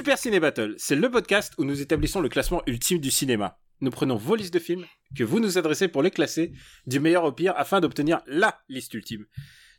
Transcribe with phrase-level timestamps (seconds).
[0.00, 3.60] Super Ciné Battle, c'est le podcast où nous établissons le classement ultime du cinéma.
[3.82, 6.54] Nous prenons vos listes de films que vous nous adressez pour les classer
[6.86, 9.26] du meilleur au pire afin d'obtenir LA liste ultime.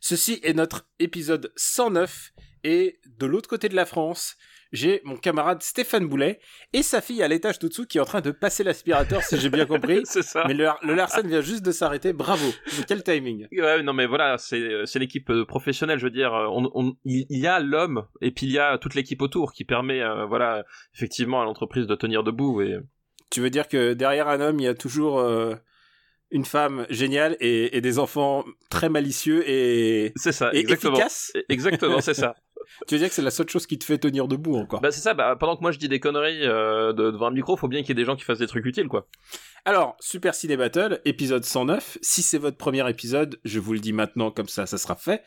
[0.00, 4.36] Ceci est notre épisode 109 et de l'autre côté de la France,
[4.72, 6.40] j'ai mon camarade Stéphane Boulet
[6.72, 9.38] et sa fille à l'étage tout dessous qui est en train de passer l'aspirateur si
[9.38, 10.00] j'ai bien compris.
[10.04, 10.44] c'est ça.
[10.48, 12.46] Mais le, le Larsen vient juste de s'arrêter, bravo.
[12.78, 13.46] Mais quel timing.
[13.52, 16.96] Ouais, non mais voilà, c'est c'est l'équipe euh, professionnelle, je veux dire, euh, on, on-
[17.04, 20.00] il il y a l'homme et puis il y a toute l'équipe autour qui permet,
[20.00, 20.64] euh, voilà,
[20.94, 22.78] effectivement à l'entreprise de tenir debout et
[23.30, 25.54] Tu veux dire que derrière un homme, il y a toujours euh,
[26.30, 31.32] une femme géniale et, et des enfants très malicieux et, c'est ça, et exactement, efficaces?
[31.50, 32.34] Exactement, c'est ça.
[32.86, 34.80] Tu veux dire que c'est la seule chose qui te fait tenir debout encore?
[34.80, 37.30] Bah c'est ça, bah, pendant que moi je dis des conneries euh, de, devant un
[37.30, 39.06] micro, faut bien qu'il y ait des gens qui fassent des trucs utiles, quoi.
[39.64, 41.98] Alors, Super Ciné Battle, épisode 109.
[42.02, 45.22] Si c'est votre premier épisode, je vous le dis maintenant, comme ça, ça sera fait.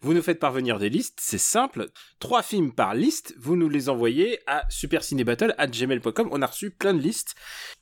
[0.00, 1.86] Vous nous faites parvenir des listes, c'est simple.
[2.20, 6.28] Trois films par liste, vous nous les envoyez à supercinébattle.gmail.com.
[6.30, 7.34] On a reçu plein de listes.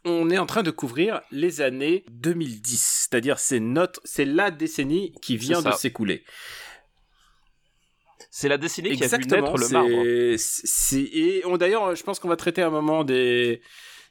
[0.07, 3.09] On est en train de couvrir les années 2010.
[3.11, 6.25] C'est-à-dire, c'est notre, c'est la décennie qui vient de s'écouler.
[8.39, 9.89] C'est la décennie qui a vu naître le marbre.
[10.92, 13.62] et d'ailleurs, je pense qu'on va traiter à un moment des,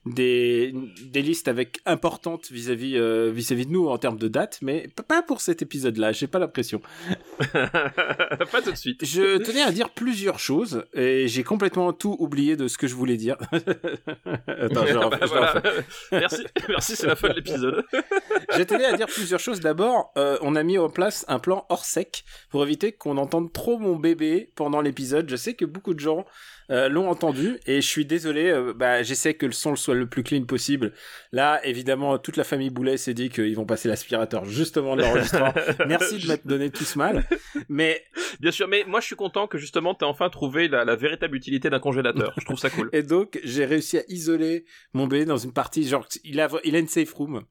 [0.05, 4.87] des, des listes avec importantes vis-à-vis euh, vis-à-vis de nous en termes de date, mais
[5.07, 6.11] pas pour cet épisode-là.
[6.11, 6.81] J'ai pas l'impression.
[7.55, 9.03] Pas tout de suite.
[9.03, 12.95] Je tenais à dire plusieurs choses et j'ai complètement tout oublié de ce que je
[12.95, 13.35] voulais dire.
[13.51, 15.61] Attends, je, Bah, voilà.
[16.11, 17.83] merci, merci, c'est la fin de l'épisode.
[18.55, 19.59] Je tenais à dire plusieurs choses.
[19.59, 23.51] D'abord, euh, on a mis en place un plan hors sec pour éviter qu'on entende
[23.51, 25.29] trop mon bébé pendant l'épisode.
[25.29, 26.25] Je sais que beaucoup de gens
[26.71, 28.49] euh, l'ont entendu et je suis désolé.
[28.49, 30.93] euh, bah, j'essaie que le son soit le plus clean possible.
[31.31, 35.53] Là, évidemment, toute la famille Boulet s'est dit qu'ils vont passer l'aspirateur justement de l'enregistrement.
[35.87, 37.27] Merci de m'être donné tout ce mal.
[37.69, 38.03] Mais
[38.39, 41.35] Bien sûr, mais moi je suis content que justement t'aies enfin trouvé la, la véritable
[41.35, 42.33] utilité d'un congélateur.
[42.37, 42.89] Je trouve ça cool.
[42.93, 46.75] et donc j'ai réussi à isoler mon bébé dans une partie genre il a il
[46.75, 47.43] a une safe room.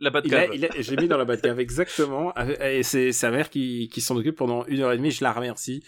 [0.00, 0.50] La Batcave.
[0.50, 2.34] l'ai mis dans la Batcave, exactement.
[2.60, 5.12] Et c'est sa mère qui, qui s'en occupe pendant une heure et demie.
[5.12, 5.84] Je la remercie.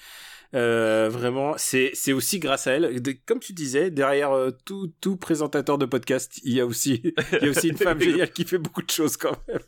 [0.55, 3.03] Euh, vraiment, c'est c'est aussi grâce à elle.
[3.03, 7.03] De- comme tu disais, derrière euh, tout tout présentateur de podcast, il y a aussi
[7.33, 9.61] il y a aussi une femme géniale qui fait beaucoup de choses quand même.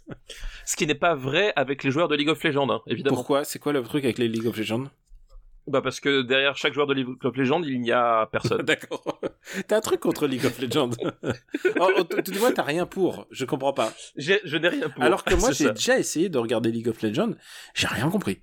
[0.64, 3.16] Ce qui n'est pas vrai avec les joueurs de League of Legends, hein, évidemment.
[3.16, 3.44] Pourquoi?
[3.44, 4.84] C'est quoi le truc avec les League of Legends?
[5.66, 8.62] Bah parce que derrière chaque joueur de League of Legends, il n'y a personne.
[8.62, 9.20] D'accord.
[9.68, 10.90] T'as un truc contre League of Legends
[12.24, 13.26] Tout du moins, t'as rien pour.
[13.30, 13.92] Je comprends pas.
[14.16, 15.04] Je n'ai rien pour.
[15.04, 17.34] Alors que moi, j'ai déjà essayé de regarder League of Legends.
[17.74, 18.40] J'ai rien compris.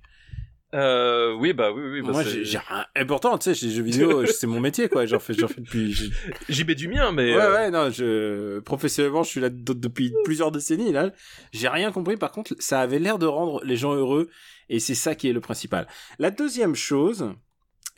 [0.74, 2.02] Euh, oui, bah oui, oui.
[2.02, 2.84] bah, moi, j'ai rien.
[2.94, 5.06] Et pourtant, tu sais, j'ai jeux vidéo, c'est mon métier, quoi.
[5.06, 6.12] J'en fais, j'en fais depuis.
[6.48, 7.34] J'y mets du mien, mais.
[7.34, 10.92] Ouais, euh, ouais, non, je professionnellement, je suis là de- depuis plusieurs décennies.
[10.92, 11.10] Là,
[11.52, 12.16] j'ai rien compris.
[12.16, 14.28] Par contre, ça avait l'air de rendre les gens heureux,
[14.68, 15.86] et c'est ça qui est le principal.
[16.18, 17.30] La deuxième chose.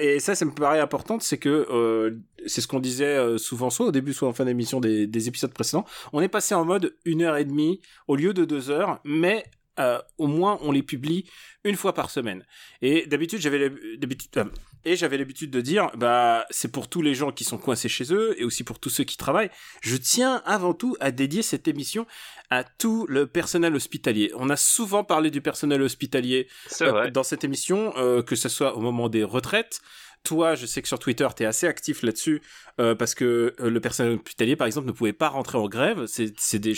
[0.03, 2.13] Et ça, ça me paraît importante, c'est que euh,
[2.47, 5.29] c'est ce qu'on disait euh, souvent, soit au début, soit en fin d'émission des, des
[5.29, 5.85] épisodes précédents.
[6.15, 9.45] On est passé en mode une heure et demie au lieu de deux heures, mais
[9.81, 11.27] euh, au moins on les publie
[11.65, 12.45] une fois par semaine.
[12.81, 14.45] Et d'habitude, j'avais d'habitude, euh,
[14.85, 18.13] et j'avais l'habitude de dire, bah, c'est pour tous les gens qui sont coincés chez
[18.15, 19.51] eux et aussi pour tous ceux qui travaillent.
[19.83, 22.07] Je tiens avant tout à dédier cette émission
[22.49, 24.33] à tout le personnel hospitalier.
[24.37, 26.49] On a souvent parlé du personnel hospitalier
[26.81, 29.81] euh, dans cette émission, euh, que ce soit au moment des retraites.
[30.25, 32.43] Toi, je sais que sur Twitter, tu es assez actif là-dessus,
[32.77, 36.05] parce que le personnel hospitalier, par exemple, ne pouvait pas rentrer en grève.
[36.07, 36.75] C'est des,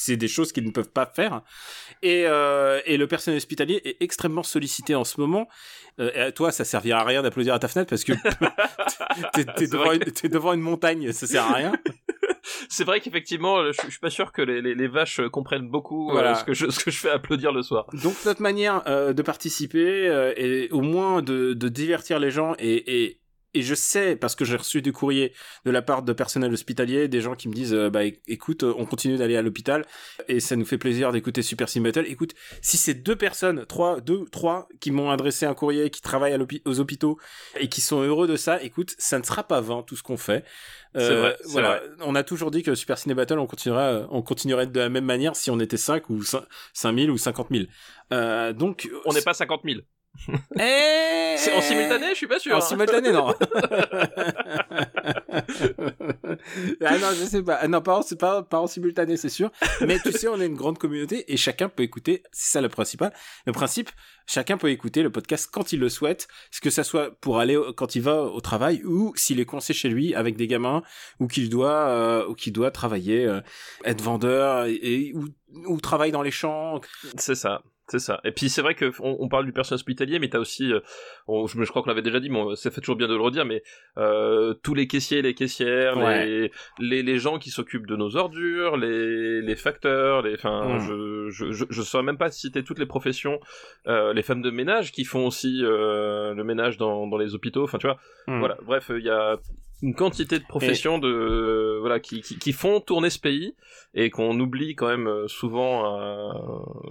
[0.00, 1.42] c'est des choses qu'ils ne peuvent pas faire.
[2.02, 5.48] Et, euh, et le personnel hospitalier est extrêmement sollicité en ce moment.
[5.98, 8.12] Euh, et à toi, ça servira à rien d'applaudir à ta fenêtre, parce que
[9.34, 11.72] t'es t'es devant, une- t'es devant une montagne, ça sert à rien.
[12.68, 16.16] C'est vrai qu'effectivement, je, je suis pas sûr que les, les, les vaches comprennent beaucoup
[16.16, 17.86] euh, ce, que je, ce que je fais applaudir le soir.
[18.02, 22.54] Donc notre manière euh, de participer euh, est au moins de, de divertir les gens
[22.58, 23.19] et, et,
[23.54, 25.32] et je sais parce que j'ai reçu du courrier
[25.64, 28.74] de la part de personnel hospitalier, des gens qui me disent euh, bah écoute, euh,
[28.76, 29.84] on continue d'aller à l'hôpital
[30.28, 32.04] et ça nous fait plaisir d'écouter Super Sim Battle.
[32.06, 36.34] Écoute, si c'est deux personnes, trois, deux, trois qui m'ont adressé un courrier, qui travaillent
[36.34, 37.18] à aux hôpitaux
[37.58, 40.16] et qui sont heureux de ça, écoute, ça ne sera pas vain tout ce qu'on
[40.16, 40.44] fait.
[40.96, 41.88] Euh, C'est vrai, voilà, vrai.
[42.00, 45.04] on a toujours dit que Super Ciné Battle, on continuera, on continuerait de la même
[45.04, 46.42] manière si on était 5 ou 5
[46.72, 47.64] 5000 ou 50 000.
[48.12, 49.80] Euh, donc, On n'est pas 50 000.
[50.58, 52.54] Eh C'est en simultané, je suis pas sûr.
[52.54, 52.60] En hein.
[52.60, 53.28] simultané, non.
[56.84, 57.58] ah non, je sais pas.
[57.60, 59.50] Ah non, pas en, pas, pas en simultané, c'est sûr.
[59.80, 62.22] Mais tu sais, on est une grande communauté et chacun peut écouter.
[62.32, 63.12] C'est ça le principal.
[63.46, 63.90] Le principe,
[64.26, 66.28] chacun peut écouter le podcast quand il le souhaite.
[66.60, 69.88] Que ça soit pour aller quand il va au travail ou s'il est coincé chez
[69.88, 70.82] lui avec des gamins
[71.18, 73.40] ou qu'il doit euh, ou qu'il doit travailler, euh,
[73.84, 75.24] être vendeur et, ou,
[75.66, 76.82] ou travailler dans les champs.
[77.16, 77.62] C'est ça.
[77.90, 78.20] C'est ça.
[78.22, 80.78] Et puis c'est vrai que on, parle du personnel hospitalier, mais t'as aussi, euh,
[81.26, 83.44] je, je, crois qu'on l'avait déjà dit, mais ça fait toujours bien de le redire,
[83.44, 83.64] mais
[83.98, 88.76] euh, tous les caissiers, les caissières, les, les, les gens qui s'occupent de nos ordures,
[88.76, 90.78] les, les facteurs, les, enfin, mm.
[90.78, 93.40] je, je, je, je saurais même pas citer toutes les professions,
[93.88, 97.78] euh, les femmes de ménage qui font aussi le ménage dans, dans les hôpitaux, enfin
[97.78, 97.98] tu vois,
[98.28, 98.38] mm.
[98.38, 98.56] voilà.
[98.62, 99.36] Bref, il y a
[99.82, 103.54] une quantité de professions de voilà qui, qui, qui, font tourner ce pays
[103.94, 106.32] et qu'on oublie quand même euh, souvent euh,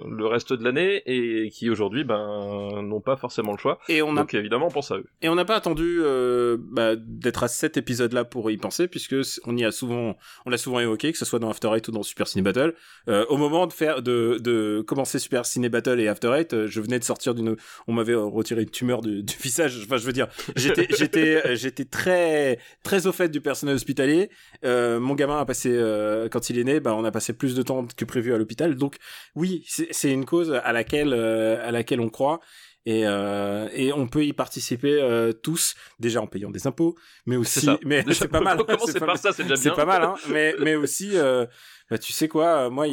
[0.09, 3.79] le reste de l'année et qui aujourd'hui ben n'ont pas forcément le choix.
[3.87, 4.21] Et on a...
[4.21, 5.05] Donc évidemment on pense à eux.
[5.21, 8.87] Et on n'a pas attendu euh, bah, d'être à cet épisode là pour y penser
[8.87, 9.15] puisque
[9.45, 11.91] on y a souvent on l'a souvent évoqué que ce soit dans After Eight ou
[11.91, 12.73] dans Super Ciné Battle.
[13.07, 16.67] Euh, au moment de faire de, de commencer Super Ciné Battle et After Eight, euh,
[16.67, 17.55] je venais de sortir d'une
[17.87, 19.79] on m'avait retiré une tumeur du, du visage.
[19.83, 24.29] Enfin je veux dire j'étais j'étais j'étais très très au fait du personnel hospitalier.
[24.65, 27.55] Euh, mon gamin a passé, euh, quand il est né, bah, on a passé plus
[27.55, 28.75] de temps que prévu à l'hôpital.
[28.75, 28.97] Donc
[29.35, 32.39] oui, c'est une cause à laquelle, euh, à laquelle on croit.
[32.85, 36.95] Et, euh, et on peut y participer euh, tous déjà en payant des impôts
[37.25, 40.15] mais aussi mais c'est pas mal c'est pas, ça c'est déjà c'est pas mal hein,
[40.29, 41.45] mais mais aussi euh,
[41.89, 42.85] bah, tu sais quoi, moi,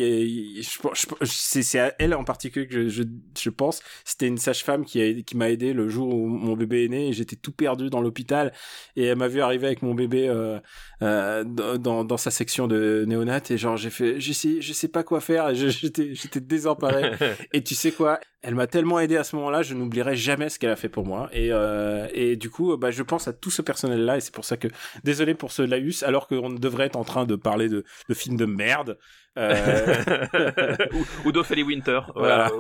[1.22, 3.02] c'est à elle en particulier que je,
[3.38, 3.82] je, pense.
[4.04, 7.12] C'était une sage-femme qui, qui m'a aidé le jour où mon bébé est né et
[7.12, 8.52] j'étais tout perdu dans l'hôpital
[8.96, 10.58] et elle m'a vu arriver avec mon bébé euh,
[11.02, 14.88] euh, dans, dans sa section de néonat et genre j'ai fait, je sais, je sais
[14.88, 17.12] pas quoi faire, j'étais, j'étais désemparé.
[17.52, 20.58] et tu sais quoi, elle m'a tellement aidé à ce moment-là, je n'oublierai jamais ce
[20.58, 21.28] qu'elle a fait pour moi.
[21.32, 24.44] Et, euh, et du coup, bah, je pense à tout ce personnel-là et c'est pour
[24.44, 24.68] ça que
[25.02, 28.36] désolé pour ce laïus, alors qu'on devrait être en train de parler de, de films
[28.36, 28.85] de merde
[29.38, 32.00] euh, ou, ou d'Ophélie Winter.
[32.14, 32.50] Voilà.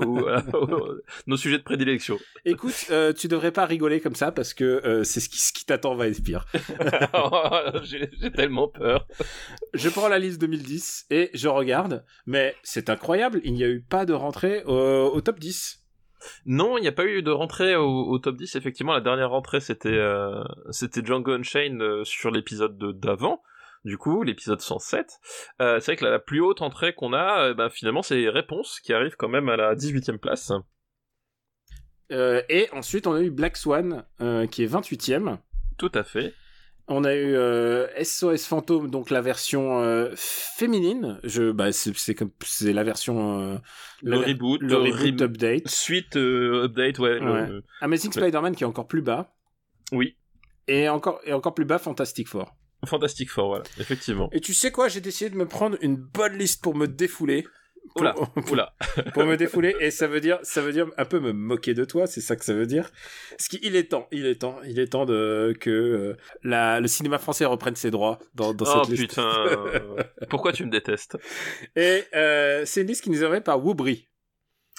[1.26, 2.18] nos sujets de prédilection.
[2.44, 5.52] Écoute, euh, tu devrais pas rigoler comme ça parce que euh, c'est ce qui, ce
[5.52, 6.46] qui t'attend va être pire.
[7.82, 9.06] J'ai tellement peur.
[9.74, 13.80] Je prends la liste 2010 et je regarde, mais c'est incroyable, il n'y a eu
[13.80, 15.82] pas de rentrée au, top 10.
[16.44, 18.56] Non, il n'y a pas eu de rentrée au, top 10.
[18.56, 20.00] Effectivement, la dernière rentrée, c'était
[20.70, 23.42] c'était Django Unchained sur l'épisode d'avant
[23.86, 25.20] du coup, l'épisode 107.
[25.60, 28.80] Euh, c'est vrai que la, plus haute entrée qu'on a, euh, bah, finalement, c'est Réponse,
[28.80, 30.52] qui arrive quand même à la 18e place.
[32.12, 34.04] Euh, et ensuite, on a eu Black Swan,
[34.50, 35.38] qui est 28e.
[35.78, 36.34] Tout à fait.
[36.88, 37.34] On a eu
[38.04, 41.18] SOS Fantôme, donc la version féminine.
[41.24, 43.60] Je, bah, c'est comme, c'est la version.
[44.02, 45.68] le reboot, le, reboot update.
[45.68, 47.18] Suite update, ouais.
[47.80, 49.32] Amazing Spider-Man qui est encore plus bas.
[49.92, 50.16] Oui.
[50.68, 52.52] Et encore, et encore plus bas, Fantastic Four.
[52.86, 54.28] Fantastic Four, voilà, effectivement.
[54.32, 57.46] Et tu sais quoi, j'ai décidé de me prendre une bonne liste pour me défouler.
[57.94, 58.14] Pour, oula,
[58.50, 58.74] oula.
[59.14, 61.84] pour me défouler et ça veut dire ça veut dire un peu me moquer de
[61.84, 62.90] toi c'est ça que ça veut dire.
[63.30, 66.88] Parce qu'il est temps il est temps il est temps de que euh, la le
[66.88, 69.10] cinéma français reprenne ses droits dans, dans oh, cette liste.
[69.10, 69.46] putain.
[70.28, 71.16] Pourquoi tu me détestes
[71.76, 74.08] et euh, c'est une liste qui nous est envoyée par Woubry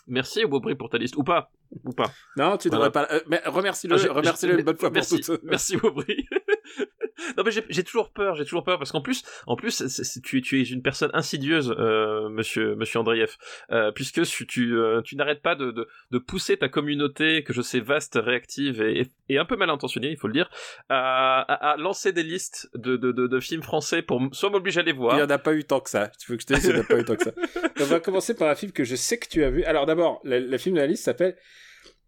[0.07, 1.15] merci Woubry pour ta liste.
[1.15, 1.49] Ou pas.
[1.85, 2.11] Ou pas.
[2.35, 5.43] Non tu devrais pas euh, mais remercie-le remercie-le une bonne fois merci, pour toutes.
[5.43, 6.27] Merci Woubry
[7.37, 9.83] non mais j'ai toujours peur, j'ai toujours peur parce qu'en plus, en plus,
[10.23, 13.35] tu, tu es une personne insidieuse, euh, Monsieur Monsieur Andreev,
[13.71, 17.61] euh, puisque tu euh, tu, n'arrêtes pas de, de, de, pousser ta communauté que je
[17.61, 20.49] sais vaste, réactive et, et un peu mal intentionnée, il faut le dire,
[20.89, 25.15] à, à, lancer des listes de, films français pour soit m'obliger à les voir.
[25.15, 26.11] Il y en a pas eu tant que ça.
[26.19, 27.31] Tu veux que je te dise, il n'y en a pas eu tant que ça.
[27.79, 29.63] On va commencer par un film que je sais que tu as vu.
[29.63, 31.35] Alors d'abord, le, film de la liste s'appelle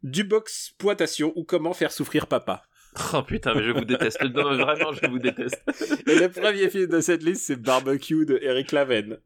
[0.03, 2.63] Dubox Poitation ou comment faire souffrir papa.
[3.13, 4.21] Oh putain, mais je vous déteste.
[4.23, 5.63] vraiment, je vous déteste.
[6.07, 9.17] Et le premier film de cette liste, c'est Barbecue de Eric Laven.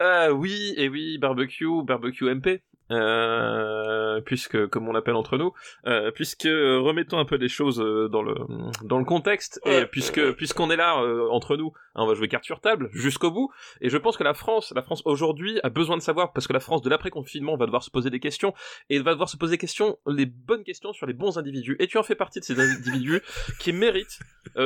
[0.00, 2.62] Ah oui, et oui, Barbecue, Barbecue MP.
[2.90, 5.52] Euh, puisque comme on l'appelle entre nous,
[5.86, 8.34] euh, puisque euh, remettons un peu les choses euh, dans le
[8.82, 10.96] dans le contexte et puisque puisqu'on est là
[11.30, 13.50] entre nous, hein, on va jouer carte sur table jusqu'au bout.
[13.80, 16.52] Et je pense que la France, la France aujourd'hui a besoin de savoir parce que
[16.52, 18.54] la France de l'après confinement va devoir se poser des questions
[18.88, 21.76] et va devoir se poser des questions, les bonnes questions sur les bons individus.
[21.80, 23.20] Et tu en fais partie de ces individus
[23.58, 24.18] qui méritent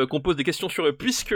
[0.09, 1.35] qu'on pose des questions sur eux, puisque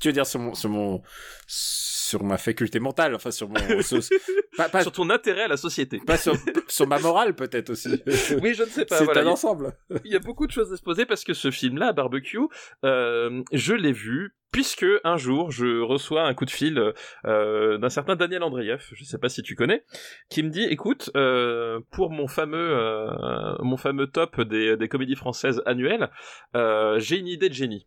[0.00, 1.02] tu veux dire sur mon sur mon
[1.36, 4.00] sur ma faculté mentale, enfin sur mon sur,
[4.56, 6.36] pas, sur ton intérêt à la société, pas sur,
[6.68, 8.02] sur ma morale peut-être aussi.
[8.42, 8.98] oui, je ne sais pas.
[8.98, 9.72] C'est un ensemble.
[10.04, 12.38] Il y a beaucoup de choses à se poser parce que ce film-là, Barbecue,
[12.84, 16.92] euh, je l'ai vu puisque un jour je reçois un coup de fil
[17.26, 19.84] euh, d'un certain Daniel Andreev, je sais pas si tu connais,
[20.30, 25.16] qui me dit écoute euh, pour mon fameux euh, mon fameux top des, des comédies
[25.16, 26.10] françaises annuelles,
[26.54, 27.86] euh, j'ai une idée de génie.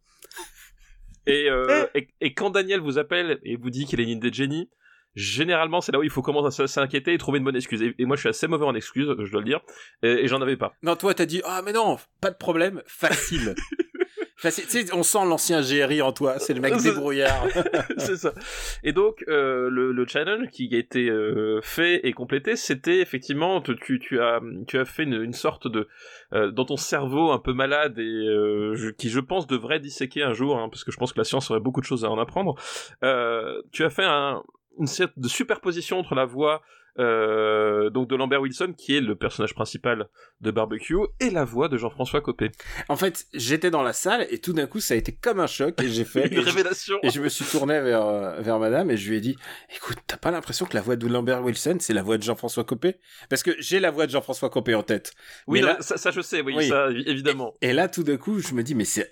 [1.26, 4.30] Et, euh, et, et quand Daniel vous appelle et vous dit qu'il est une idée
[4.30, 4.70] de génie,
[5.16, 7.82] généralement c'est là où il faut commencer à s'inquiéter et trouver une bonne excuse.
[7.82, 9.62] Et, et moi je suis assez mauvais en excuses, je dois le dire,
[10.04, 10.74] et, et j'en avais pas.
[10.84, 13.56] Non, toi, t'as dit, ah, mais non, pas de problème, facile.
[14.38, 14.66] facile.
[14.68, 17.46] Tu sais, on sent l'ancien GRI en toi, c'est le mec débrouillard.
[17.98, 18.34] c'est ça.
[18.84, 23.62] Et donc euh, le, le challenge qui a été euh, fait et complété, c'était effectivement
[23.62, 23.74] tu,
[24.22, 25.90] as tu as fait une, une sorte de
[26.34, 28.04] euh, dans ton cerveau un peu malade et
[28.76, 31.26] je- qui je pense devrait disséquer un jour, hein, parce que je pense que la
[31.26, 32.56] science aurait beaucoup de choses à en apprendre.
[33.74, 34.42] Tu as fait un,
[34.80, 36.62] une sorte de superposition entre la voix
[36.98, 40.10] euh, donc de Lambert Wilson qui est le personnage principal
[40.42, 42.52] de Barbecue et la voix de Jean-François Copé.
[42.90, 45.48] en fait, j'étais dans la salle et tout d'un coup, ça a été comme un
[45.48, 46.28] choc et j'ai fait.
[46.32, 46.98] Une et je- révélation.
[47.04, 49.36] Et je me suis tourné vers, euh, vers madame et je lui ai dit,
[49.74, 52.64] écoute, t'as pas l'impression que la voix de Lambert Wilson, c'est la voix de Jean-François
[52.66, 52.96] Copé?
[53.30, 55.14] Parce que j'ai la voix de Jean-François Copé en tête.
[55.48, 56.68] Oui, Mais là- ça, ça je sais, oui, Oui.
[56.68, 57.54] ça évidemment.
[57.62, 59.10] Et là, tout d'un coup, je me dis, mais c'est,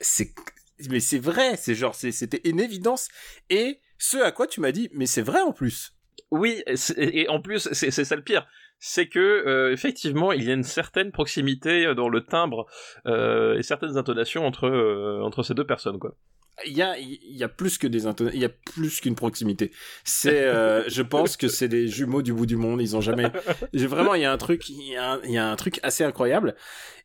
[0.90, 3.08] mais c'est vrai, c'est genre, c'était une évidence.
[3.50, 5.94] Et ce à quoi tu m'as dit, mais c'est vrai en plus.
[6.32, 6.64] Oui,
[6.98, 8.46] et, en plus, c'est ça le pire.
[8.80, 12.68] C'est que euh, effectivement, il y a une certaine proximité euh, dans le timbre
[13.08, 14.70] euh, et certaines intonations entre
[15.24, 16.16] entre ces deux personnes, quoi.
[16.66, 19.72] Il y a, il y a plus que des il y a plus qu'une proximité.
[20.04, 22.82] C'est, euh, je pense que c'est des jumeaux du bout du monde.
[22.82, 23.32] Ils ont jamais,
[23.74, 25.80] vraiment, il y a un truc, il y a un, il y a un truc
[25.84, 26.56] assez incroyable.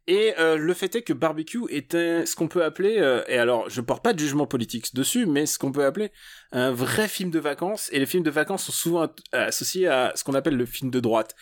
[0.08, 3.70] Et euh, le fait est que Barbecue était ce qu'on peut appeler, euh, et alors
[3.70, 6.10] je porte pas de jugement politique dessus, mais ce qu'on peut appeler
[6.50, 7.88] un vrai film de vacances.
[7.92, 10.98] Et les films de vacances sont souvent associés à ce qu'on appelle le film de
[10.98, 11.36] droite.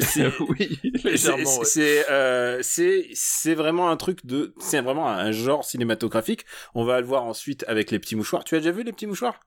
[0.00, 1.64] C'est- oui, légèrement.
[1.64, 6.44] c'est euh, c'est vraiment un truc de c'est vraiment un genre cinématographique.
[6.74, 8.44] On va le voir ensuite avec les petits mouchoirs.
[8.44, 9.40] Tu as déjà vu les petits mouchoirs?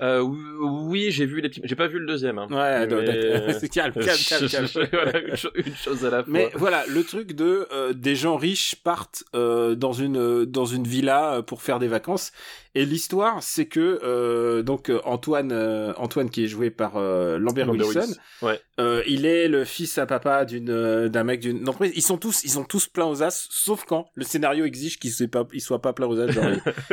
[0.00, 1.60] Euh, oui, j'ai vu les petits.
[1.64, 2.38] J'ai pas vu le deuxième.
[2.38, 2.46] Hein.
[2.50, 3.60] Ouais, Mais- d'accord.
[3.72, 4.88] calme, calme, calme, calme.
[4.92, 6.32] Voilà, une, cho- une chose à la fois.
[6.32, 10.66] Mais voilà, le truc de euh, des gens riches partent euh, dans une euh, dans
[10.66, 12.32] une villa euh, pour faire des vacances
[12.74, 17.38] et l'histoire c'est que euh, donc euh, Antoine euh, Antoine qui est joué par euh,
[17.38, 18.14] Lambert, Lambert Wilson.
[18.42, 18.60] Ouais.
[18.78, 21.92] euh, il est le fils à papa d'une euh, d'un mec d'une entreprise.
[21.96, 25.10] Ils sont tous ils sont tous pleins aux as sauf quand le scénario exige qu'ils
[25.12, 26.30] soient pas ils soient pas pleins aux as.
[26.30, 26.44] Genre,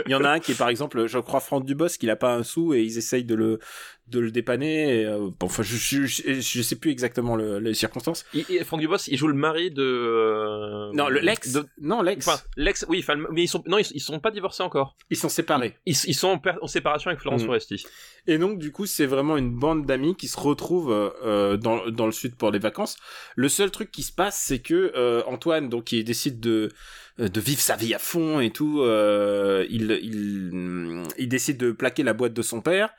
[0.08, 2.16] il- y en a un qui est par exemple je crois Franck Dubosc qui a
[2.16, 3.60] pas un sou et ils essayent de le
[4.08, 5.02] de le dépanner.
[5.02, 8.24] Et, euh, bon, enfin je, je je je sais plus exactement le- les circonstances.
[8.34, 9.82] Il- il- Franck Dubos, il joue le mari de.
[9.82, 11.54] euh, Non, le l'ex.
[11.54, 12.28] de- Non, l'ex.
[12.28, 14.96] Enfin, l'ex, oui, enfin, mais ils sont, non, ils, ils sont pas divorcés encore.
[15.10, 15.76] ils sont séparés.
[15.86, 17.48] Ils, ils sont en, per- en séparation avec Florence Mhm.
[17.48, 17.86] Foresti.
[18.28, 20.92] Et donc, du coup, c'est vraiment une bande d'amis qui se retrouvent
[21.24, 22.98] euh, dans, dans le sud pour les vacances.
[23.36, 26.70] Le seul truc qui se passe, c'est que Antoine, donc, il décide de
[27.18, 28.82] de vivre sa vie à fond et tout.
[28.82, 32.90] euh, il, il, il décide de plaquer la boîte de son père.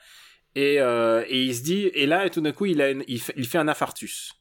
[0.54, 3.20] Et, euh, et il se dit, et là, tout d'un coup, il, a une- il,
[3.20, 4.32] fait, il fait un infarctus.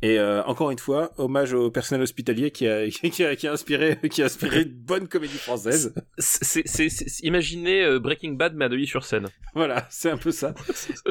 [0.00, 3.52] Et euh, encore une fois, hommage au personnel hospitalier qui a, qui a, qui a
[3.52, 5.92] inspiré, qui a inspiré une bonne comédie française.
[6.18, 6.64] C'est,
[7.22, 9.28] imaginez euh, Breaking Bad mais à Neuilly sur scène.
[9.54, 10.54] Voilà, c'est un peu ça.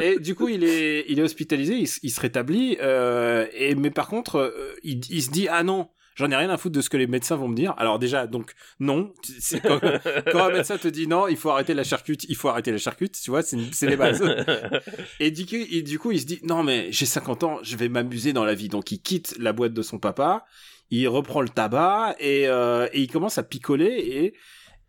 [0.01, 3.91] Et du coup, il est, il est hospitalisé, il, il se rétablit, euh, et mais
[3.91, 6.81] par contre, euh, il, il se dit ah non, j'en ai rien à foutre de
[6.81, 7.74] ce que les médecins vont me dire.
[7.77, 9.79] Alors déjà, donc non, c'est quand,
[10.31, 12.77] quand un médecin te dit non, il faut arrêter la charcute, il faut arrêter la
[12.77, 14.21] charcute, tu vois, c'est les bases.
[15.19, 17.77] Et du coup, il, du coup, il se dit non mais j'ai 50 ans, je
[17.77, 18.67] vais m'amuser dans la vie.
[18.67, 20.45] Donc il quitte la boîte de son papa,
[20.89, 24.33] il reprend le tabac et, euh, et il commence à picoler et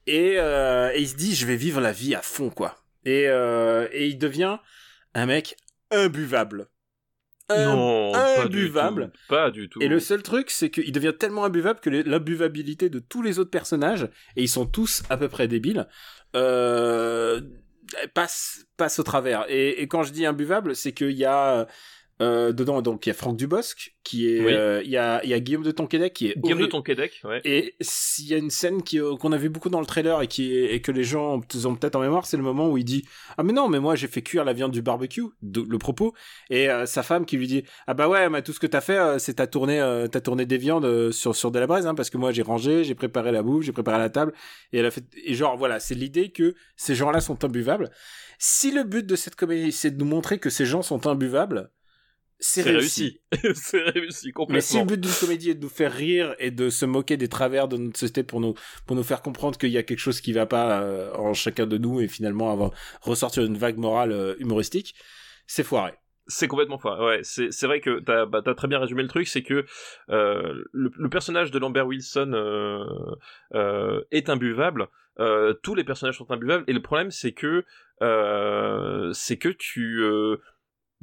[0.06, 2.76] et, euh, et il se dit je vais vivre la vie à fond quoi.
[3.04, 4.58] Et et, euh, et il devient
[5.14, 5.56] un mec
[5.90, 6.68] imbuvable.
[7.50, 9.11] Un- non, pas du imbuvable.
[9.12, 9.21] tout.
[9.28, 9.81] Pas du tout.
[9.81, 13.50] Et le seul truc, c'est qu'il devient tellement imbuvable que l'imbuvabilité de tous les autres
[13.50, 14.05] personnages,
[14.37, 15.87] et ils sont tous à peu près débiles,
[16.37, 17.40] euh,
[18.14, 19.47] passe, passe au travers.
[19.49, 21.67] Et, et quand je dis imbuvable, c'est qu'il y a
[22.20, 24.52] euh, dedans, donc il y a Franck Dubosc, qui est, Oui.
[24.52, 26.66] euh, il y, a, il y a Guillaume de Tonquédec, qui est Guillaume de.
[26.66, 27.40] Tonquédec, ouais.
[27.44, 30.26] Et s'il y a une scène qui, qu'on a vu beaucoup dans le trailer et,
[30.26, 31.40] qui est- et que les gens ont
[31.76, 33.04] peut-être en mémoire, c'est le moment où il dit
[33.37, 36.12] Ah, mais non, mais moi j'ai fait cuire la viande du barbecue, de- le propos.
[36.50, 38.80] Et euh, sa femme qui lui dit Ah, bah ouais, mais tout ce que t'as
[38.80, 39.78] fait, euh, c'est t'as tourné,
[40.10, 42.82] t'as tourné des viandes sur, sur de la braise, hein, parce que moi j'ai rangé,
[42.84, 44.32] j'ai préparé la bouffe, j'ai préparé la table.
[44.72, 45.04] Et elle a fait.
[45.25, 47.90] Et genre, voilà, c'est l'idée que ces gens-là sont imbuvables.
[48.38, 51.70] Si le but de cette comédie, c'est de nous montrer que ces gens sont imbuvables,
[52.40, 53.21] c'est C'est réussi.
[53.33, 53.54] réussi.
[53.54, 54.80] c'est réussi Mais si complètement.
[54.80, 57.68] le but d'une comédie est de nous faire rire et de se moquer des travers
[57.68, 58.54] de notre société pour nous
[58.87, 61.66] pour nous faire comprendre qu'il y a quelque chose qui va pas euh, en chacun
[61.66, 62.71] de nous et finalement avoir
[63.02, 64.95] ressortir une vague morale euh, humoristique,
[65.47, 65.92] c'est foiré.
[66.30, 67.04] C'est complètement foiré.
[67.04, 69.64] Ouais, c'est c'est vrai que t'as bah, t'as très bien résumé le truc, c'est que
[70.11, 72.85] euh, le, le personnage de Lambert Wilson euh,
[73.54, 74.88] euh, est imbuvable.
[75.21, 77.64] Euh, tous les personnages sont imbuvables et le problème c'est que
[78.02, 80.37] euh, c'est que tu euh,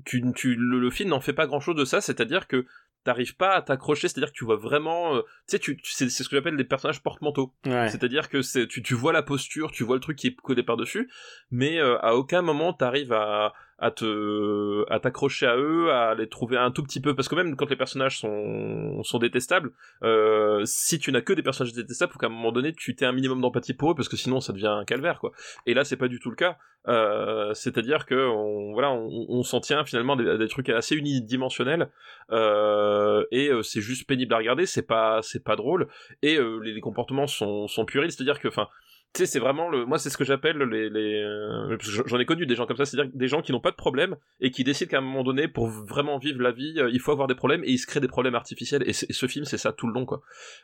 [0.03, 2.65] tu, tu le, le film n'en fait pas grand chose de ça, c'est-à-dire que
[3.03, 6.23] t'arrives pas à t'accrocher, c'est-à-dire que tu vois vraiment, euh, tu sais, tu, c'est c'est
[6.23, 7.53] ce que j'appelle des personnages porte-manteaux.
[7.65, 7.89] Ouais.
[7.89, 10.63] C'est-à-dire que c'est, tu, tu vois la posture, tu vois le truc qui est codé
[10.63, 11.09] par-dessus,
[11.51, 16.29] mais euh, à aucun moment t'arrives à, à te, à t'accrocher à eux, à les
[16.29, 19.71] trouver un tout petit peu, parce que même quand les personnages sont, détestables,
[20.03, 23.05] euh, si tu n'as que des personnages détestables, faut qu'à un moment donné tu aies
[23.05, 25.31] un minimum d'empathie pour eux, parce que sinon ça devient un calvaire, quoi.
[25.65, 26.57] Et là c'est pas du tout le cas.
[26.87, 31.89] Euh, c'est-à-dire que on, voilà, on, s'en tient finalement à des, trucs assez unidimensionnels,
[32.31, 35.21] euh, et c'est juste pénible à regarder, c'est pas,
[35.57, 35.87] drôle,
[36.21, 38.67] et les, les comportements sont, sont puérils, c'est-à-dire que, enfin,
[39.15, 42.45] tu sais, c'est vraiment le, moi c'est ce que j'appelle les, euh, j'en ai connu
[42.45, 44.89] des gens comme ça, c'est-à-dire des gens qui n'ont pas de problème et qui décident
[44.89, 47.63] qu'à un moment donné, pour vraiment vivre la vie, euh, il faut avoir des problèmes
[47.63, 48.83] et ils se créent des problèmes artificiels.
[48.85, 50.21] Et, ce film, c'est ça tout le long, quoi.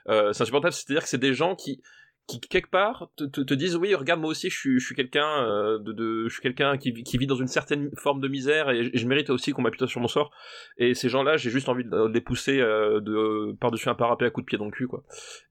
[0.09, 1.81] Euh, c'est insupportable, c'est-à-dire que c'est des gens qui
[2.27, 6.39] qui quelque part te, disent oui regarde moi aussi je suis, quelqu'un euh, de, je
[6.77, 9.99] qui, vit- dans une certaine forme de misère et, je- mérite aussi qu'on m'appuie sur
[9.99, 10.31] mon sort
[10.77, 14.25] et ces gens là j'ai juste envie de, les pousser de par dessus un parapet
[14.25, 15.03] à coups de pied dans le cul quoi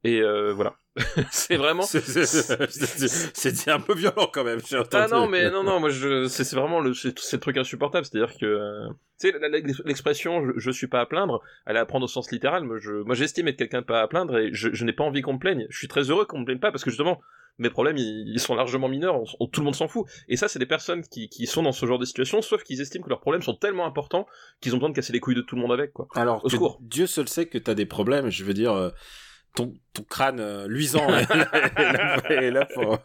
[0.04, 0.22] et
[0.54, 0.76] voilà
[1.30, 4.60] c'est vraiment C'est- un peu violent quand même.
[4.66, 8.06] j'ai ah non mais non non moi je c'est vraiment le c'est le truc insupportable
[8.06, 8.88] c'est à dire que euh,
[9.20, 9.34] tu sais
[9.84, 12.78] l'expression je, je suis pas à plaindre elle est à prendre au sens littéral moi
[12.78, 15.22] je moi j'estime être quelqu'un de pas à plaindre et je, je n'ai pas envie
[15.22, 17.20] qu'on me plaigne je suis très heureux qu'on me plaigne pas parce que justement
[17.58, 20.48] mes problèmes ils, ils sont largement mineurs on- tout le monde s'en fout et ça
[20.48, 23.10] c'est des personnes qui, qui sont dans ce genre de situation sauf qu'ils estiment que
[23.10, 24.26] leurs problèmes sont tellement importants
[24.60, 26.48] qu'ils ont besoin de casser les couilles de tout le monde avec quoi Alors, Au
[26.48, 26.78] que secours.
[26.80, 28.30] Dieu seul sait que t'as des problèmes.
[28.30, 28.90] Je veux dire, euh,
[29.54, 32.98] ton, ton crâne euh, luisant est là, est là- pour.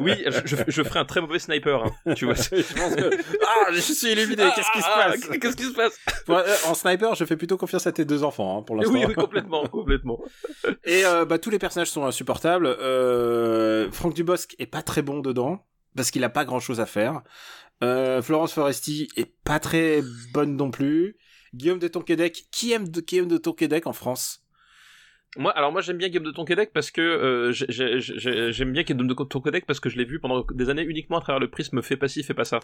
[0.00, 0.12] oui
[0.44, 3.10] je, je, ferai un très mauvais sniper hein, tu vois je pense que.
[3.46, 4.44] Ah, je suis illuminé.
[4.54, 5.20] Qu'est-ce qui se Ah, passe?
[5.30, 5.98] ah, qu'est-ce qui se passe?
[6.28, 8.92] Euh, En sniper, je fais plutôt confiance à tes deux enfants hein, pour l'instant.
[8.92, 10.20] oui oui complètement complètement
[10.84, 12.66] Et euh, bah, tous les personnages sont insupportables.
[12.66, 15.64] Euh, Franck Dubosc est pas très bon dedans
[15.96, 17.22] parce qu'il a pas grand chose à faire.
[17.82, 20.02] Euh, Florence Foresti est pas très
[20.32, 21.16] bonne non plus.
[21.54, 24.40] Guillaume de Tonquédec, qui aime de, qui aime de Tonquédec en France?
[25.36, 28.72] Moi, alors moi j'aime bien Game de Tonquédec parce que euh, j'ai- j'ai- j'ai- j'aime
[28.72, 31.38] bien Game de Tonquédec parce que je l'ai vu pendant des années uniquement à travers
[31.38, 32.60] le prisme fait pas ci, fait pas ça.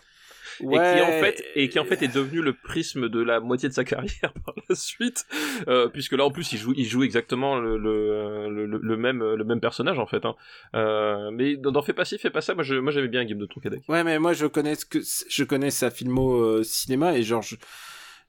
[0.60, 0.70] Et qui
[1.02, 3.84] en fait et qui en fait est devenu le prisme de la moitié de sa
[3.84, 5.26] carrière par la suite,
[5.68, 8.96] euh, puisque là en plus il joue il joue exactement le le, le, le- le
[8.96, 10.24] même le même personnage en fait.
[10.24, 10.34] Hein.
[10.74, 13.24] Euh, mais dans, dans fait pas ci, fait pas ça, moi je moi j'aimais bien
[13.24, 13.82] Game de Tonquédec.
[13.88, 17.42] Ouais, mais moi je connais ce que je connais sa filmo euh, cinéma et genre
[17.42, 17.56] je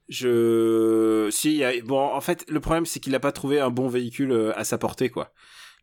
[0.07, 1.71] je si a...
[1.81, 4.63] bon en fait le problème c'est qu'il a pas trouvé un bon véhicule euh, à
[4.63, 5.33] sa portée quoi.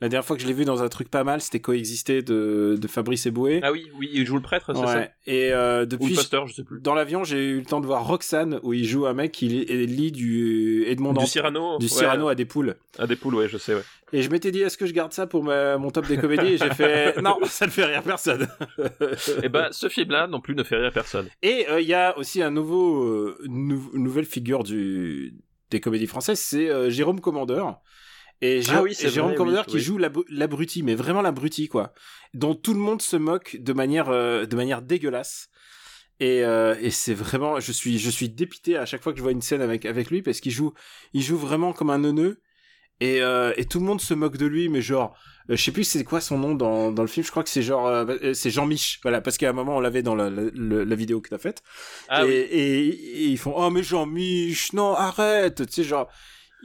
[0.02, 2.76] La dernière fois que je l'ai vu dans un truc pas mal, c'était Coexister de,
[2.78, 3.60] de Fabrice Eboué.
[3.62, 5.10] Ah oui oui il joue le prêtre, c'est ça ouais.
[5.26, 6.80] Et euh, Ou depuis le pasteur, je sais plus.
[6.80, 9.46] dans l'avion, j'ai eu le temps de voir Roxane où il joue un mec qui
[9.48, 12.74] lit, du Edmond Du Cyrano, du ouais, Cyrano à des poules.
[12.98, 13.82] à des poules, ouais, je sais, ouais.
[14.12, 16.54] Et je m'étais dit est-ce que je garde ça pour ma- mon top des comédies?
[16.54, 18.48] Et j'ai fait non, ça ne fait rire personne.
[19.42, 21.28] Et ben, ce film-là non plus ne fait rire personne.
[21.42, 25.32] Et euh, il y a aussi un nouveau euh, nou- nouvelle figure du
[25.70, 27.80] des comédies françaises, c'est Jérôme Commandeur.
[28.42, 29.82] Et, Jé- Ah oui, et Jérôme Commandeur oui, qui oui.
[29.82, 31.94] joue l'ab- l'abruti, mais vraiment l'abruti quoi,
[32.34, 35.48] dont tout le monde se moque de manière euh, de manière dégueulasse.
[36.20, 39.22] Et, euh, et c'est vraiment, je suis je suis dépité à chaque fois que je
[39.22, 40.72] vois une scène avec avec lui parce qu'il joue
[41.14, 42.40] il joue vraiment comme un neuneu.
[43.00, 45.16] Et, euh, et tout le monde se moque de lui, mais genre,
[45.48, 47.62] je sais plus c'est quoi son nom dans, dans le film, je crois que c'est
[47.62, 50.94] genre, euh, c'est Jean Mich, voilà, parce qu'à un moment on l'avait dans la, la,
[50.94, 51.64] vidéo que t'as faite.
[52.08, 52.32] Ah et, oui.
[52.32, 56.08] et, et ils font, oh mais Jean Mich, non, arrête, tu sais, genre,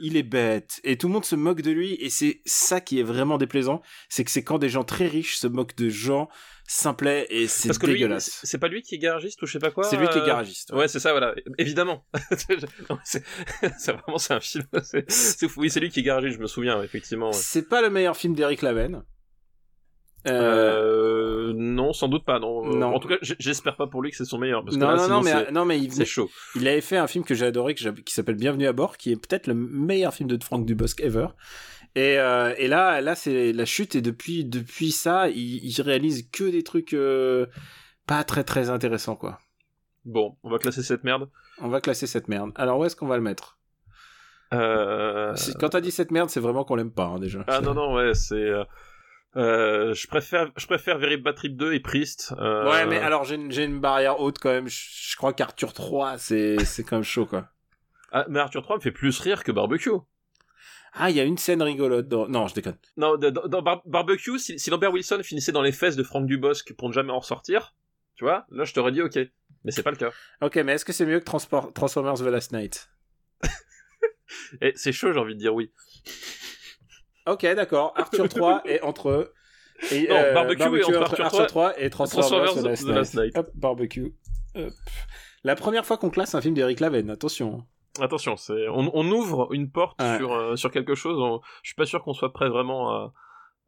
[0.00, 0.80] il est bête.
[0.84, 3.82] Et tout le monde se moque de lui, et c'est ça qui est vraiment déplaisant,
[4.08, 6.28] c'est que c'est quand des gens très riches se moquent de gens
[6.66, 8.40] simplets, et c'est Parce que lui, dégueulasse.
[8.42, 9.84] c'est pas lui qui est garagiste ou je sais pas quoi.
[9.84, 10.70] C'est lui qui est euh, garagiste.
[10.72, 11.34] Ouais, c'est ça, voilà.
[11.56, 12.04] Évidemment.
[13.04, 13.22] C'est
[13.92, 14.64] vraiment c'est un film.
[15.08, 15.60] C'est fou.
[15.60, 17.28] Oui, c'est lui qui est garagiste, je me souviens, effectivement.
[17.28, 17.32] ouais.
[17.32, 19.02] C'est pas le meilleur film d'Eric Laven.
[20.30, 22.38] Euh, non, sans doute pas.
[22.38, 22.66] Non.
[22.66, 22.94] Euh, Non.
[22.94, 24.64] En tout cas, j'espère pas pour lui que c'est son meilleur.
[24.64, 26.28] Parce que non, là, non, sinon, mais, non, mais il, c'est chaud.
[26.54, 29.12] Il avait fait un film que j'ai adoré que qui s'appelle Bienvenue à bord, qui
[29.12, 31.28] est peut-être le meilleur film de Franck Dubosc ever.
[31.94, 36.28] Et, euh, et là, là c'est la chute et depuis depuis ça, il, il réalise
[36.30, 37.46] que des trucs euh,
[38.06, 39.38] pas très très intéressants quoi.
[40.04, 41.28] Bon, on va classer cette merde.
[41.60, 42.52] On va classer cette merde.
[42.56, 43.58] Alors où est-ce qu'on va le mettre?
[44.50, 47.44] Quand t'as dit cette merde, c'est vraiment qu'on l'aime pas hein, déjà.
[47.48, 48.50] Ah non non ouais c'est.
[49.36, 52.34] Euh, je préfère je préfère Very Bad Trip 2 et Priest.
[52.38, 54.68] euh, Ouais, mais alors j'ai une, barrière haute quand même.
[54.68, 57.48] Je, je crois qu'Arthur 3, c'est c'est quand même chaud quoi.
[58.12, 59.90] ah, mais Arthur 3 me fait plus rire que Barbecue.
[60.94, 62.08] Ah, il y a une scène rigolote.
[62.08, 62.26] Dans...
[62.28, 62.78] Non, je déconne.
[62.96, 66.26] Non, dans, dans Bar- Barbecue, si, si Lambert Wilson finissait dans les fesses de Frank
[66.26, 67.74] Dubosc pour ne jamais en ressortir,
[68.16, 69.18] tu vois, là je t'aurais dit ok.
[69.64, 70.10] Mais c'est pas le cas.
[70.40, 72.88] Ok, mais est-ce que c'est mieux que Transformers The Last Night?
[74.62, 75.72] Et c'est chaud, j'ai envie de dire oui.
[77.30, 77.92] Ok, d'accord.
[77.96, 79.32] Arthur 3 est entre eux.
[79.92, 83.24] Et, Non, Barbecue est entre Arthur 3 et Transformers, Transformers The Last The Last Night.
[83.26, 83.38] Night.
[83.38, 84.14] Hop, barbecue.
[84.56, 84.72] Hop.
[85.44, 87.64] La première fois qu'on classe un film d'Eric Laven, attention.
[88.00, 90.18] Attention, c'est on, on ouvre une porte Ouais.
[90.18, 91.18] sur euh, sur quelque chose.
[91.20, 93.12] on- Je suis pas sûr qu'on soit prêt vraiment à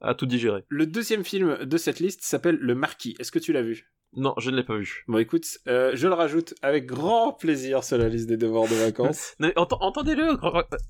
[0.03, 0.65] à tout digérer.
[0.69, 3.17] Le deuxième film de cette liste s'appelle Le Marquis.
[3.21, 3.91] Est-ce que tu l'as vu?
[4.17, 5.05] Non, je ne l'ai pas vu.
[5.07, 8.75] Bon, écoute, euh, je le rajoute avec grand plaisir sur la liste des devoirs de
[8.75, 9.35] vacances.
[9.41, 10.37] Ent- entendez-le,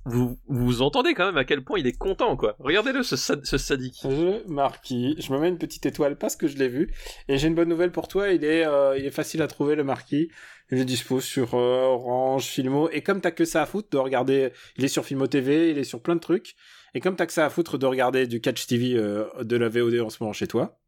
[0.07, 2.57] vous vous entendez quand même à quel point il est content quoi.
[2.59, 3.99] Regardez-le ce, sad- ce sadique.
[4.05, 5.17] Le Marquis.
[5.19, 6.91] Je me mets une petite étoile parce que je l'ai vu.
[7.29, 8.31] Et j'ai une bonne nouvelle pour toi.
[8.31, 10.31] Il est, euh, il est facile à trouver, le Marquis.
[10.73, 12.89] Il est dispo sur euh, Orange, Filmo.
[12.91, 15.79] Et comme t'as que ça à foutre de regarder, il est sur Filmo TV, il
[15.79, 16.55] est sur plein de trucs.
[16.95, 20.01] Et comme t'as que ça à foutre de regarder du Catch TV de la VOD
[20.01, 20.80] en ce moment chez toi.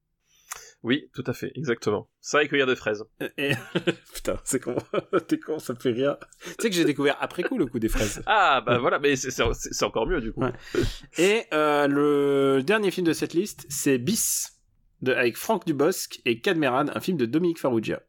[0.83, 2.09] Oui, tout à fait, exactement.
[2.21, 3.05] Ça et cueillir des fraises.
[3.39, 3.53] Et...
[4.15, 4.77] Putain, c'est con.
[5.29, 6.17] T'es con, ça me fait rire.
[6.45, 8.23] Tu sais que j'ai découvert après coup le coup des fraises.
[8.27, 10.43] Ah bah voilà, mais c'est encore mieux du coup.
[10.43, 10.53] Ouais.
[11.19, 14.61] Et euh, le dernier film de cette liste, c'est Bis,
[15.03, 18.01] de, avec Franck Dubosc et Cadmeran, un film de Dominique Farrugia.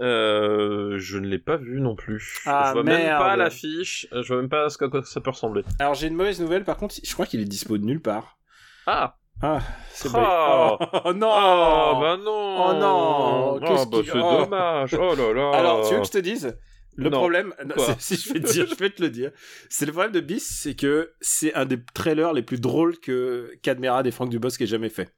[0.00, 2.40] Euh, je ne l'ai pas vu non plus.
[2.46, 4.08] Ah, je vois même pas l'affiche.
[4.10, 5.62] Je vois même pas ce que quoi ça peut ressembler.
[5.78, 8.38] Alors j'ai une mauvaise nouvelle, par contre, je crois qu'il est dispo de nulle part.
[8.86, 9.18] Ah.
[9.42, 9.60] Ah,
[9.92, 10.12] c'est Oh.
[10.12, 12.66] pas- oh, oh non Oh bah non.
[12.68, 14.44] Oh non, Oh qu'est-ce bah qui- c'est oh.
[14.44, 14.94] dommage.
[14.94, 15.50] Oh là là.
[15.58, 16.56] Alors, tu veux que je te dise
[16.96, 17.18] Le Non.
[17.18, 19.32] problème, non, c'est- si je vais te dire, je vais te le dire.
[19.68, 23.50] C'est le problème de Bis, c'est que c'est un des trailers les plus drôles que
[23.62, 25.12] Cadmerade et Franck Dubosc aient jamais fait.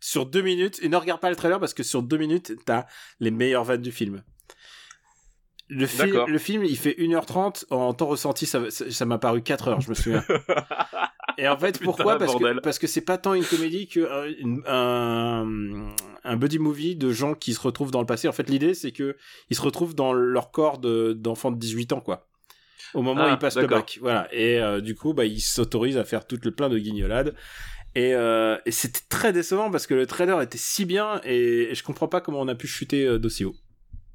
[0.00, 2.86] Sur deux minutes, et ne regarde pas le trailer parce que sur deux minutes, t'as
[3.20, 4.22] les meilleures vannes du film.
[5.68, 6.28] Le, film, D'accord.
[6.28, 9.94] le film, il fait 1h30, en temps ressenti, ça m'a paru 4 heures, je me
[9.94, 10.24] souviens.
[11.38, 12.18] Et en fait, Putain, pourquoi?
[12.18, 16.58] Parce que parce que c'est pas tant une comédie que euh, une- un, un buddy
[16.58, 18.26] movie de gens qui se retrouvent dans le passé.
[18.26, 19.16] En fait, l'idée c'est que
[19.50, 22.26] ils se retrouvent dans leur corps de- d'enfants de, 18 ans, quoi.
[22.94, 24.28] Au moment où Ah, ils passent le bac, voilà.
[24.32, 27.34] Et euh, du coup, bah, ils s'autorisent à faire tout le plein de guignolades.
[27.94, 31.74] Et, euh, et c'était très décevant parce que le trailer était si bien et, et
[31.74, 33.56] je comprends pas comment on a pu chuter euh, d'aussi haut.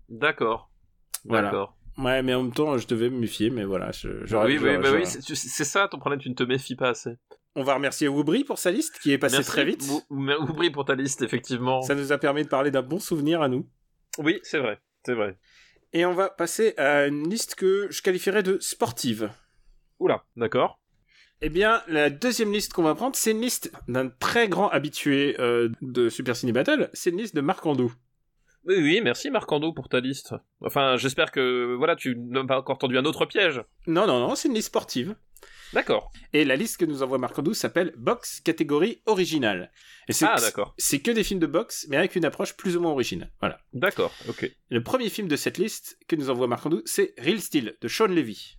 [0.10, 0.71] D'accord.
[1.26, 1.50] Voilà.
[1.50, 1.78] D'accord.
[1.98, 3.92] Ouais, mais en même temps, je devais me méfier, mais voilà.
[3.92, 6.90] Je, j'aurais- Oui, oui, bah oui, c'est ça ton problème, tu ne te méfies pas
[6.90, 7.12] assez.
[7.56, 9.84] On va remercier Woubry pour sa liste qui est passée Merci, très vite.
[9.90, 11.82] Ou- ou- Oublie pour ta liste, effectivement.
[11.82, 13.68] Ça nous a permis de parler d'un bon souvenir à nous.
[14.20, 15.38] Oui, c'est vrai, c'est vrai.
[15.92, 19.30] Et on va passer à une liste que je qualifierais de sportive.
[20.00, 20.80] Oula, d'accord.
[21.42, 25.36] Eh bien, la deuxième liste qu'on va prendre, c'est une liste d'un très grand habitué
[25.40, 26.90] euh, de Super Ciné Battle.
[26.94, 27.92] C'est une liste de Marc Andou.
[28.66, 30.36] Oui, oui, merci Marcando pour ta liste.
[30.62, 33.62] Enfin, j'espère que voilà, tu n'as pas encore tendu un autre piège.
[33.88, 35.16] Non, non, non, c'est une liste sportive.
[35.74, 36.12] D'accord.
[36.34, 39.72] Et la liste que nous envoie Marc Andou s'appelle Box catégorie originale.
[40.10, 40.76] Et c'est, Ah, d'accord.
[40.78, 43.32] c'est que des films de boxe, mais avec une approche plus ou moins originale.
[43.40, 43.62] Voilà.
[43.74, 44.52] D'accord, ok.
[44.70, 47.88] Le premier film de cette liste que nous envoie Marc Andou, c'est Real Steel de
[47.88, 48.58] Sean Levy.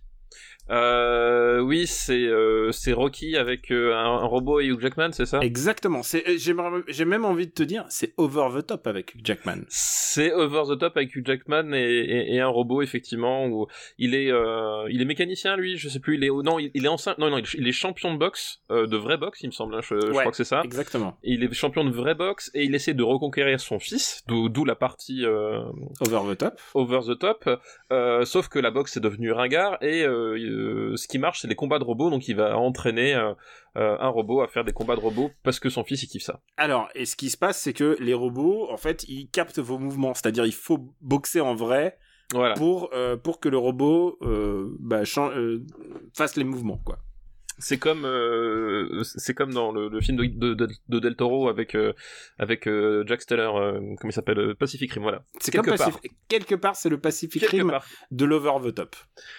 [0.69, 5.25] Euh, oui, c'est euh, c'est Rocky avec euh, un, un robot et Hugh Jackman, c'est
[5.25, 5.39] ça?
[5.41, 6.03] Exactement.
[6.03, 9.57] C'est, euh, j'ai, même envie de te dire, c'est over the top avec Hugh Jackman.
[9.67, 14.13] C'est Over the Top avec Hugh Jackman et, et, et un robot effectivement où il
[14.15, 16.89] est euh, il est mécanicien lui, je sais plus, il est non il, il est
[16.89, 19.51] ancien non non il, il est champion de boxe euh, de vraie boxe il me
[19.51, 20.19] semble, hein, je, je Ouais.
[20.19, 20.61] crois que c'est ça.
[20.63, 21.17] Exactement.
[21.23, 24.65] Il est champion de vraie boxe et il essaie de reconquérir son fils, d'où d'où
[24.65, 25.61] la partie euh,
[26.01, 26.61] Over the top.
[26.75, 27.49] over the top.
[27.91, 31.47] euh, sauf que la boxe est devenue ringard et euh, euh, ce qui marche c'est
[31.47, 33.33] les combats de robots, donc il va entraîner euh,
[33.77, 36.23] euh, un robot à faire des combats de robots parce que son fils il kiffe
[36.23, 36.41] ça.
[36.57, 39.77] Alors, et ce qui se passe, c'est que les robots, en fait, ils captent vos
[39.77, 40.13] mouvements.
[40.13, 41.97] C'est-à-dire, il faut boxer en vrai
[42.33, 42.53] Voilà.
[42.55, 42.91] pour,
[43.23, 44.17] pour que le robot
[44.79, 45.03] bah,
[46.13, 46.99] fasse les mouvements, quoi.
[47.59, 51.49] C'est comme euh, c'est comme dans le, le film de, de, de- de Del Toro
[51.49, 51.93] avec euh,
[52.39, 55.23] avec euh, Jack Steller, comment il s'appelle, Pacific Rim, voilà.
[55.39, 55.89] C'est Quelque part.
[55.91, 57.85] Pacif- quelque part, c'est le Pacific Quelque Rim part.
[58.11, 58.95] de l'Over the Top.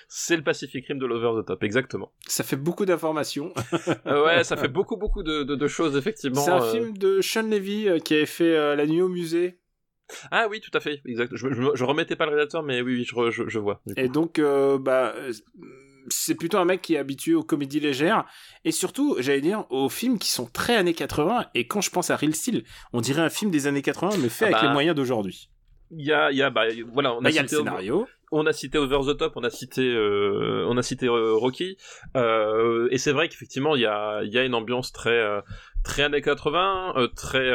[0.08, 2.12] C'est le Pacific Rim de l'Over the Top, exactement.
[2.26, 3.52] Ça fait beaucoup d'informations.
[4.06, 6.40] Ouais, ça fait beaucoup beaucoup de, choses effectivement.
[6.40, 9.58] c'est un film de Sean Levy qui avait fait La nuit au musée.
[10.30, 11.32] Ah oui, tout à fait, exact.
[11.34, 13.80] Je, je, je remettais pas le réalisateur, mais oui, oui, je, vois.
[13.96, 15.14] Et donc, euh, bah,
[16.08, 18.24] c'est plutôt un mec qui est habitué aux comédies légères
[18.64, 21.46] et surtout, j'allais dire, aux films qui sont très années 80.
[21.54, 24.28] Et quand je pense à Real Steel, on dirait un film des années 80 mais
[24.28, 25.50] fait Ah avec bah, les moyens d'aujourd'hui.
[25.90, 27.58] Il y a, il y a, bah, voilà, on Bah, a y a le cité
[27.58, 28.06] scénario.
[28.32, 31.76] on a cité Over the Top, on a cité, euh, on a cité euh, Rocky,
[32.16, 35.22] euh, et c'est vrai qu'effectivement il y a, y a une ambiance très,
[35.84, 37.48] très années 80, euh, très,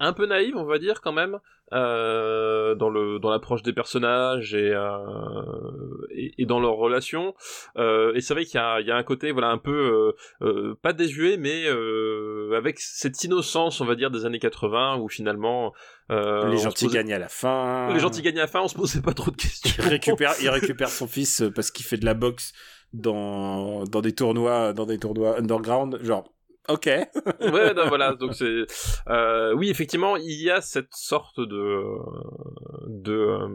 [0.00, 1.38] un peu naïve on va dire quand même,
[1.72, 4.88] euh, dans le, dans l'approche des personnages et, euh,
[6.10, 7.34] et, et dans leurs relations.
[7.76, 10.14] Euh, et c'est vrai qu'il y a, il y a un côté voilà un peu
[10.42, 14.98] euh, euh, pas désuet, mais euh, avec cette innocence on va dire des années 80
[14.98, 15.72] où finalement
[16.10, 17.92] euh, les gentils posait- gagnent à la fin.
[17.92, 19.82] les gentils gagnent à la fin, on se posait pas trop de questions.
[19.84, 22.52] Il récupère, il récupère son fils parce qu'il fait de la boxe
[22.92, 25.98] dans, dans des tournois, dans des tournois underground.
[26.02, 26.24] Genre,
[26.68, 26.86] ok.
[27.40, 28.14] ouais, non, voilà.
[28.14, 28.64] Donc c'est,
[29.08, 31.82] euh, oui, effectivement, il y a cette sorte de
[32.88, 33.48] de euh,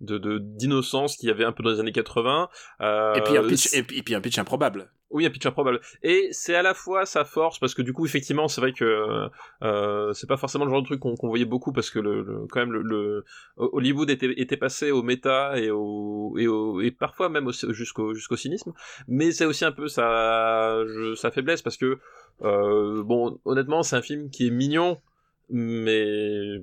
[0.00, 2.48] de d'innocence qu'il y avait un peu dans les années 80.
[2.80, 4.90] Euh, et puis un pitch, c'est- et, puis- et puis un pitch improbable.
[5.10, 5.80] Oui, un pitch improbable.
[6.02, 9.28] Et c'est à la fois sa force, parce que du coup, effectivement, c'est vrai que
[9.62, 12.46] euh, c'est pas forcément le genre de truc qu'on voyait beaucoup, parce que le, le-
[12.50, 13.24] quand même, le, le-
[13.56, 18.14] Hollywood était, était passé au méta et au, et, au, et parfois même au- jusqu'au
[18.14, 18.72] jusqu'au cynisme.
[19.08, 21.98] Mais c'est aussi un peu sa, je- sa faiblesse, parce que,
[22.42, 25.00] euh, bon, honnêtement, c'est un film qui est mignon,
[25.48, 26.62] mais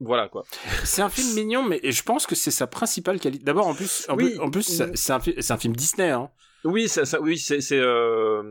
[0.00, 0.44] voilà quoi.
[0.84, 3.44] C'est un film mignon, mais je pense que c'est sa principale qualité.
[3.44, 4.36] D'abord, en plus, en Oui.
[4.50, 6.10] plus, c'est un, un film Disney.
[6.10, 6.28] Hein.
[6.64, 8.42] Oui, ça, ça, oui, c'est, c'est, euh,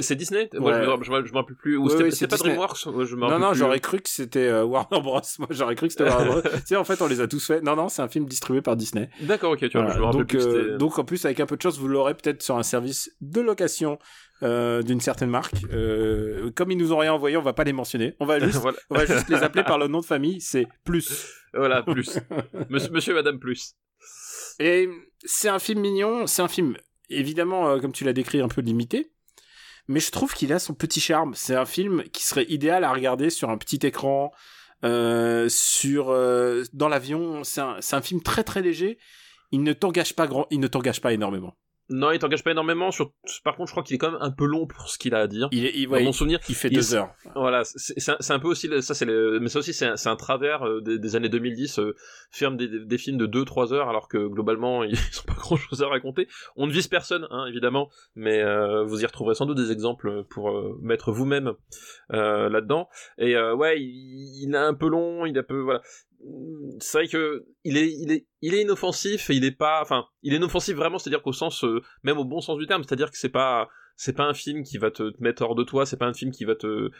[0.00, 0.48] c'est- Disney.
[0.54, 0.84] Moi, Ouais.
[1.02, 1.76] je, me- rappelle plus.
[1.76, 2.54] Ou Ouais, c'était, c'est pas Disney.
[2.54, 2.78] DreamWorks.
[3.06, 5.20] Je me Non, non, j'aurais cru que c'était euh, Warner Bros.
[5.40, 6.40] Moi, j'aurais cru que c'était Warner Bros.
[6.42, 7.60] tu sais, en fait, on les a tous fait.
[7.62, 9.10] Non, non, c'est un film distribué par Disney.
[9.22, 9.94] D'accord, ok, tu vois, Voilà.
[9.94, 10.46] je me rappelle donc, plus.
[10.46, 13.10] euh, donc, en plus, avec un peu de chance, vous l'aurez peut-être sur un service
[13.20, 13.98] de location
[14.42, 15.54] euh, d'une certaine marque.
[15.72, 18.14] Euh, comme ils nous ont rien envoyé, on va pas les mentionner.
[18.20, 20.40] On va juste, voilà, on va juste les appeler par le nom de famille.
[20.40, 21.26] C'est Plus.
[21.52, 22.18] voilà, plus.
[22.70, 23.74] monsieur, madame plus.
[24.60, 24.88] Et
[25.24, 26.76] c'est un film mignon, c'est un film
[27.10, 29.12] évidemment, euh, comme tu l'as décrit, un peu limité.
[29.88, 31.34] Mais je trouve qu'il a son petit charme.
[31.34, 34.32] C'est un film qui serait idéal à regarder sur un petit écran,
[34.84, 37.44] euh, sur euh, dans l'avion.
[37.44, 38.98] C'est un, un film très très léger.
[39.52, 41.56] Il ne t'engage pas grand, il ne t'engage pas énormément.
[41.90, 42.90] Non, il t'engage pas énormément.
[42.92, 43.12] Sur...
[43.44, 45.18] Par contre, je crois qu'il est quand même un peu long pour ce qu'il a
[45.20, 45.48] à dire.
[45.50, 47.10] Il, est, il, Dans ouais, mon souvenir, il fait il- deux heures.
[47.34, 50.98] Voilà, c'est un, peu aussi, ça c'est mais ça aussi c'est un, travers euh, des,
[50.98, 51.94] des années 2010, euh,
[52.30, 55.82] faire des, des films de 2-3 heures alors que globalement ils ont pas grand chose
[55.82, 56.28] à raconter.
[56.56, 60.24] On ne vise personne, hein, évidemment, mais euh, vous y retrouverez sans doute des exemples
[60.30, 61.54] pour euh, mettre vous-même
[62.10, 62.88] là-dedans.
[63.18, 65.82] Et ouais, il, il est un peu long, il est un peu, voilà.
[66.80, 70.06] C'est vrai que il est, il est, il est inoffensif et il est pas, enfin,
[70.22, 73.10] il est inoffensif vraiment, c'est-à-dire qu'au sens, euh, même au bon sens du terme, c'est-à-dire
[73.10, 75.96] que c'est pas, c'est pas un film qui va te, mettre hors de toi, c'est
[75.96, 76.90] pas un film qui va te,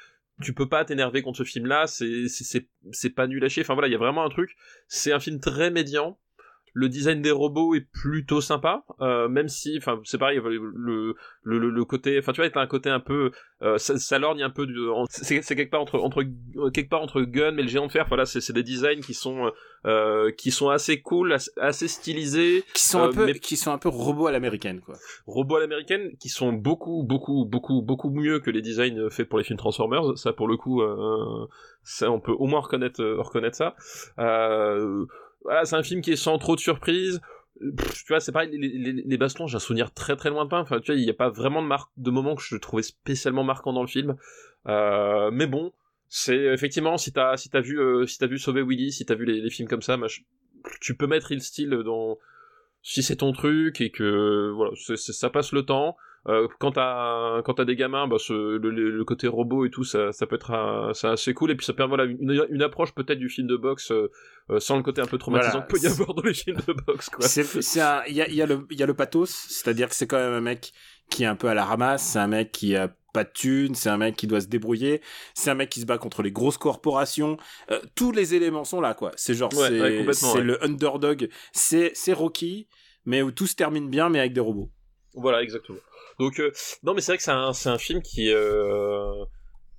[0.43, 3.63] tu peux pas t'énerver contre ce film-là, c'est, c'est, c'est, c'est pas nul à chier.
[3.63, 4.57] Enfin voilà, il y a vraiment un truc.
[4.89, 6.19] C'est un film très médian.
[6.73, 11.59] Le design des robots est plutôt sympa, euh, même si, enfin, c'est pareil, le, le,
[11.59, 13.31] le, le côté, enfin, tu vois, t'as un côté un peu,
[13.63, 14.67] euh, ça, ça lorgne un peu
[15.09, 16.23] c'est, quelque part entre, entre,
[16.71, 18.07] quelque part entre Gun et le géant de fer.
[18.09, 19.51] Voilà, c'est, c'est des designs qui sont,
[19.87, 23.57] euh, qui sont assez cool, assez, assez stylisés, Qui sont Euh, un peu, mais- qui
[23.57, 24.95] sont un peu robots à l'américaine, quoi.
[25.27, 29.39] robots à l'américaine qui sont beaucoup beaucoup beaucoup beaucoup mieux que les designs faits pour
[29.39, 31.47] les films Transformers ça pour le coup euh,
[31.83, 33.75] ça on peut au moins reconnaître euh, reconnaître ça
[34.19, 35.07] euh,
[35.65, 37.21] c'est un film qui est sans trop de surprises.
[37.61, 40.61] Tu vois c'est pareil les, les, bastons j'ai un souvenir très très lointain.
[40.61, 42.83] Enfin tu vois il n'y a pas vraiment de marque de moment que je trouvais
[42.83, 44.17] spécialement marquant dans le film.
[44.67, 45.73] Euh, mais bon
[46.09, 49.15] c'est effectivement si t'as si t'as vu euh, si t'as vu Sauver Willy si t'as
[49.15, 49.97] vu les, films comme ça
[50.81, 52.19] tu peux mettre il style dans
[52.83, 55.97] si c'est ton truc et que voilà ça passe le temps
[56.29, 59.71] euh, quand t'as quand t'as des gamins bah ce, le, le- le côté robot et
[59.71, 62.63] tout ça, ça peut être c'est assez cool et puis ça permet voilà une, une
[62.63, 64.11] approche peut-être du film de boxe euh,
[64.51, 65.67] euh, sans le côté un peu traumatisant Voilà.
[65.67, 68.21] qu'il peut y avoir dans les films de boxe quoi C'est, c'est un, il y
[68.23, 70.41] a, y a le, il y a le pathos, c'est-à-dire que c'est quand même un
[70.43, 70.73] mec
[71.09, 73.75] qui est un peu à la ramasse, c'est un mec qui a pas de thunes,
[73.75, 75.01] c'est un mec qui doit se débrouiller,
[75.35, 77.37] c'est un mec qui se bat contre les grosses corporations,
[77.73, 79.11] Euh, tous les éléments sont là, quoi.
[79.17, 80.41] C'est genre, Ouais, c'est, ouais, ouais.
[80.43, 82.69] le underdog, c'est, c'est Rocky,
[83.07, 84.71] mais où tout se termine bien, mais avec des robots.
[85.15, 85.79] Voilà, exactement.
[86.21, 86.53] Donc, euh,
[86.83, 87.23] non, mais c'est vrai que
[87.55, 89.25] c'est un, film qui, euh,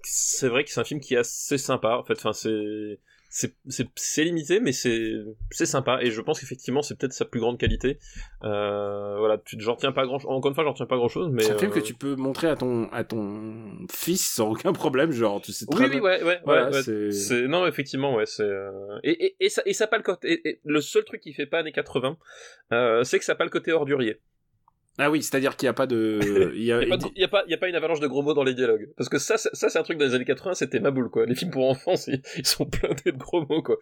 [0.01, 1.97] c'est vrai que c'est un film qui est assez sympa.
[1.97, 2.99] En fait, enfin, c'est,
[3.30, 5.13] c'est, limité, mais c'est,
[5.51, 5.99] c'est sympa.
[6.01, 7.99] Et je pense qu'effectivement, c'est peut-être sa plus grande qualité.
[8.43, 11.30] Euh, voilà, tu, j'en retiens pas grand, encore une fois, j'en retiens pas grand chose,
[11.32, 11.43] mais.
[11.43, 14.73] c'est un film euh, que tu peux montrer à ton, à ton fils sans aucun
[14.73, 17.12] problème, genre, tu sais très Oui, oui, ouais, ouais, Voilà, ouais, ouais.
[17.12, 20.04] c'est- non, effectivement, ouais, c'est euh, et, et, et ça et ça a pas le
[20.04, 20.41] côté.
[20.43, 22.17] et- le seul truc qui fait pas années 80,
[22.73, 24.19] euh, c'est que ça a pas le côté ordurier.
[24.97, 26.19] Ah oui, c'est-à-dire qu'il y a pas de,
[26.56, 28.34] il y a, a, pas, de- y a a pas une avalanche de gros mots
[28.34, 30.54] dans les dialogues parce que ça c'est- ça c'est un truc dans les années 80,
[30.54, 31.25] c'était ma boule quoi.
[31.25, 31.93] Les films pour enfants,
[32.38, 33.77] ils sont blindés de gros mots quoi.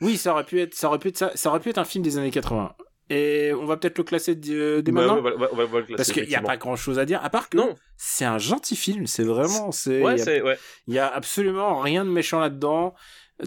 [0.00, 1.84] Oui, ça aurait pu être, ça aurait pu être ça, ça aurait pu être un
[1.84, 2.74] film des années 80.
[3.10, 5.22] Et on va peut-être le classer dès, Bah, maintenant.
[5.22, 7.74] classer, Parce qu'il n'y a pas grand chose à dire, à part que Non.
[7.98, 10.58] c'est un gentil film, c'est vraiment, Ouais, il a- ouais.
[10.86, 12.94] il y, a absolument rien de méchant là-dedans.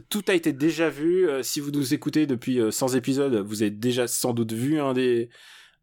[0.10, 1.28] Tout a été déjà vu.
[1.28, 4.80] Euh, si vous nous écoutez depuis euh, 100 épisodes, vous avez déjà sans doute vu
[4.80, 5.30] un des,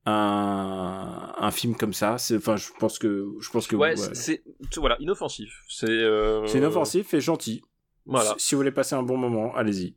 [0.04, 2.16] un, un film comme ça.
[2.34, 4.14] Enfin, je pense que, je pense que, Ouais, ouais.
[4.14, 4.42] c'est
[4.76, 5.62] voilà, inoffensif.
[5.68, 7.62] C'est euh, c'est inoffensif et gentil.
[8.06, 8.34] Voilà.
[8.38, 9.96] Si, si vous voulez passer un bon moment, allez-y.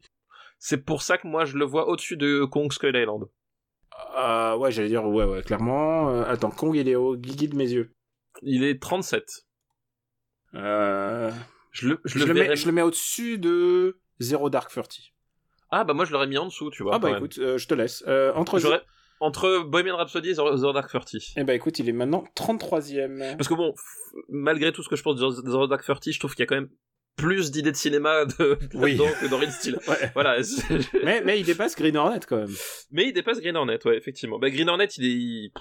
[0.59, 3.25] C'est pour ça que moi je le vois au-dessus de Kong Skull Island.
[4.17, 6.09] Euh, ouais, j'allais dire, ouais, ouais, clairement.
[6.09, 7.93] Euh, attends, Kong, il est au guigui de mes yeux.
[8.41, 9.45] Il est 37.
[10.55, 11.31] Euh,
[11.71, 15.13] Je le je, je, le mets, je le mets au-dessus de Zero Dark Thirty.
[15.71, 16.95] Ah bah moi je l'aurais mis en dessous, tu vois.
[16.95, 18.03] Ah bah écoute, euh, je te laisse.
[18.07, 18.59] Euh, entre
[19.19, 21.33] entre Bohemian Rhapsody et Zero Dark Thirty.
[21.37, 23.35] Eh bah écoute, il est maintenant 33ème.
[23.37, 23.73] Parce que bon,
[24.29, 26.47] malgré tout ce que je pense de Zero Dark Thirty, je trouve qu'il y a
[26.47, 26.69] quand même
[27.15, 28.97] plus d'idées de cinéma de, Oui.
[28.97, 29.79] que dans Real Steel.
[29.87, 30.11] Ouais.
[30.13, 30.37] Voilà.
[31.03, 32.55] mais, mais il dépasse Green Hornet quand même.
[32.91, 34.37] Mais il dépasse Green Hornet, ouais, effectivement.
[34.39, 35.51] Bah, Green Hornet, il est.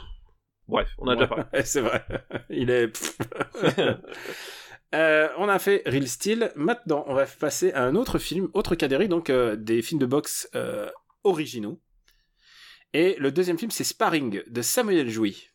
[0.67, 1.45] Bref, on a déjà parlé.
[1.65, 2.05] C'est vrai.
[2.51, 2.91] Il est.
[4.95, 6.53] Euh, on a fait Real Steel.
[6.55, 10.07] Maintenant, on va passer à un autre film, autre catégorie, donc euh, des films de
[10.07, 10.89] boxe euh,
[11.25, 11.81] originaux.
[12.95, 15.49] Et le deuxième film, c'est Sparring de Samuel Jouy.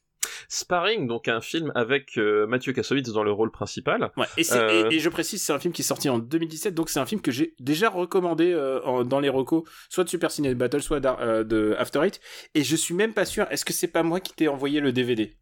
[0.50, 4.12] Sparring, donc un film avec euh, Mathieu Kassovitz dans le rôle principal.
[4.18, 4.90] Ouais, et, c'est- Euh.
[4.90, 7.06] et- et je précise, c'est un film qui est sorti en 2017, donc c'est un
[7.06, 10.82] film que j'ai déjà recommandé euh, en- dans les recos, soit de Super Ciné Battle,
[10.82, 12.20] soit de After Eight.
[12.56, 14.92] Et je suis même pas sûr, est-ce que c'est pas moi qui t'ai envoyé le
[14.92, 15.34] DVD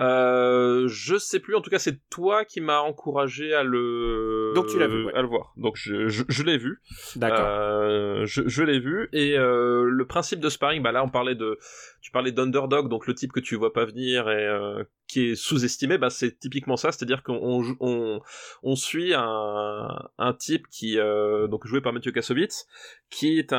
[0.00, 4.52] Euh, je sais plus, en tout cas, c'est toi qui m'as encouragé à le.
[4.54, 5.14] Donc tu l'as vu, ouais.
[5.14, 5.52] À le voir.
[5.56, 6.80] Donc je, je, je l'ai vu.
[7.16, 7.44] D'accord.
[7.44, 11.34] Euh, je je l'ai vu et euh, le principe de sparring, bah là on parlait
[11.34, 11.58] de,
[12.00, 15.34] tu parlais d'underdog, donc le type que tu vois pas venir et euh, qui est
[15.34, 18.20] sous-estimé, bah c'est typiquement ça, c'est-à-dire qu'on on,
[18.62, 22.66] on, suit un, un type qui euh, donc joué par Mathieu Kassovitz,
[23.10, 23.58] qui est un,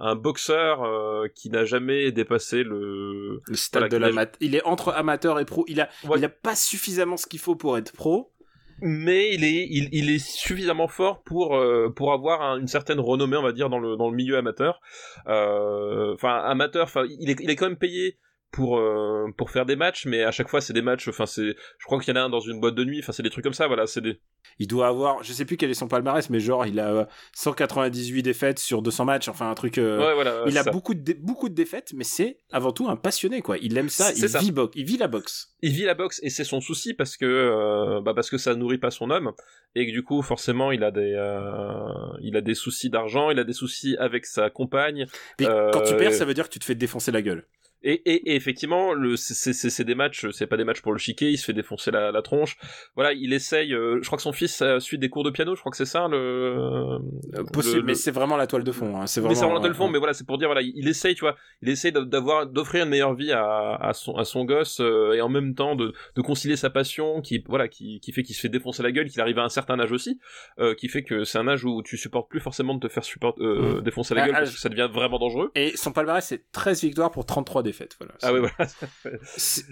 [0.00, 4.36] un boxeur euh, qui n'a jamais dépassé le Le stade voilà, de l'amateur.
[4.40, 5.64] Il est entre amateur et pro.
[5.68, 6.18] Il a, Ouais.
[6.18, 8.32] il a pas suffisamment ce qu'il faut pour être pro.
[8.80, 13.42] Mais il est il, est suffisamment fort pour euh, avoir un- une certaine renommée on
[13.42, 14.80] va dire dans le dans le milieu amateur.
[15.26, 18.16] Euh, enfin amateur il est il est quand même payé
[18.54, 21.54] pour euh, pour faire des matchs mais à chaque fois c'est des matchs enfin c'est
[21.78, 23.30] je crois qu'il y en a un dans une boîte de nuit enfin c'est des
[23.30, 24.18] trucs comme ça voilà c'est des
[24.58, 27.04] Il doit avoir, je sais plus quel est son palmarès, mais genre il a euh,
[27.34, 29.28] 198 défaites sur 200 matchs.
[29.28, 29.78] Enfin un truc.
[29.78, 30.70] euh, ouais voilà il a ça.
[30.70, 33.58] beaucoup de dé- beaucoup de défaites, mais c'est avant tout un passionné quoi.
[33.58, 34.12] Il aime ça.
[34.12, 34.38] Il ça.
[34.38, 34.74] vit boxe.
[34.76, 35.54] Il vit la boxe.
[35.62, 38.54] il vit la boxe et c'est son souci parce que euh, bah parce que ça
[38.54, 39.32] nourrit pas son homme
[39.74, 41.82] et que du coup forcément il a des euh,
[42.22, 45.06] il a des soucis d'argent il a des soucis avec sa compagne
[45.40, 47.44] Mais Euh, quand tu perds, ça veut dire que tu te fais défoncer la gueule.
[47.86, 51.30] Et, et, et effectivement, le, c'est, des matchs, c'est pas des matchs pour le chiquer,
[51.30, 52.56] il se fait défoncer la, la tronche.
[52.96, 53.74] Voilà, il essaye.
[53.74, 55.76] euh, je crois que son fils euh, suit des cours de piano, je crois que
[55.76, 56.16] c'est ça le.
[56.16, 58.96] Euh, possible, le- mais c'est vraiment la toile de fond.
[59.00, 59.06] hein.
[59.06, 59.38] C'est mais vraiment.
[59.40, 61.20] c'est vraiment de le fond, euh, mais voilà, c'est pour dire, voilà, il, essaye, tu
[61.20, 64.80] vois, il essaye d'a- d'avoir, d'offrir une meilleure vie à, à son, à son gosse,
[64.80, 68.22] euh, et en même temps de, de concilier sa passion, qui, voilà, qui, qui fait
[68.22, 70.18] qu'il se fait défoncer la gueule, qu'il arrive à un certain âge aussi,
[70.58, 73.04] euh, qui fait que c'est un âge où tu supportes plus forcément de te faire
[73.04, 73.82] support, euh, Mm.
[73.82, 75.50] défoncer la Ah, gueule ah, parce que ça devient vraiment dangereux.
[75.54, 77.73] Et son palmarès c'est 13 victoires pour 33 défaites.
[77.98, 78.14] Voilà.
[78.22, 78.52] Ah voilà.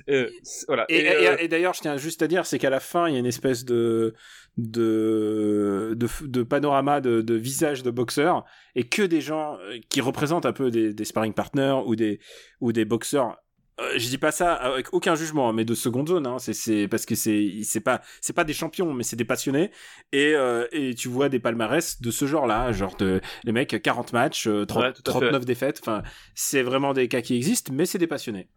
[0.09, 0.29] Euh,
[0.69, 0.85] voilà.
[0.89, 3.09] Et, Et, et- euh, et d'ailleurs, je tiens juste à dire, c'est qu'à la fin,
[3.09, 4.15] il y a une espèce de
[4.59, 10.01] de de, de panorama de, de visage de boxeurs et que des gens euh, qui
[10.01, 12.21] représentent un peu des, des sparring partners ou des
[12.61, 13.39] ou des boxeurs.
[13.81, 16.27] Euh, je dis pas ça avec aucun jugement, hein, mais de seconde zone.
[16.27, 19.71] Hein, c'est parce que c'est c'est pas c'est pas des champions, mais c'est des passionnés.
[20.13, 24.13] Et euh, et tu vois des palmarès de ce genre-là, genre de les mecs 40
[24.13, 25.21] matchs, euh, 30 Ouais, tout à fait.
[25.21, 25.79] 39 défaites.
[25.83, 26.03] Enfin,
[26.35, 28.49] c'est vraiment des cas qui existent, mais c'est des passionnés.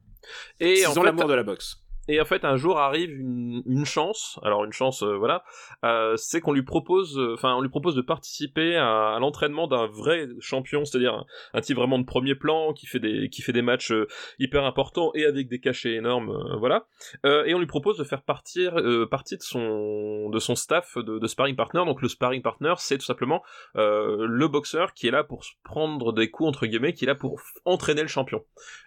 [0.60, 1.85] et Ils en ont l'amour de la boxe.
[2.08, 4.39] Et en fait, un jour arrive une, une chance.
[4.44, 5.44] Alors une chance, euh, voilà,
[5.84, 9.68] euh, c'est qu'on lui propose, euh, enfin, on lui propose de participer à, à l'entraînement
[9.68, 13.54] d'un vrai champion, c'est-à-dire un, type vraiment de premier plan qui fait des qui fait
[13.54, 16.86] des matchs euh, hyper importants et avec des cachets énormes, euh, voilà.
[17.24, 18.76] Et on lui propose de faire partir
[19.10, 21.84] partie de son de son staff de, de sparring partner.
[21.86, 23.41] Donc le sparring partner, c'est tout simplement
[23.76, 27.41] le boxeur qui est là pour prendre des coups entre guillemets, qui est là pour
[27.65, 28.44] entraîner le champion.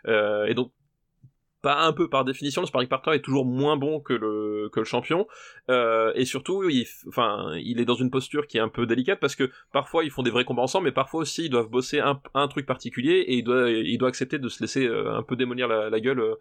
[0.06, 0.72] Et donc
[1.60, 4.78] pas un peu par définition, le sparring partner est toujours moins bon que le que
[4.80, 5.26] le champion,
[5.70, 9.18] euh, et surtout, il, enfin, il est dans une posture qui est un peu délicate
[9.20, 11.98] parce que parfois ils font des vrais combats ensemble, mais parfois aussi ils doivent bosser
[12.00, 15.22] un, un truc particulier et il doit il doit accepter de se laisser euh, un
[15.22, 16.34] peu démolir la, la gueule euh,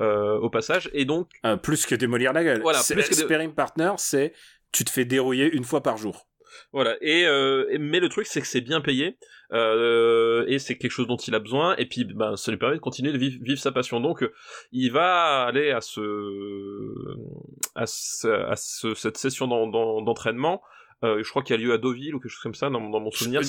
[0.00, 2.60] euh, au passage, et donc Euh, plus que démolir la gueule.
[2.60, 4.32] Voilà, C'est- plus que dé- Sparring partner, c'est
[4.72, 6.26] tu te fais dérouiller une fois par jour.
[6.72, 6.96] Voilà.
[7.00, 9.16] Et, euh, et- mais le truc c'est que c'est bien payé
[9.52, 12.76] euh, et c'est quelque chose dont il a besoin et puis ben ça lui permet
[12.76, 14.00] de continuer de vivre, vivre sa passion.
[14.00, 14.28] Donc
[14.72, 16.00] il va aller à ce
[17.74, 20.62] à, ce, à ce- cette session d'en- d'en- d'entraînement.
[21.04, 22.80] Euh, je crois qu'il y a lieu à Deauville ou quelque chose comme ça dans,
[22.90, 23.40] dans mon souvenir.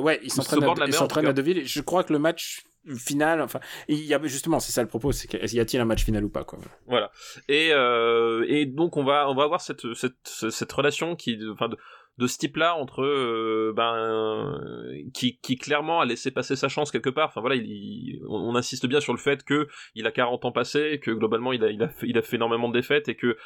[0.00, 1.32] ouais, il se s'entraîne à, tout à.
[1.32, 1.64] Deauville.
[1.66, 2.62] Je crois que le match
[2.96, 6.02] final, enfin, il y a justement, c'est ça le propos, c'est y a-t-il un match
[6.04, 6.58] final ou pas, quoi.
[6.88, 7.12] Voilà.
[7.48, 11.68] Et, euh, et donc on va on va avoir cette cette cette relation qui enfin
[11.68, 11.76] de,
[12.20, 17.08] de ce type-là entre euh, ben qui qui clairement a laissé passer sa chance quelque
[17.08, 17.28] part.
[17.28, 21.00] Enfin voilà, il, on insiste bien sur le fait que il a 40 ans passés,
[21.02, 23.38] que globalement il a il a il a fait énormément de défaites et que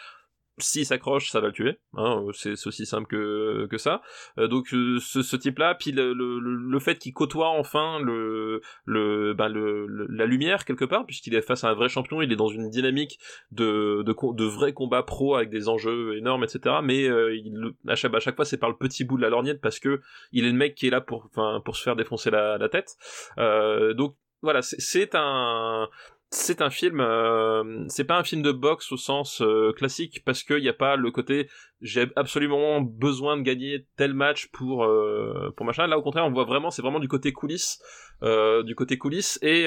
[0.59, 1.79] s'il s'accroche, ça va le tuer.
[1.94, 4.02] Hein, c'est c'est aussi simple que, que ça.
[4.38, 8.61] Euh, donc euh, ce, ce type-là, puis le, le, le- fait qu'il côtoie enfin le,
[8.85, 12.33] le, ben, le, la lumière quelque part, puisqu'il est face à un vrai champion, il
[12.33, 13.19] est dans une dynamique
[13.50, 16.77] de, de, de vrais combats pro avec des enjeux énormes, etc.
[16.83, 19.31] Mais euh, il, à, chaque, à chaque fois, c'est par le petit bout de la
[19.31, 20.00] lorgnette parce que
[20.33, 21.31] il est le mec qui est là pour,
[21.65, 22.96] pour se faire défoncer la, la tête.
[23.38, 25.88] Euh, donc voilà, c'est un
[26.31, 30.42] c'est un film, euh, c'est pas un film de boxe au sens euh, classique parce
[30.42, 31.48] qu'il n'y a pas le côté
[31.81, 35.87] j'ai absolument besoin de gagner tel match pour euh, pour machin.
[35.87, 37.79] Là au contraire, on voit vraiment, c'est vraiment du côté coulisses,
[38.22, 39.66] du côté coulisses et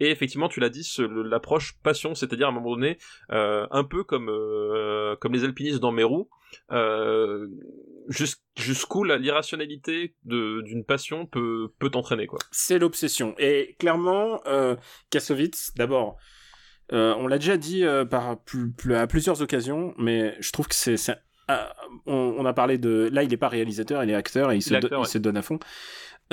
[0.00, 2.98] et effectivement tu l'as dit, l'approche passion, c'est-à-dire à un moment donné,
[3.28, 4.30] un peu comme
[5.20, 6.26] comme les alpinistes dans Meru.
[8.08, 8.26] Euh,
[8.56, 12.38] jusqu'où l'irrationalité d'une passion peut, peut t'entraîner quoi.
[12.50, 13.34] C'est l'obsession.
[13.38, 14.76] Et clairement, euh,
[15.10, 16.16] Kassovitz, d'abord,
[16.92, 20.96] euh, on l'a déjà dit euh, par à plusieurs occasions, mais je trouve que c'est
[22.06, 24.74] on, a parlé de là il est pas réalisateur il est acteur et il, se,
[24.74, 25.60] il se donne à fond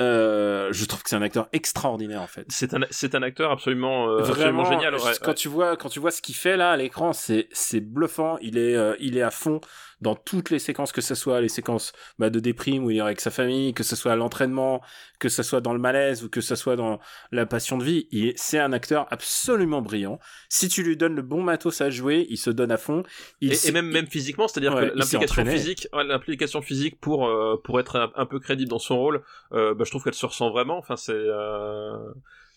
[0.00, 2.44] euh, je trouve que c'est un acteur extraordinaire en fait.
[2.48, 4.96] C'est un c'est un acteur absolument euh, vraiment génial.
[5.22, 8.36] quand tu vois quand tu vois ce qu'il fait là à l'écran, c'est c'est bluffant.
[8.42, 9.60] Il est euh, il est à fond
[10.00, 13.00] dans toutes les séquences, que ce soit les séquences bah, de déprime où il est
[13.00, 14.80] avec sa famille, que ce soit à l'entraînement,
[15.18, 17.00] que ce soit dans le malaise ou que ce soit dans
[17.32, 18.34] la passion de vie.
[18.36, 20.18] C'est un acteur absolument brillant.
[20.48, 23.02] Si tu lui donnes le bon matos à jouer, il se donne à fond.
[23.40, 28.12] Il et, même même physiquement, c'est-à-dire que l'implication physique, l'implication physique pour euh, pour être
[28.14, 29.22] un, peu crédible dans son rôle,
[29.52, 30.78] euh, bah, je trouve qu'elle se ressent vraiment.
[30.78, 31.98] Enfin, c'est euh...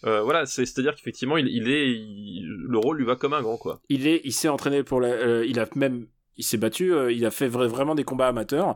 [0.05, 1.99] Euh, voilà, c'est à dire qu'effectivement il, il, est
[2.45, 3.81] le rôle lui va comme un grand quoi.
[3.89, 6.05] Il est, il s'est entraîné pour la, euh, il a même
[6.37, 8.75] il s'est battu, euh, il a fait vraiment des combats amateurs.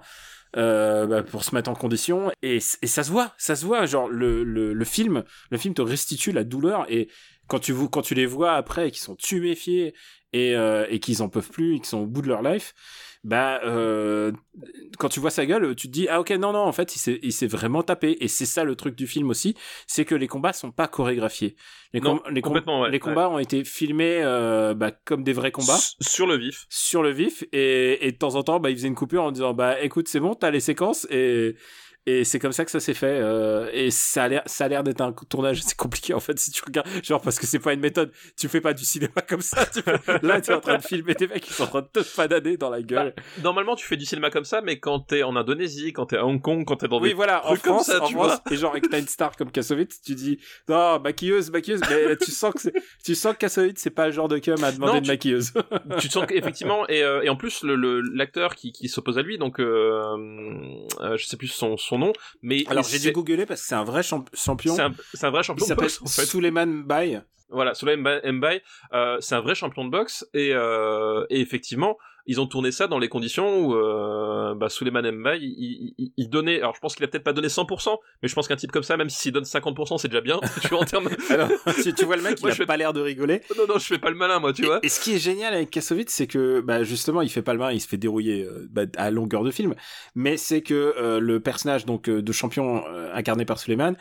[0.58, 4.10] Euh, bah, pour se mettre en condition et, ça se voit ça se voit genre
[4.10, 7.08] le, film le film te restitue la douleur et
[7.48, 7.74] quand tu
[8.16, 9.94] les vois après qu'ils sont tuméfiés
[10.34, 12.74] et, euh, et qu'ils en peuvent plus et qu'ils sont au bout de leur life
[13.24, 14.32] bah euh,
[14.98, 17.00] quand tu vois sa gueule, tu te dis ah ok non non en fait il
[17.00, 18.18] s'est il s'est vraiment tapé.
[18.20, 19.56] Et c'est ça le truc du film aussi,
[19.86, 21.56] c'est que les combats sont pas chorégraphiés.
[21.94, 22.42] Les, les,
[22.90, 25.80] les combats ont été filmés euh, bah, comme des vrais combats.
[26.00, 27.44] Sur le vif, sur le vif.
[27.52, 30.08] Et, et de temps en temps bah il faisait une coupure en disant bah écoute
[30.08, 31.06] c'est bon t'as les séquences.
[31.12, 31.56] Et
[32.08, 34.68] et c'est comme ça que ça s'est fait euh, et ça a l'air ça a
[34.68, 37.60] l'air d'être un tournage c'est compliqué en fait si tu regardes genre parce que c'est
[37.60, 38.12] pas une méthode.
[38.38, 39.82] Tu fais pas du cinéma comme ça tu
[40.24, 42.02] là tu es en train de filmer des mecs qui sont en train de te
[42.02, 43.14] fanader dans la gueule.
[43.16, 46.18] bah, normalement tu fais du cinéma comme ça mais quand t'es en Indonésie quand t'es
[46.18, 48.26] à Hong Kong quand t'es dans oui des voilà en France ça, en tu France
[48.28, 50.40] vois et genre avec t'as une star comme Kassovitz tu dis
[50.70, 52.70] non maquilleuse maquilleuse mais tu sens que
[53.04, 55.54] tu sens que Kassovitz c'est pas le genre de cum à demander une maquilleuse.
[56.00, 59.38] tu sens qu'effectivement et, euh, et en plus le l'acteur qui, qui s'oppose à lui
[59.38, 60.02] donc euh,
[61.02, 63.76] euh, je sais plus son son nom mais alors j'ai dû googler parce que c'est
[63.76, 64.76] un vrai champion.
[64.76, 65.66] C'est un, un, vrai champion.
[65.66, 66.26] Il s'appelle en fait.
[66.26, 67.22] Suleiman Mbaye.
[67.50, 68.62] Voilà, Suleiman Mbaye,
[68.94, 72.88] euh, c'est un vrai champion de boxe et, euh, et effectivement, ils ont tourné ça
[72.88, 76.96] dans les conditions où euh, bah, Suleiman Mbaye, il, il, il, donnait, alors je pense
[76.96, 79.32] qu'il a peut-être pas donné 100%, mais je pense qu'un type comme ça, même s'il
[79.32, 81.10] donne 50%, c'est déjà bien, tu vois, en termes...
[81.30, 81.50] alors,
[81.82, 83.42] si tu vois le mec, il a pas l'air de rigoler.
[83.58, 84.80] Non, non, je fais pas le malin, moi, tu vois.
[84.84, 87.60] Et ce qui est génial avec Kassovitz, c'est que, bah, justement, il fait pas le
[87.60, 89.76] malin, il se fait dérouiller euh, bah, à longueur de film,
[90.16, 93.96] mais c'est que euh, le personnage donc euh, de champion incarné par Suleiman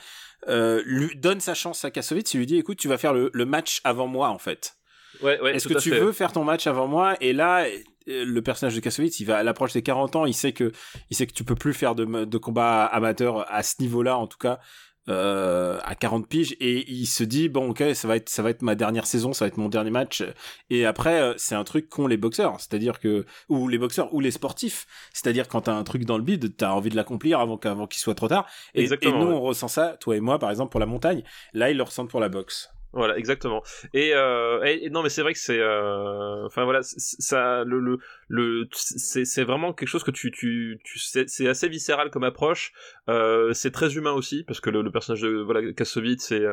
[0.46, 3.44] lui donne sa chance à Kassovitz, il lui dit, écoute, tu vas faire le, le
[3.44, 4.76] match avant moi, en fait.
[5.22, 7.16] Ouais, ouais, Est-ce que tu veux faire ton match avant moi?
[7.20, 7.66] Et là,
[8.06, 10.72] le personnage de Kassovitz, il va à l'approche des 40 ans, il sait que
[11.10, 14.26] il sait que tu peux plus faire de, de combat amateur à ce niveau-là en
[14.26, 14.60] tout cas.
[15.08, 16.56] Euh, à 40 piges.
[16.60, 19.32] Et il se dit bon ok ça va être ça va être ma dernière saison
[19.32, 20.22] ça va être mon dernier match.
[20.68, 22.60] Et après euh, c'est un truc qu'ont les boxeurs.
[22.60, 24.86] C'est-à-dire que ou les boxeurs ou les sportifs.
[25.12, 28.00] C'est-à-dire quand t'as un truc dans le bide t'as envie de l'accomplir avant qu'avant qu'il
[28.00, 28.46] soit trop tard.
[28.74, 31.24] Et, et nous on ressent ça toi et moi par exemple pour la montagne.
[31.54, 33.62] Là ils le ressentent pour la boxe voilà, exactement.
[33.94, 37.98] Et, euh, et, non, mais c'est vrai que c'est, euh, enfin voilà, ça, le, le,
[38.28, 42.72] le c'est, vraiment quelque chose que tu, tu, tu c'est assez viscéral comme approche.
[43.08, 46.44] Euh, c'est très humain aussi parce que le, le personnage de voilà Kassovitz et,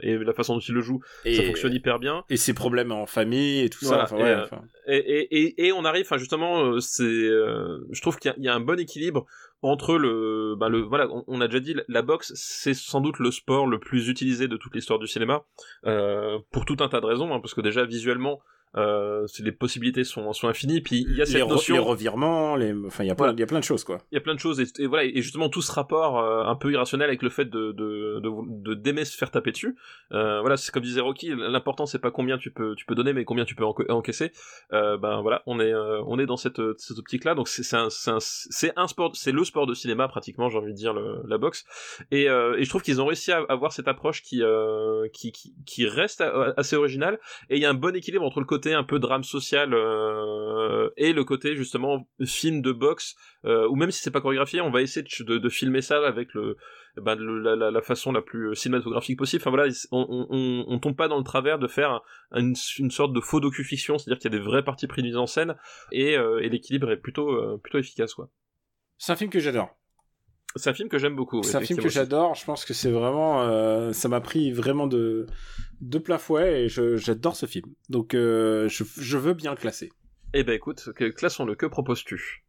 [0.00, 2.24] et la façon dont il le joue, et, ça fonctionne hyper bien.
[2.30, 4.04] Et ses problèmes en famille et tout ça.
[4.04, 4.36] Enfin, ouais,
[4.86, 8.60] et, et, et, on arrive, enfin justement, c'est, je trouve qu'il y, y, a un
[8.60, 9.26] bon équilibre
[9.62, 13.30] entre le, bah le voilà, on, a déjà dit, la boxe, c'est sans doute le
[13.30, 15.44] sport le plus utilisé de toute l'histoire du cinéma,
[15.86, 18.40] euh, pour tout un tas de raisons, hein, parce que déjà visuellement,
[18.76, 22.56] euh, les possibilités sont, sont infinies puis il y a cette les, notion les revirements
[22.56, 23.98] les enfin il y a plein il y a plein de choses quoi.
[24.10, 26.54] Il y a plein de choses et, voilà et justement tout ce rapport euh, un
[26.56, 29.76] peu irrationnel avec le fait de de de d'aimer se faire taper dessus
[30.12, 33.12] euh, voilà c'est comme disait Rocky l'important c'est pas combien tu peux tu peux donner
[33.12, 34.32] mais combien tu peux encaisser.
[34.72, 37.76] Euh, ben voilà on est on est dans cette cette optique là donc c'est c'est
[37.76, 41.22] un c'est un, sport c'est le sport de cinéma pratiquement j'ai envie de dire le,
[41.26, 41.66] la boxe.
[42.10, 44.42] Et et je trouve qu'ils ont réussi à avoir cette approche qui
[45.12, 46.24] qui, qui qui reste
[46.56, 47.18] assez originale
[47.50, 50.90] et il y a un bon équilibre entre le côté un peu drame social euh,
[50.96, 54.70] et le côté justement film de boxe euh, ou même si c'est pas chorégraphié on
[54.70, 56.56] va essayer de, de, filmer ça avec le,
[56.96, 59.42] ben, la, façon la plus cinématographique possible.
[59.42, 62.00] Enfin voilà on, tombe pas dans le travers de faire
[62.32, 65.56] une, sorte de faux docu-fiction c'est-à-dire qu'il y a des vrais parties prises en scène
[65.90, 68.30] et, euh, et l'équilibre est plutôt plutôt efficace quoi.
[68.98, 69.76] C'est un film que j'adore
[70.56, 71.42] c'est un film que j'aime beaucoup.
[71.42, 72.34] C'est un film que j'adore.
[72.34, 75.26] Je pense que c'est vraiment, ça m'a pris vraiment de
[75.82, 77.66] de plein fouet et j'adore ce film.
[77.88, 79.90] Donc euh, je, je veux bien le classer.
[80.32, 81.54] Eh ben écoute, classons-le.
[81.56, 82.44] Que proposes-tu?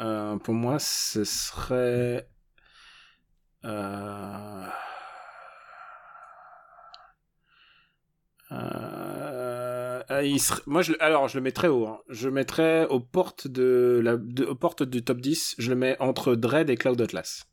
[0.00, 2.28] Euh, pour moi, ce serait.
[3.64, 4.66] Euh...
[10.10, 10.92] euh, il Moi, je...
[11.00, 11.86] alors, je le mets très haut.
[11.86, 11.98] hein.
[12.08, 14.16] Je le mettrais aux portes, de la...
[14.16, 15.56] de- aux portes du top 10.
[15.58, 17.44] Je le mets entre Dread et Cloud Atlas.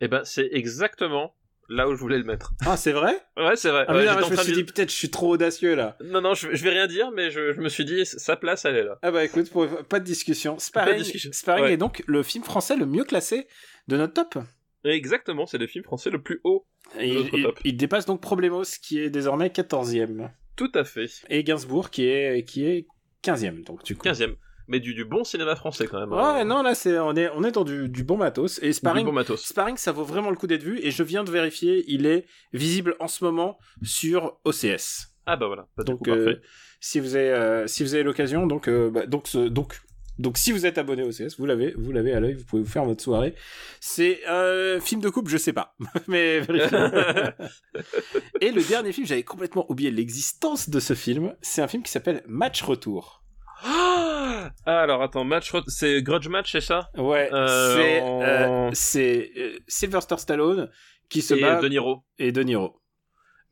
[0.00, 1.34] Eh ben c'est exactement
[1.70, 2.52] là où je voulais le mettre.
[2.66, 3.16] Ah, c'est vrai?
[3.38, 3.86] Ouais, c'est vrai.
[3.88, 5.74] Ah, Ouais, mais non, j'étais je me suis de- dit, peut-être, je suis trop audacieux
[5.74, 5.96] là.
[6.04, 8.64] Non, non, je, je vais rien dire, mais je, je me suis dit, sa place,
[8.66, 8.98] elle est là.
[9.02, 10.58] Ah bah écoute, pour- pas de discussion.
[10.58, 11.30] Sparring, discussion.
[11.32, 11.72] Sparring Ouais.
[11.74, 13.46] est donc le film français le mieux classé
[13.88, 14.44] de notre top.
[14.84, 16.66] Exactement, c'est le film français le plus haut.
[17.00, 17.58] Notre il, top.
[17.64, 20.28] il dépasse donc Problemos qui est désormais 14e.
[20.56, 21.06] Tout à fait.
[21.28, 22.86] Et Gainsbourg qui est, qui est
[23.24, 23.64] 15e.
[23.64, 24.06] Donc du coup.
[24.06, 24.34] 15ème.
[24.66, 26.10] Mais du, du bon cinéma français quand même.
[26.12, 26.44] Ouais, hein.
[26.46, 28.58] non, là c'est, on, est, on est dans du, du bon matos.
[28.62, 29.44] Et Du Sparring, bon matos.
[29.44, 30.78] Sparring, ça vaut vraiment le coup d'être vu.
[30.82, 32.24] Et je viens de vérifier, il est
[32.54, 35.08] visible en ce moment sur OCS.
[35.26, 35.66] Ah bah voilà.
[35.76, 36.40] Bah, Donc coup, euh, parfait.
[36.80, 39.80] si vous avez, euh, si vous avez l'occasion, donc, euh, bah, donc, ce- donc,
[40.18, 42.62] donc si vous êtes abonné au CS, vous l'avez, vous l'avez à l'œil, vous pouvez
[42.62, 43.34] vous faire votre soirée.
[43.80, 45.74] C'est euh, film de couple, je sais pas,
[46.08, 46.40] mais.
[48.40, 51.34] Et le dernier film, j'avais complètement oublié l'existence de ce film.
[51.42, 53.22] C'est un film qui s'appelle Match Retour.
[53.66, 56.90] Ah, alors attends, match, c'est Grudge Match, c'est ça?
[56.98, 60.68] Ouais, Euh, c'est en- euh, euh, Sylvester Stallone
[61.08, 62.02] qui se Et bat De Niro.
[62.18, 62.76] et De Niro.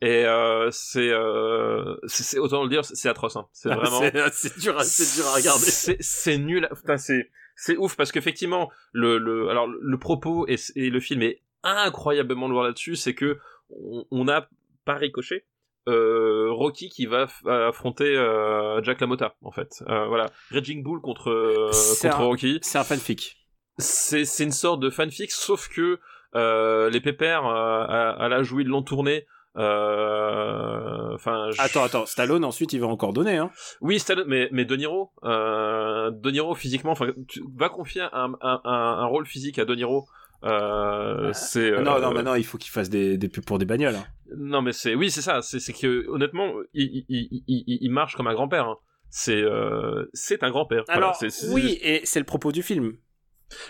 [0.05, 3.37] Et euh, c'est, euh, c'est, c'est- autant le dire, c'est atroce.
[3.37, 3.47] Hein.
[3.53, 4.01] C'est vraiment.
[4.01, 5.65] c'est c'est dur, à- c'est dur à regarder.
[5.65, 6.65] C'est, c'est nul.
[6.65, 10.99] à- Putain, c'est, c'est ouf parce qu'effectivement, le, le, alors le propos et, et le
[10.99, 12.97] film est incroyablement lourd là-dessus.
[12.97, 13.39] C'est que
[13.71, 14.49] on, on a
[14.85, 15.45] par ricochet
[15.89, 19.85] euh, Rocky qui va affronter euh, Jack LaMotta en fait.
[19.89, 21.71] Euh, voilà, Raging Bull contre euh,
[22.03, 22.59] contre un- Rocky.
[22.63, 23.37] C'est un fanfic.
[23.79, 26.01] C'est, c'est une sorte de fanfic, sauf que
[26.35, 29.27] euh, les pépères euh, à, à la joué de l'ont tourné.
[29.57, 33.51] Euh, Enfin, je- Attends, attends, Stallone ensuite il va encore donner, hein.
[33.81, 38.33] oui, Stallone, mais, mais De Niro, euh, De Niro physiquement, enfin, tu vas confier un,
[38.41, 40.07] un, un, un rôle physique à De Niro.
[40.45, 43.65] Euh, c'est euh, Non, non, maintenant il faut qu'il fasse des, des pubs pour des
[43.65, 43.95] bagnoles.
[43.95, 44.05] hein.
[44.37, 45.41] non, mais c'est oui, c'est ça.
[45.43, 48.67] C'est que honnêtement, il, il, il, il, il marche comme un grand père.
[48.67, 48.77] hein.
[49.11, 50.85] C'est euh, c'est un grand père.
[50.89, 51.17] Alors,
[51.51, 52.95] oui, et c'est le propos du film.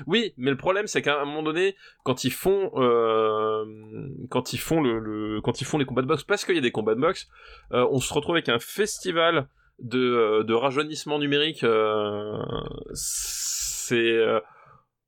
[0.07, 3.65] Oui, mais le problème c'est qu'à un moment donné, quand ils font euh,
[4.31, 6.59] quand ils font le, le quand ils font les combats de boxe, parce qu'il y
[6.59, 7.29] a des combats de boxe,
[7.73, 11.65] euh, on se retrouve avec un festival de euh, de rajeunissement numérique.
[11.65, 12.39] euh,
[12.93, 14.41] c'est euh,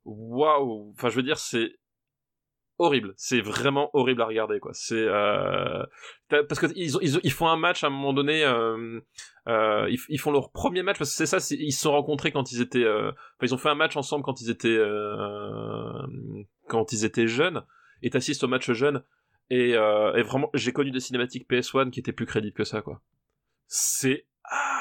[0.04, 0.92] waouh.
[0.96, 1.72] Enfin, je veux dire, c'est
[2.78, 3.14] horrible.
[3.16, 4.72] C'est vraiment horrible à regarder, quoi.
[4.74, 5.84] C'est euh,
[6.28, 8.44] parce que ils, ils, ont- ils font un match à un moment donné.
[8.44, 9.00] Euh,
[9.48, 11.38] euh, ils, ils font leur premier match parce que c'est ça.
[11.54, 12.86] Ils se sont rencontrés quand ils étaient.
[12.86, 14.78] Enfin, ils ont fait un match ensemble quand ils étaient
[16.68, 17.64] quand ils étaient jeunes.
[18.02, 19.02] Et t'assistes au match jeune.
[19.50, 23.00] Et, et vraiment, j'ai connu des cinématiques PS1 qui étaient plus crédibles que ça, quoi.
[23.66, 24.26] C'est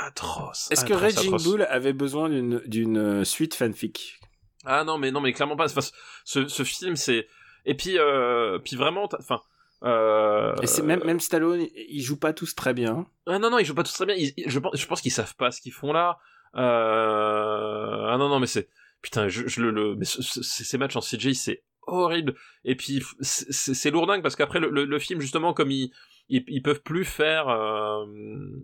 [0.05, 0.69] atroce.
[0.71, 1.37] Est-ce que Raging.
[1.43, 4.19] Bull avait besoin d'une d'une suite fanfic?
[4.65, 5.65] Ah non, mais non, mais clairement pas.
[5.65, 5.81] Enfin,
[6.25, 7.27] ce, ce film, c'est.
[7.65, 9.41] Et puis, euh, puis vraiment, enfin.
[9.83, 10.55] Euh...
[10.61, 13.05] Et c'est même, même Stallone, ils jouent pas tous très bien.
[13.27, 14.15] Ah non, non, ils jouent pas tous très bien.
[14.15, 16.17] Ils- ils- je pense, je pense qu'ils savent pas ce qu'ils font là.
[16.55, 18.07] Euh...
[18.09, 18.69] Ah non, non, mais c'est.
[19.01, 19.95] Putain, je, je le, le...
[19.95, 22.35] Mais ce- ce- ces matchs en CGI, c'est horrible.
[22.63, 25.91] Et puis, c'est lourdingue parce qu'après, le, le, le film, justement, comme ils.
[26.29, 28.05] Ils, ils peuvent plus faire, euh,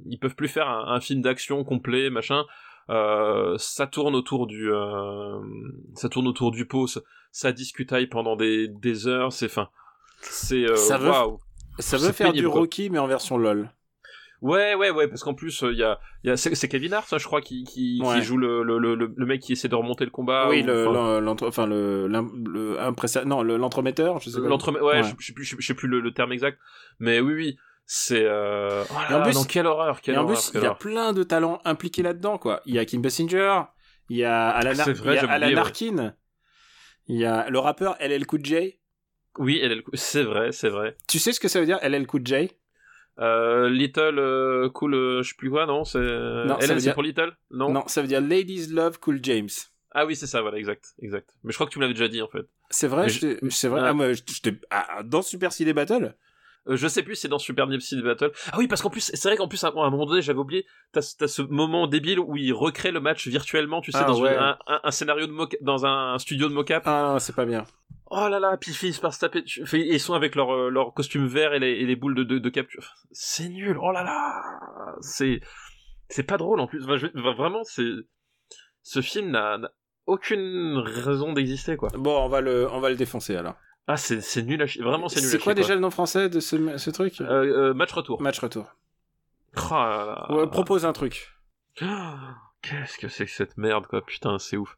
[0.05, 2.45] ils peuvent plus faire un, un film d'action complet, machin.
[2.89, 5.39] Euh, ça tourne autour du, euh,
[5.95, 9.31] ça tourne autour du pot, ça, ça discutaille pendant des, des heures.
[9.31, 9.69] C'est fin,
[10.21, 11.39] c'est euh, Ça veut- waouh.
[11.77, 12.61] Ça veut faire pénible, du quoi.
[12.61, 13.71] Rocky, mais en version LOL.
[14.41, 17.17] Ouais, ouais, ouais, parce qu'en plus, il y a, y a c'est Kevin Hart, ça,
[17.17, 18.15] je crois, qui, qui, Ouais.
[18.15, 20.47] qui joue le, le, le, le mec qui essaie de remonter le combat.
[20.49, 24.47] oui, ou- le, enfin, le, le non, l'entremetteur, je sais pas.
[24.47, 25.03] ouais, Ouais.
[25.03, 26.57] Je, je sais plus, je, je sais plus le terme exact,
[26.99, 27.57] mais oui, oui,
[27.91, 28.23] c'est.
[28.23, 28.83] Euh...
[28.91, 31.11] Oh en plus- non, quelle horreur, quelle Et en horreur, plus, il y a plein
[31.11, 32.61] de talents impliqués là-dedans, quoi.
[32.67, 33.61] Il y a Kim Basinger,
[34.09, 35.59] il y a Alan, vrai, il y a Alan oublié, ouais.
[35.59, 36.15] Arkin,
[37.07, 38.79] il y a le rappeur LL Cool J.
[39.39, 40.95] Oui, elle- c'est vrai, c'est vrai.
[41.07, 42.51] Tu sais ce que ça veut dire LL Cool J?
[43.19, 45.97] Euh, Little euh, Cool, euh, je sais plus quoi, non, c'est.
[45.99, 47.71] Non, ça elle, veut c'est dire- pour Little, non?
[47.71, 49.49] Non, ça veut dire Ladies Love Cool James.
[49.91, 51.31] Ah oui, c'est ça, voilà, exact, exact.
[51.43, 52.45] Mais je crois que tu me l'avais déjà dit en fait.
[52.69, 53.81] C'est vrai, je c'est vrai.
[53.83, 54.21] Ah, moi, je-
[54.69, 56.15] ah, dans Super Ciné Battle.
[56.67, 58.31] Euh, je sais plus, si c'est dans Super Nipsey Battle.
[58.51, 60.65] Ah oui, parce qu'en plus, c'est vrai qu'en plus, à un moment donné, j'avais oublié,
[60.91, 64.05] t'as ce- t'as ce moment débile où il recrée le match virtuellement, tu sais, Ah,
[64.05, 64.33] dans ouais.
[64.33, 66.83] une- un, un- un scénario de moca- dans un, studio de mocap.
[66.85, 67.63] Ah, c'est pas bien.
[68.11, 69.43] Oh là là, puis ils finissent par se taper.
[69.73, 72.39] Ils sont avec leur, euh, leur costume vert et les, et les boules de, de,
[72.39, 72.95] de capture.
[73.11, 75.41] C'est nul, oh là là C'est
[76.09, 76.83] c'est pas drôle en plus.
[76.83, 77.87] Enfin, je- enfin, vraiment, c'est
[78.81, 79.69] ce film n'a n'a
[80.07, 81.89] aucune raison d'exister, quoi.
[81.95, 83.55] Bon, on va le, on va le défoncer alors.
[83.91, 84.83] Ah, c'est nul à chier.
[84.83, 87.73] Vraiment, c'est nul C'est quoi déjà le nom français de ce, ce truc Euh, euh,
[87.73, 88.21] match retour.
[88.21, 88.67] Match retour.
[89.71, 90.25] Oh.
[90.29, 91.33] Ouais, propose un truc.
[92.61, 94.05] Qu'est-ce que c'est que cette merde, quoi.
[94.05, 94.77] Putain, c'est ouf.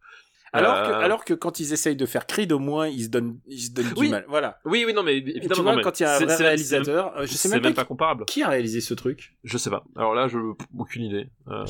[0.53, 3.09] Alors, que, Euh, alors que quand ils essayent de faire Creed, au moins, ils se
[3.09, 4.07] donnent, ils se donnent Oui.
[4.07, 4.25] du mal.
[4.29, 4.59] Voilà.
[4.65, 5.55] Oui, oui, non, mais évidemment.
[5.55, 7.61] tu vois, non, mais quand il y a un vrai réalisateur, euh, je sais même,
[7.61, 8.25] même pas pas comparable.
[8.25, 9.35] qui a réalisé ce truc.
[9.43, 9.83] Je sais pas.
[9.97, 10.37] Alors là, je
[10.77, 11.29] aucune idée.
[11.47, 11.65] Euh,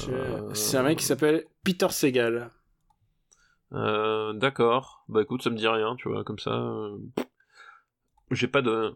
[0.53, 2.49] C'est un mec qui s'appelle Peter Segal.
[3.73, 5.05] euh, D'accord.
[5.09, 6.51] Bah écoute, ça me dit rien, tu vois, comme ça.
[8.31, 8.95] J'ai pas de.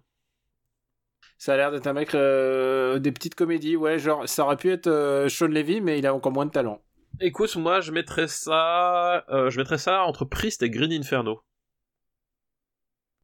[1.37, 4.71] Ça a l'air d'être un mec euh, des petites comédies, ouais, genre ça aurait pu
[4.71, 6.81] être euh, Sean Levy, mais il a encore moins de talent.
[7.19, 9.25] Écoute, moi, je mettrais ça.
[9.29, 11.41] euh, je mettrais ça entre Priest et Green Inferno.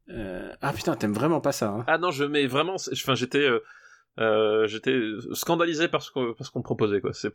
[0.09, 1.70] Euh, Ah putain, t'aimes vraiment pas ça.
[1.70, 1.84] Hein.
[1.88, 2.76] Ah non, je mets vraiment.
[2.76, 3.45] Enfin, j'étais.
[3.45, 3.64] euh,
[4.20, 4.99] euh, j'étais
[5.34, 7.14] scandalisé par ce qu'on par ce qu'on me proposait, quoi.
[7.14, 7.34] C'est.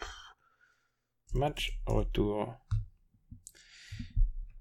[1.34, 2.54] Match retour.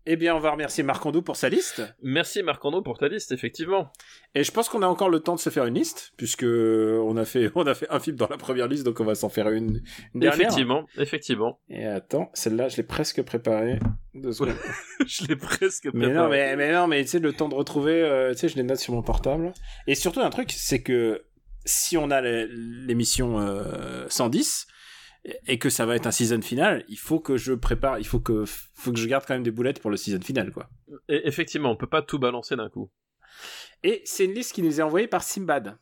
[0.07, 1.81] Eh bien, on va remercier Marc Ando pour sa liste.
[2.03, 3.91] Merci Marc-Andro pour ta liste, effectivement.
[4.35, 7.17] Et je pense qu'on a encore le temps de se faire une liste, puisque on
[7.17, 9.29] a fait, on a fait un film dans la première liste, donc on va s'en
[9.29, 9.81] faire une,
[10.13, 10.41] une dernière.
[10.41, 11.59] Effectivement, effectivement.
[11.69, 13.79] Et attends, celle-là, je l'ai presque préparée.
[14.13, 14.53] Deux secondes.
[15.07, 16.13] je l'ai presque Mais préparé.
[16.13, 18.55] non, mais, mais non, mais tu sais, le temps de retrouver, euh, tu sais, je
[18.57, 19.53] les note sur mon portable.
[19.87, 21.23] Et surtout, un truc, c'est que
[21.65, 24.67] si on a l'é- l'émission euh, 110
[25.47, 28.19] et que ça va être un season final, il faut que je prépare, il faut
[28.19, 30.69] que, faut que je garde quand même des boulettes pour le season final, quoi.
[31.09, 32.89] Et effectivement, on peut pas tout balancer d'un coup.
[33.83, 35.77] Et c'est une liste qui nous est envoyée par Simbad.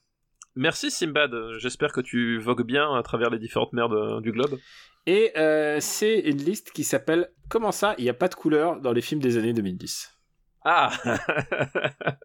[0.56, 4.60] Merci Simbad, j'espère que tu vogues bien à travers les différentes mers de- du globe.
[5.06, 8.80] Et euh, c'est une liste qui s'appelle Comment ça, il n'y a pas de couleur
[8.80, 10.18] dans les films des années 2010
[10.64, 10.91] Ah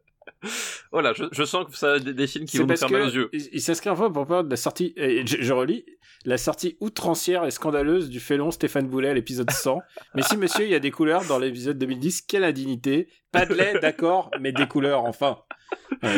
[0.93, 3.03] Voilà, je, je sens que ça des, des films qui C'est vont parce faire mal
[3.03, 3.29] aux yeux.
[3.33, 5.85] il, il s'inscrit en fait pour parler de la sortie, et je, je relis,
[6.25, 9.81] la sortie outrancière et scandaleuse du félon Stéphane Boulet à l'épisode 100.
[10.15, 13.55] mais si monsieur, il y a des couleurs dans l'épisode 2010, quelle indignité Pas de
[13.55, 15.39] lait, d'accord, mais des couleurs, enfin.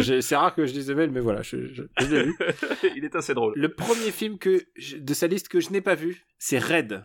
[0.03, 2.37] C'est rare que je dise des mails, mais voilà, je, je, je l'ai vu.
[2.97, 3.53] Il est assez drôle.
[3.57, 4.64] Le premier film que
[4.97, 7.05] de sa liste que je n'ai pas vu, c'est Red.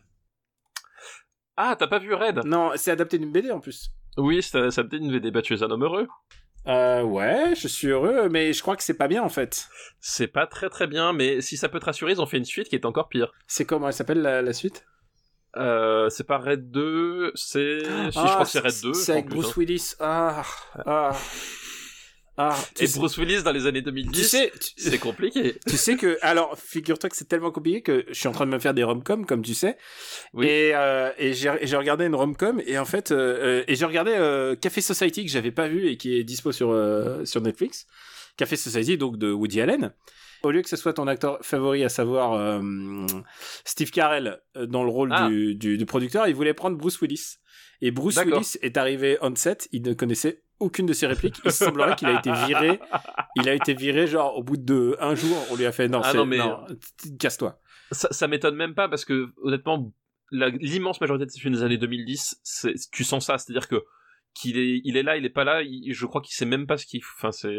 [1.57, 2.41] Ah, t'as pas vu Red?
[2.45, 3.91] Non, c'est adapté d'une BD en plus.
[4.17, 5.31] Oui, ça, ça peut-être une VD.
[5.31, 6.07] Bah, tu es un homme heureux.
[6.67, 9.67] Euh, ouais, je suis heureux, mais je crois que c'est pas bien en fait.
[9.99, 12.45] C'est pas très très bien, mais si ça peut te rassurer, ils ont fait une
[12.45, 13.31] suite qui est encore pire.
[13.47, 14.85] C'est comment elle s'appelle la, la suite?
[15.57, 17.79] Euh, c'est pas Red 2, c'est...
[17.79, 18.93] Si, je crois que c'est Red 2.
[18.93, 19.53] C'est avec Bruce hein.
[19.57, 19.93] Willis.
[19.99, 20.43] Ah,
[20.85, 21.15] ah,
[22.37, 22.57] ah.
[22.75, 25.57] Tu, Et sais, Bruce Willis dans les années 2010, tu sais, tu, c'est compliqué.
[25.67, 28.51] tu sais que, alors, figure-toi que c'est tellement compliqué que je suis en train de
[28.51, 29.77] me faire des rom-coms, comme tu sais.
[30.33, 30.45] Oui.
[30.47, 34.11] Et, euh, et j'ai regardé une rom-com et en fait, euh, euh, et j'ai regardé
[34.13, 37.85] euh, Café Society que j'avais pas vu et qui est dispo sur euh, sur Netflix.
[38.37, 39.93] Café Society donc de Woody Allen.
[40.43, 42.61] Au lieu que ce soit ton acteur favori, à savoir euh,
[43.63, 45.27] Steve Carell dans le rôle Ah.
[45.29, 47.37] du, du, du producteur, il voulait prendre Bruce Willis.
[47.81, 48.17] Et Bruce.
[48.17, 51.39] Willis est arrivé on set, il ne connaissait aucune de ses répliques.
[51.45, 52.79] Il semblerait qu'il a été viré.
[53.35, 55.35] Il a été viré genre au bout de un jour.
[55.51, 56.65] On lui a fait non, Ah non, mais- non,
[57.01, 57.59] t- casse-toi.
[57.91, 59.91] ça, ça m'étonne même pas parce que honnêtement
[60.31, 63.67] l'immense majorité de ces films des années 2010 c'est tu sens ça c'est à dire
[63.67, 63.83] que
[64.33, 66.65] qu'il est il est là il est pas là il- je crois qu'il sait même
[66.65, 67.53] pas ce qu'il enfin c'est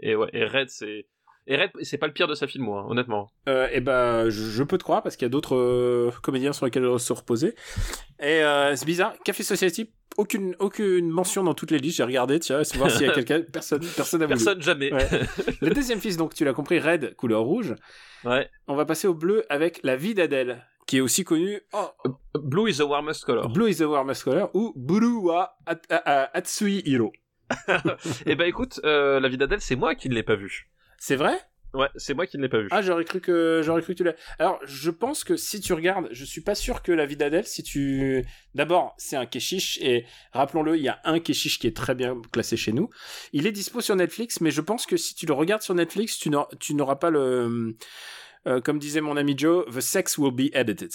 [0.00, 1.06] et ouais et Red c'est
[1.46, 4.28] et Red c'est pas le pire de sa film moi hein, honnêtement Euh, et ben,
[4.28, 7.12] je, je peux te croire parce qu'il y a d'autres euh, comédiens sur lesquels se
[7.12, 7.54] reposer.
[8.20, 9.14] Et euh, c'est bizarre.
[9.24, 11.98] Café Society, aucune aucune mention dans toutes les listes.
[11.98, 13.42] J'ai regardé, tiens, voir s'il y a quelqu'un.
[13.52, 15.08] Personne, personne n'a personne jamais Ouais.
[15.60, 17.74] Le deuxième fils, donc tu l'as compris, Red, couleur rouge.
[18.24, 21.90] ouais On va passer au bleu avec La vie d'Adèle, qui est aussi connu oh,
[22.34, 25.56] Blue is the warmest color Blue is the warmest color ou Blue wa
[26.34, 27.12] Atsui Hiro.
[28.26, 30.68] et ben écoute euh, la vie d'Adèle c'est moi qui ne l'ai pas vu
[30.98, 31.38] C'est vrai?
[31.74, 33.98] Ouais c'est moi qui ne l'ai pas vu Ah, j'aurais cru que j'aurais cru que
[33.98, 34.14] tu l'as.
[34.38, 37.46] Alors, je pense que si tu regardes, je suis pas sûr que la vie d'Adèle,
[37.46, 38.24] si tu
[38.54, 42.20] d'abord, c'est un kéchiche et rappelons-le, il y a un kéchiche qui est très bien
[42.32, 42.88] classé chez nous.
[43.32, 46.18] Il est dispo sur Netflix, mais je pense que si tu le regardes sur Netflix,
[46.18, 47.76] tu n'auras tu n'auras pas le
[48.46, 50.92] euh, comme disait mon ami Joe, the sex will be edited.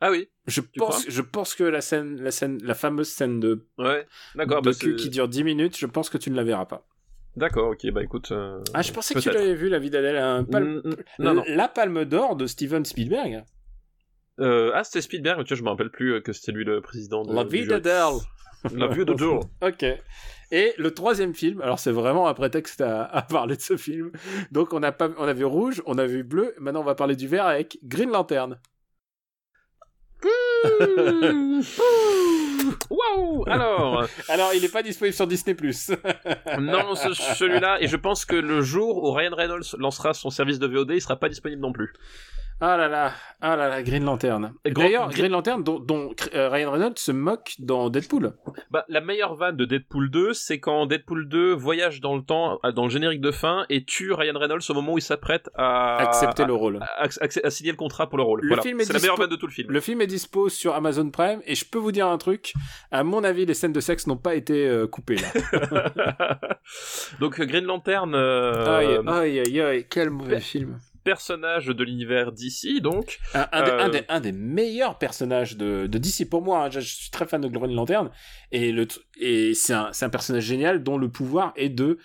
[0.00, 3.68] ah oui Je pense je pense que la scène la scène la fameuse scène de
[3.78, 6.42] ouais d'accord de bah, cul qui dure 10 minutes, je pense que tu ne la
[6.42, 6.88] verras pas.
[7.36, 10.16] D'accord ok bah écoute euh, Ah, je pensais que tu l'avais vu la vie d'Adèle
[10.16, 13.44] un palme- Mm, mm, non non la palme d'or de Steven Spielberg.
[14.40, 16.64] Euh, ah, c'était Spielberg, mais tu vois, je me rappelle plus euh, que c'était lui
[16.64, 18.14] le président de La vie d'Adèle.
[18.74, 19.44] La vie de Joe.
[19.62, 19.84] Ok.
[20.50, 24.10] Et le troisième film, alors c'est vraiment un prétexte à, à parler de ce film.
[24.50, 26.54] Donc on a pas, on a vu rouge, on a vu bleu.
[26.58, 28.58] Maintenant on va parler du vert avec Green Lantern.
[32.90, 35.54] Waouh Alors, Alors il est pas disponible sur Disney+.
[36.58, 40.58] non, ce- celui-là, et je pense que le jour où Ryan Reynolds lancera son service
[40.58, 41.92] de VOD, il sera pas disponible non plus.
[42.60, 44.52] Ah là là, ah là là, Green Lantern.
[44.64, 48.32] D'ailleurs, Green- Lantern dont, dont, euh, Ryan Reynolds se moque dans Deadpool.
[48.70, 52.60] Bah, la meilleure vanne de Deadpool 2, c'est quand Deadpool 2 voyage dans le temps,
[52.64, 55.50] euh, dans le générique de fin, et tue Ryan Reynolds au moment où il s'apprête
[55.56, 56.78] à Accepter à, le rôle.
[56.80, 58.40] à, à- à signer le contrat pour le rôle.
[58.42, 58.62] Le voilà.
[58.62, 59.68] film est C'est la meilleure vanne de tout le film.
[59.72, 62.54] Le film est dispo sur Amazon Prime et je peux vous dire un truc.
[62.90, 65.88] À mon avis, les scènes de sexe n'ont pas été euh, coupées là.
[67.20, 68.66] Donc euh, Green Lantern, euh,
[69.10, 70.78] aïe, aïe, aïe, quel mauvais film.
[71.04, 73.18] personnage de l'univers d'ici, donc.
[73.34, 76.64] Un, un des, Euh, un des- un des meilleurs personnages de, de DC pour moi.
[76.64, 76.70] hein.
[76.70, 78.10] Je, je suis très fan de Green Lantern
[78.52, 78.86] et, le,
[79.20, 81.98] et c'est un, personnage génial dont le pouvoir est de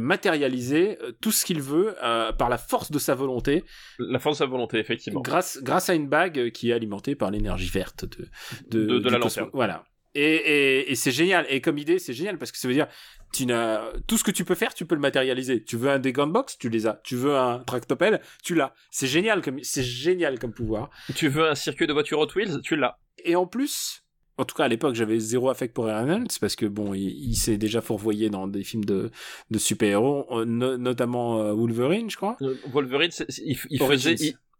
[0.00, 3.64] matérialiser euh, tout ce qu'il veut euh, par la force de sa volonté
[3.98, 5.20] La force de sa volonté, effectivement.
[5.20, 8.28] grâce, grâce à une bague qui est alimentée par l'énergie verte de,
[8.70, 9.50] De- de la lanterne.
[9.52, 9.84] Voilà.
[10.14, 11.44] Et, et, et c'est génial.
[11.50, 12.86] Et comme idée, c'est génial parce que ça veut dire,
[13.34, 15.62] tu n'as tout ce que tu peux faire, tu peux le matérialiser.
[15.62, 17.00] Tu veux un des gunbox, tu les as.
[17.04, 18.72] Tu veux un tractopelle, tu l'as.
[18.90, 20.88] C'est génial comme, c'est génial comme pouvoir.
[21.14, 22.98] Tu veux un circuit de voiture Hot Wheels, tu l'as.
[23.24, 24.04] Et en plus,
[24.38, 27.08] en tout cas à l'époque, j'avais zéro affect pour Ryan Reynolds parce que bon, il,
[27.08, 29.10] il s'est déjà fourvoyé dans des films de,
[29.50, 32.36] de super-héros, euh, no- notamment euh, Wolverine, je crois.
[32.42, 33.10] Euh, Wolverine,
[33.44, 34.16] il, faisait,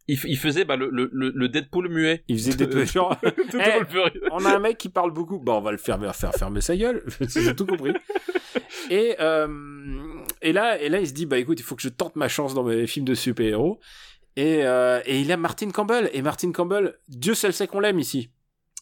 [0.08, 2.24] il, faisait bah, le, le, le- Deadpool muet.
[2.28, 4.20] Il faisait des genre, de Eh, Wolverine.
[4.32, 5.38] on a un mec qui parle beaucoup.
[5.38, 7.02] Bon, on va le faire faire fermer sa gueule.
[7.28, 7.92] J'ai tout compris.
[8.90, 9.46] Et euh,
[10.42, 12.28] et là et là il se dit bah écoute il faut que je tente ma
[12.28, 13.80] chance dans mes films de super héros.
[14.36, 17.98] Et euh, et il a Martin Campbell et Martin Campbell Dieu seul sait qu'on l'aime
[17.98, 18.30] ici.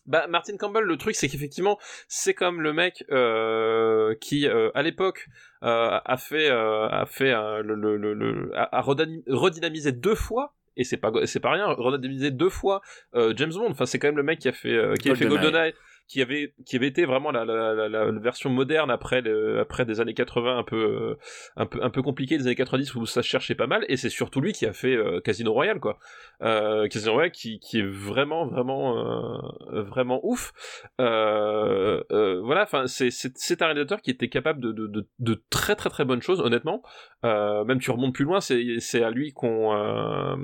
[0.06, 1.78] Bah, Martin Campbell, le truc, c'est qu'effectivement,
[2.08, 5.28] c'est comme le mec euh, qui, euh, à l'époque,
[5.62, 9.92] euh, a fait, euh, a fait euh, le, le, le, le- a, a redynami- redynamisé
[9.92, 10.54] deux fois.
[10.76, 12.80] Et c'est pas c'est pas rien, redynamisé deux fois
[13.14, 13.70] euh, James Bond.
[13.70, 15.72] Enfin, c'est quand même le mec qui a fait euh, qui a fait GoldenEye.
[16.06, 19.22] Qui avait qui avait été vraiment la, la, la, version moderne après
[19.58, 21.18] après des années 80 un peu euh,
[21.56, 23.84] un peu un peu compliqué des années 90 où ça cherchait pas mal.
[23.88, 25.98] Et c'est surtout lui qui a fait euh, Casino Royale quoi.
[26.42, 30.52] Euh, Casino Royale qui qui est vraiment vraiment euh, vraiment ouf.
[31.00, 35.42] Euh, euh, voilà, enfin, c'est c'est un réalisateur qui était capable de, de, de, de
[35.50, 36.82] très très très bonnes choses, honnêtement.
[37.24, 40.36] Euh, même tu remontes plus loin, c'est c'est à lui qu'on euh,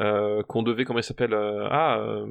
[0.00, 2.26] euh, qu'on devait comment il s'appelle euh, ah euh,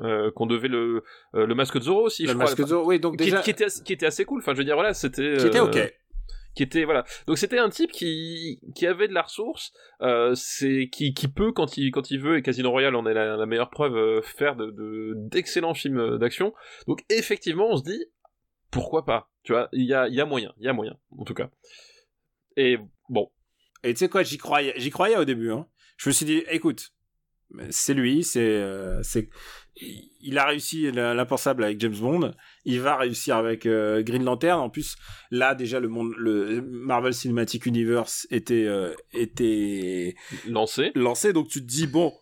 [0.00, 0.93] euh, qu'on devait le
[1.34, 2.44] euh, le masque de Zorro aussi, je Le crois.
[2.46, 4.40] masque de Zorro, oui donc Qui, déjà qui était assez- qui était assez cool.
[4.40, 5.94] Enfin, je veux dire voilà, c'était qui était euh, ok.
[6.54, 9.72] qui était voilà donc c'était un type qui qui avait de la ressource
[10.02, 13.14] euh, c'est qui qui peut quand il quand il veut et Casino Royale en est
[13.14, 16.54] la, la meilleure preuve euh, faire de de- d'excellents films d'action
[16.86, 18.04] donc effectivement on se dit
[18.70, 20.96] pourquoi pas tu vois il y a il y a moyen il y a moyen
[21.18, 21.50] en tout cas
[22.56, 22.78] et
[23.08, 23.30] bon
[23.82, 25.50] Et tu sais quoi, j'y croyais, j'y croyais au début.
[25.50, 25.66] Hein.
[25.98, 26.92] Je me suis dit, écoute,
[27.70, 29.28] c'est lui, c'est, euh, c'est,
[29.76, 32.32] il a réussi l'impensable avec James Bond.
[32.64, 34.60] Il va réussir avec euh, Green Lantern.
[34.60, 34.96] En plus,
[35.30, 40.14] là déjà le monde, le Marvel Cinematic Universe était euh, était
[40.46, 41.32] lancé lancé.
[41.32, 42.12] Donc tu te dis bon.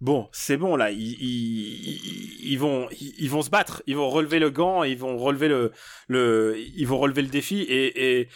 [0.00, 3.94] Bon, c'est bon là, ils, ils, ils- ils vont ils, ils vont se battre, ils
[3.94, 5.70] vont relever le gant, ils vont relever le
[6.08, 8.28] le ils vont relever le défi et et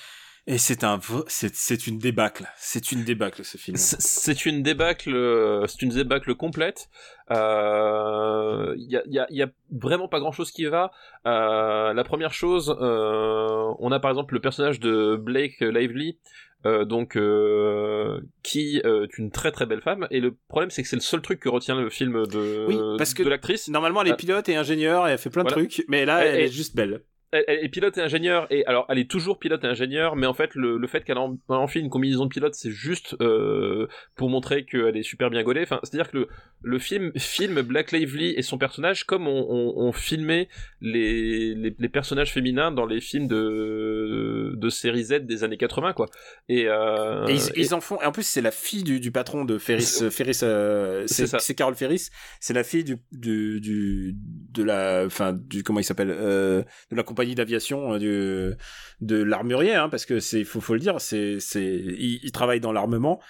[0.47, 3.76] et c'est un c'est c'est une débâcle, c'est une débâcle ce film.
[3.76, 6.88] C'est- une débâcle, euh, c'est une débâcle complète.
[7.30, 10.90] Euh, Il y, a, il y a- y a vraiment pas grand chose qui va.
[11.26, 16.18] Euh, la première chose, euh, on a par exemple le personnage de Blake Lively,
[16.66, 20.07] euh, donc euh, qui euh, est une très très belle femme.
[20.11, 22.78] Et le problème, c'est que c'est le seul truc que retient le film de Oui,
[22.99, 23.68] parce que de l'actrice.
[23.68, 25.66] Normalement, elle est Euh, pilote et ingénieure et elle fait plein de voilà.
[25.66, 27.03] trucs, mais là, Elle- elle, est juste belle.
[27.47, 30.34] Elle, est pilote et ingénieure et alors elle est toujours pilote et ingénieure mais en
[30.34, 33.87] fait le, le fait qu'elle en, elle enfile une combinaison de pilote c'est juste euh,
[34.14, 36.28] pour montrer qu'elle est super bien gaulée enfin c'est à dire que le,
[36.62, 40.49] le film filme Black Lively et son personnage comme on, on, on filmait
[40.80, 45.93] les, les, les personnages féminins dans les films de de série Z des années 80
[45.93, 46.07] quoi
[46.49, 48.01] et, euh, et ils, et- ils en font.
[48.01, 49.82] Et en plus, c'est la fille du, du patron de Ferris.
[49.82, 51.39] C'est- Ferris, euh, C'est c'est ça.
[51.41, 52.09] c'est Carol Ferris.
[52.41, 56.97] C'est la fille du, du, du de la, enfin, du comment il s'appelle, euh, de
[56.97, 58.56] la compagnie d'aviation euh, du
[59.00, 62.60] de l'armurier, hein, parce que c'est, faut, faut le dire, c'est, c'est, il, il travaille
[62.60, 63.20] dans l'armement.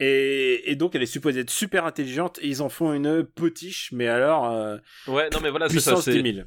[0.00, 3.90] Et, et donc elle est supposée être super intelligente et ils en font une potiche,
[3.92, 4.76] mais alors euh,
[5.06, 6.46] ouais non mais voilà c'est ça puissance c'est 10 000.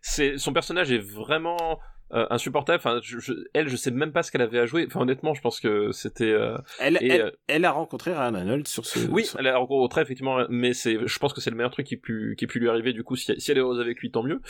[0.00, 1.78] c'est son personnage est vraiment
[2.12, 4.84] euh, insupportable enfin je, je- elle je sais même pas ce qu'elle avait à jouer
[4.86, 8.32] enfin honnêtement je pense que c'était euh, Elle, Et, elle, euh, elle a rencontré Ryan
[8.32, 9.00] Reynolds sur ce.
[9.10, 11.86] Oui, sur- elle a rencontré effectivement, mais c'est, je pense que c'est le meilleur truc
[11.86, 12.92] qui pu, qui pu lui arriver.
[12.92, 14.40] Du coup, si, si elle est heureuse avec lui, tant mieux.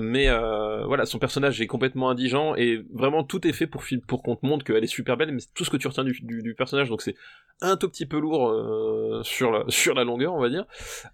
[0.00, 0.28] Mais
[0.86, 4.46] voilà, son personnage est complètement indigent et vraiment tout est fait pour pour qu'on te
[4.46, 6.54] montre qu'elle est super belle, mais c'est tout ce que tu retiens du, du, du
[6.54, 7.14] personnage, donc c'est
[7.60, 8.50] un tout petit peu lourd
[9.24, 10.64] sur la sur la longueur, on va dire.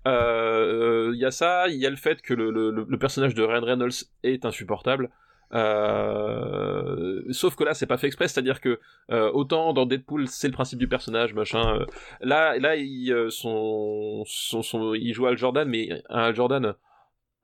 [0.07, 3.35] Il il y a ça, il y a le fait que le, le, le personnage
[3.35, 5.11] de Ryan Reynolds est insupportable.
[5.53, 8.79] Euh, sauf que là, c'est pas fait exprès, c'est-à-dire que
[9.11, 11.81] euh, autant dans Deadpool, c'est le principe du personnage, machin.
[11.81, 11.87] euh,
[12.21, 16.75] là, là, il, euh, son, son, son- il joue Al Jordan, mais un Al Jordan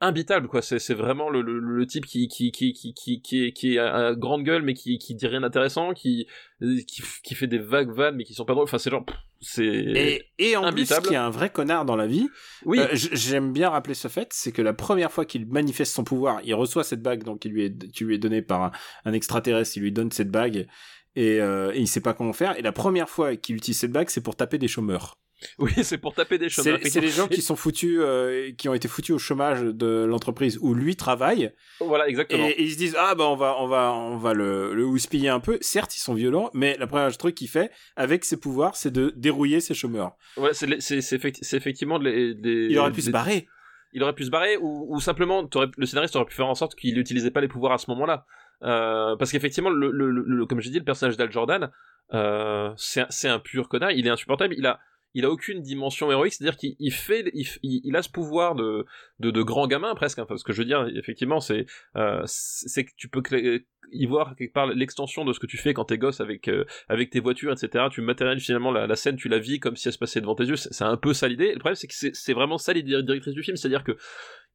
[0.00, 0.62] imbitable, quoi.
[0.62, 3.74] C'est, c'est vraiment le, le, le type qui, qui, qui, qui, qui, qui est, qui
[3.74, 6.26] est à grande gueule, mais qui, qui dit rien d'intéressant, qui,
[6.60, 8.64] qui, qui fait des vagues vannes, mais qui sont pas drôles.
[8.64, 9.06] Enfin, c'est genre,
[9.40, 9.64] c'est.
[9.64, 11.02] Et, et en Imbitable.
[11.02, 12.28] plus, qui est un vrai connard dans la vie,
[12.64, 16.04] oui, Euh, J'aime bien rappeler ce fait, c'est que la première fois qu'il manifeste son
[16.04, 18.70] pouvoir, il reçoit cette bague donc qui lui est, qui lui est donnée par un,
[19.04, 20.66] un extraterrestre, il lui donne cette bague
[21.14, 22.58] et, euh, et il sait pas comment faire.
[22.58, 25.16] Et la première fois qu'il utilise cette bague, c'est pour taper des chômeurs.
[25.58, 26.78] oui, c'est pour taper des chemins.
[26.82, 30.58] C'est les gens qui sont foutus, euh, qui ont été foutus au chômage de l'entreprise
[30.62, 32.46] où lui travaille Voilà, exactement.
[32.46, 34.84] et, et ils se disent ah bah on va on va on va le le
[34.86, 35.58] houspiller un peu.
[35.60, 39.12] Certes ils sont violents, mais la première truc qu'il fait avec ses pouvoirs, c'est de
[39.16, 40.12] dérouiller ses chômeurs.
[40.38, 43.46] Ouais, c'est, c'est, c'est, effecti- c'est effectivement des, des- Il aurait pu se barrer.
[43.92, 46.74] il aurait pu se barrer ou, ou simplement le scénariste aurait pu faire en sorte
[46.74, 48.24] qu'il n'utilisait pas les pouvoirs à ce moment-là
[48.62, 51.70] Euh, parce qu'effectivement le, le, le- comme j'ai dit le personnage d'Al Jordan
[52.14, 54.80] euh, c'est un pur connard il est insupportable il a
[55.14, 58.84] il a aucune dimension héroïque c'est-à-dire qu'il il fait il, il, a ce pouvoir de
[59.18, 62.84] de, de grand gamin presque hein, parce que je veux dire effectivement c'est euh, c'est
[62.84, 65.86] que tu peux clé- y voir quelque part l'extension de ce que tu fais quand
[65.86, 69.28] t'es gosse avec euh, avec tes voitures etc tu matérialises finalement la, la scène tu
[69.28, 70.56] la vis comme si elle se passait devant tes yeux.
[70.56, 71.52] C'est un peu ça l'idée.
[71.52, 73.56] Le problème c'est que c'est vraiment ça l'idée directrice du film.
[73.56, 73.96] C'est-à-dire que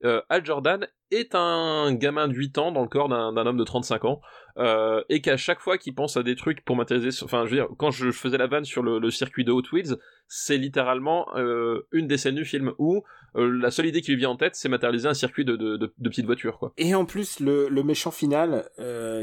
[0.03, 3.63] euh, Al Jordan est un gamin de 8 ans dans le corps d'un homme de
[3.63, 4.21] 35 ans
[4.57, 7.57] euh, et qu'à chaque fois qu'il pense à des trucs pour matérialiser enfin je veux
[7.57, 9.97] dire quand je faisais la vanne sur le, circuit de Hot Wheels
[10.27, 13.03] c'est littéralement euh, une des scènes du film où
[13.35, 16.57] la seule idée qui lui vient en tête c'est matérialiser un circuit de, petites voitures
[16.57, 16.73] quoi.
[16.77, 18.65] Et en plus, le, méchant final,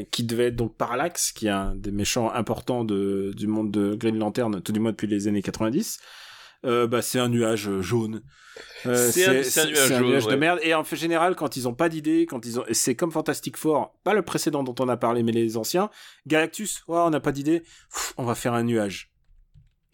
[0.09, 4.17] qui devait être donc Parallax, qui est un des méchants importants du monde de Green
[4.17, 5.99] Lantern, tout du moins depuis les années 90,
[6.65, 8.21] euh, bah, c'est un nuage euh, jaune.
[8.85, 10.37] Euh, C'est un- c'est un nuage jaune, de ouais.
[10.37, 10.59] merde.
[10.63, 13.55] Et en fait, général, quand ils ont pas d'idée, quand ils ont, c'est comme Fantastic
[13.57, 15.89] Four, pas le précédent dont on a parlé, mais les anciens.
[16.27, 17.63] Galactus, ouais, on n'a pas d'idée,
[18.17, 19.11] on va faire un nuage.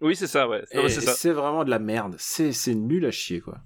[0.02, 2.16] oui c'est ça ouais c'est vraiment de la merde.
[2.18, 3.60] C'est, c'est nul à chier, quoi.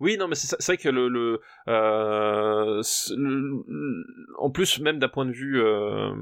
[0.00, 2.82] Oui, non, mais c'est vrai que le, euh,
[3.16, 4.04] le-
[4.38, 6.12] en plus même d'un point de vue, euh,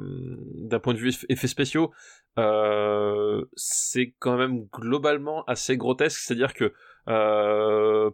[0.54, 1.90] d'un point de vue eff- effets spéciaux,
[2.38, 6.20] euh, c'est quand même globalement assez grotesque.
[6.20, 6.72] C'est-à-dire que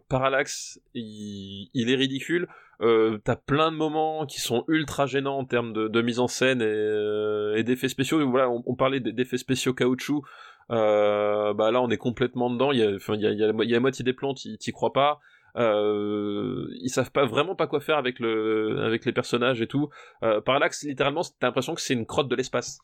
[0.09, 2.47] Parallax, il, est ridicule.
[2.79, 7.59] T'as plein de moments qui sont ultra gênants en termes de, mise en scène et,
[7.59, 8.27] et d'effets spéciaux.
[8.27, 10.23] Voilà, on, on parlait d'effets spéciaux caoutchouc.
[10.71, 12.71] Euh, bah là, on est complètement dedans.
[12.71, 14.13] Il y a, il y a, il y a, il y a la moitié des
[14.13, 15.19] plans, t'y crois pas.
[15.55, 19.89] Euh, ils savent pas vraiment pas quoi faire avec le avec les personnages et tout.
[20.23, 22.79] Euh, Parallax, littéralement, t'as l'impression que c'est une crotte de l'espace.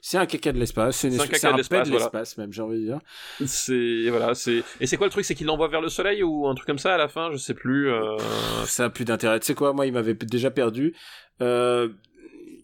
[0.00, 0.96] C'est un caca de l'espace.
[0.96, 2.10] C'est, une- un caca de l'espace, voilà.
[2.38, 2.98] même, j'ai envie de dire.
[3.46, 6.48] C'est voilà, c'est et c'est quoi le truc, c'est qu'il l'envoie vers le soleil ou
[6.48, 7.90] un truc comme ça à la fin, je sais plus.
[7.92, 8.16] euh,
[8.64, 9.38] ça a plus d'intérêt.
[9.40, 10.96] Tu sais quoi, moi, il m'avait déjà perdu.
[11.42, 11.88] Euh,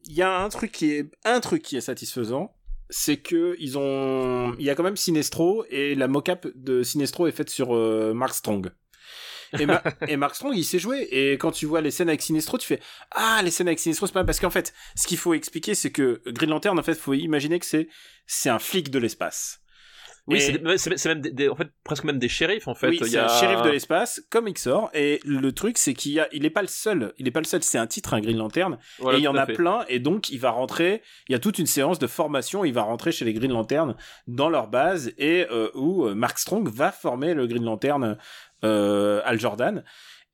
[0.07, 2.53] Il y a un truc qui est un truc qui est satisfaisant,
[2.93, 7.27] c'est que ils ont, il y a quand même Sinestro et la mocap de Sinestro
[7.27, 8.71] est faite sur euh, Mark Strong.
[9.59, 11.09] Et, Ma- et Mark Strong, il sait jouer.
[11.11, 12.81] Et quand tu vois les scènes avec Sinestro, tu fais
[13.11, 14.27] ah les scènes avec Sinestro, c'est pas mal.
[14.27, 17.59] parce qu'en fait, ce qu'il faut expliquer, c'est que Green Lantern, en fait, faut imaginer
[17.59, 17.89] que c'est
[18.27, 19.62] c'est un flic de l'espace.
[20.29, 22.91] Oui, Et- c'est même des, des- en fait presque même des shérifs en fait.
[22.91, 23.25] oui, Il y c'est a...
[23.25, 26.63] un shérif de l'espace, comme Xor, et le truc, c'est qu'il a, il est pas
[26.63, 29.21] le seul, il est pas le seul, c'est un titre, un Green Lantern, Voilà, et
[29.21, 29.55] il y en a fait.
[29.55, 32.73] plein, et donc il va rentrer, il y a toute une séance de formation, il
[32.73, 33.97] va rentrer chez les Green Lantern
[34.29, 38.17] dans leur base, et euh, où euh, Mark Strong va former le Green Lantern
[38.63, 39.83] euh, Al Jordan,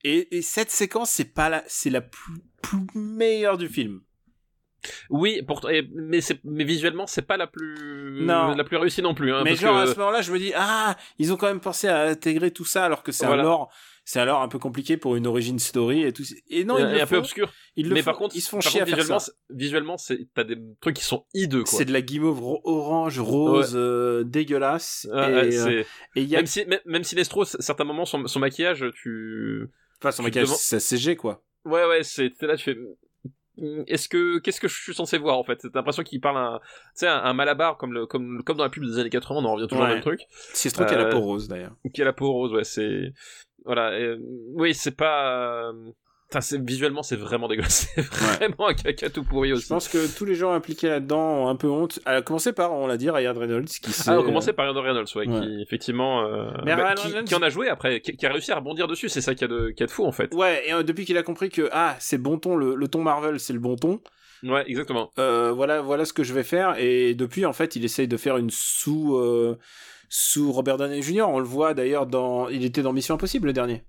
[0.05, 4.01] et, et cette séquence, c'est pas la, c'est la plus, plus meilleure du film.
[5.11, 5.69] Oui, pour...
[5.71, 8.55] et- mais mais visuellement c'est pas la plus Non.
[8.55, 9.33] la plus réussie non plus.
[9.33, 11.47] Hein, Mais parce genre, que- à ce moment-là, je me dis, ah, ils ont quand
[11.49, 13.43] même pensé à intégrer tout ça, alors que c'est Voilà.
[13.43, 13.71] lore,
[14.05, 16.23] c'est un lore un peu compliqué pour une origin story et tout.
[16.49, 17.53] Et non, ils le un peu obscur.
[17.77, 19.33] Ils le mais font- par contre, ils se font chier à contre, faire visuellement, ça.
[19.51, 19.97] visuellement,
[20.35, 21.79] t'as des trucs qui sont hideux quoi.
[21.79, 25.07] C'est de la guimauve orange, rose, euh, dégueulasse.
[25.13, 25.81] Et euh, c'est-
[26.17, 28.85] et il y a, Même si même, même si Nestro, certains moments son, son maquillage,
[28.95, 29.69] tu
[30.01, 31.43] enfin, son tu maquillage, c'est CG, quoi.
[31.67, 32.79] ouais ouais, c'est là tu fais
[33.87, 35.57] est-ce que qu'est-ce que je suis censé voir en fait?
[35.59, 38.65] T'as l'impression qu'il parle un, tu sais, un, un malabar comme le comme comme dans
[38.65, 39.91] la pub des années 80, on en revient toujours Ouais.
[39.91, 40.21] au même truc.
[40.31, 41.75] C'est trop qu'il y a la Euh, peau rose, d'ailleurs.
[41.93, 43.13] Qui a la peau rose, ouais, c'est
[43.65, 43.91] voilà.
[43.93, 44.17] euh,
[44.55, 45.73] oui, c'est pas.
[46.53, 47.89] Visuellement, c'est vraiment dégueulasse.
[47.95, 49.63] C'est vraiment un caca tout pourri aussi.
[49.63, 52.01] Je pense que tous les gens impliqués là-dedans ont un peu honte.
[52.05, 53.91] À commencer par, on l'a dit, Ryan Reynolds, qui.
[54.07, 55.41] Ah, on commençait par Ryan Reynolds, ouais, Ouais.
[55.41, 58.27] qui effectivement, euh, Mais bah, Ryan qui, Reynolds- qui en a joué après, qui, qui
[58.27, 59.09] a réussi à rebondir dessus.
[59.09, 60.35] C'est ça qui a de, qui a de fou en fait.
[60.35, 63.03] Ouais, et euh, depuis qu'il a compris que, ah, c'est bon ton, le, le ton
[63.03, 64.01] Marvel, c'est le bon ton,
[64.45, 65.11] Ouais, exactement.
[65.19, 66.75] euh, voilà, voilà ce que je vais faire.
[66.79, 69.19] Et depuis, en fait, il essaye de faire une sous,
[70.11, 71.23] sous Robert Downey Jr.
[71.27, 73.83] On le voit d'ailleurs dans, il était dans Mission Impossible le dernier.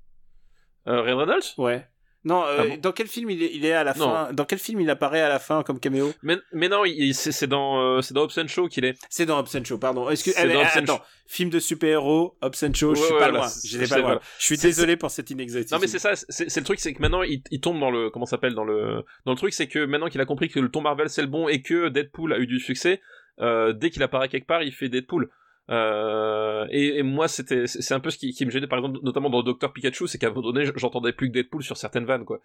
[0.86, 1.54] Ryan Reynolds?
[1.58, 1.86] Ouais.
[2.26, 4.10] Non, euh, Ah bon dans quel film il est, il est à la Non.
[4.12, 4.34] fin?
[4.34, 6.12] Dans quel film il apparaît à la fin comme caméo?
[6.22, 8.98] Mais, mais non, c'est dans, euh, c'est dans Hobbs Show qu'il est.
[9.10, 10.10] C'est dans Hobbs Show, pardon.
[10.10, 13.20] Excuse, C'est eh, dans attends, film de super-héros, Hobbs and Show, je Ouais, suis ouais,
[13.20, 13.48] pas voilà, loin.
[13.48, 14.20] c'est- pas loin.
[14.38, 15.74] Je suis désolé pour cette inexactitude.
[15.74, 18.10] Non mais c'est ça, c'est le truc, c'est que maintenant il, il tombe dans le
[18.10, 20.70] comment s'appelle dans le dans le truc, c'est que maintenant qu'il a compris que le
[20.70, 23.02] ton Marvel c'est le bon et que Deadpool a eu du succès,
[23.40, 25.30] euh, dès qu'il apparaît quelque part, il fait Deadpool.
[25.70, 29.00] Euh, et, et moi c'était c'est un peu ce qui, qui me gênait par exemple
[29.04, 32.06] notamment dans Docteur Pikachu, c'est qu'à un moment donné j'entendais plus que Deadpool sur certaines
[32.06, 32.40] vannes quoi.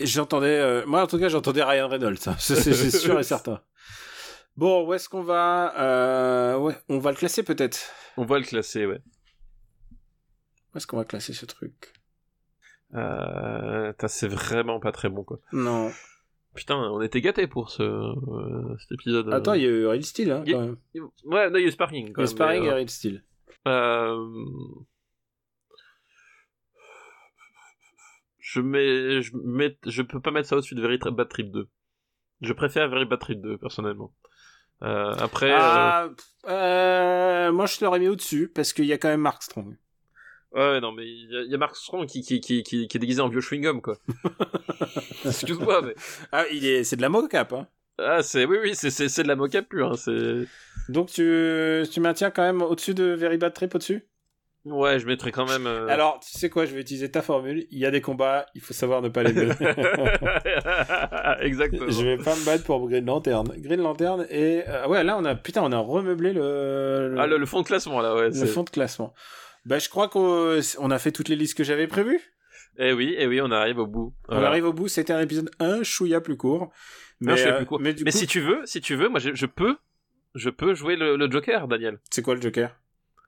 [0.00, 2.16] J'entendais, euh, moi en tout cas, j'entendais Ryan Reynolds.
[2.26, 2.36] hein.
[2.38, 3.60] C'est sûr et certain.
[4.56, 7.78] Bon, où est-ce qu'on va euh, Ouais, on va le classer peut-être?
[8.16, 9.00] On va le classer ouais.
[10.72, 11.92] Où est-ce qu'on va classer ce truc?
[12.94, 15.38] Euh, c'est vraiment pas très bon quoi.
[15.52, 15.90] Non.
[16.54, 19.32] Putain, on était gâtés pour ce euh, cet épisode.
[19.32, 20.76] Attends, il y a eu Real Steel, hein, y quand même.
[21.24, 22.08] Ouais, non, il y a eu Sparking.
[22.08, 23.24] Il quand même, Sparring mais, et euh, Real Steel.
[23.66, 24.26] Euh...
[28.38, 31.68] Je mets, je mets, je peux pas mettre ça au-dessus de Very Bad Trip 2.
[32.42, 34.12] Je préfère Very Bad Trip 2 personnellement.
[34.82, 36.10] Euh, après, Ah,
[36.48, 39.78] euh, moi je l'aurais mis au-dessus parce qu'il y a quand même Mark Strong.
[40.54, 42.96] Ouais, non, mais il y, a- y a Mark Strong qui, qui, qui, qui, qui
[42.96, 43.96] est déguisé en vieux chewing-gum, quoi.
[45.24, 45.94] Excuse-moi, mais.
[46.32, 47.66] Ah, il est, c'est de la mocap, hein.
[47.98, 50.46] Ah, c'est, oui, oui, c'est, c'est, c'est de la mocap pure, hein, c'est.
[50.88, 54.02] Donc tu, tu maintiens quand même au-dessus de Very Bad Trip au-dessus?
[54.64, 55.66] Ouais, je mettrais quand même.
[55.66, 57.66] euh, Alors, tu sais quoi, je vais utiliser ta formule.
[57.72, 59.52] Il y a des combats, il faut savoir ne pas les mener.
[61.40, 61.90] Exactement.
[61.90, 63.48] je vais pas me battre pour Green Lantern.
[63.58, 67.26] Green Lantern et euh, ouais, là on a putain, on a remeublé le le, Ah,
[67.26, 68.30] le, le fond de classement, là, ouais.
[68.30, 69.12] le fond de classement.
[69.64, 72.20] Bah, je crois qu'on on a fait toutes les listes que j'avais prévues.
[72.78, 74.14] Eh oui, eh oui, on arrive au bout.
[74.28, 74.88] On arrive au bout.
[74.88, 76.72] C'était un épisode un chouïa plus court.
[77.20, 77.78] Non, je fais euh, plus court.
[77.80, 79.76] mais Mais coup, si tu veux, si tu veux, moi je, je peux,
[80.34, 81.98] je peux jouer le, le Joker, Daniel.
[82.10, 82.74] c'est quoi le Joker?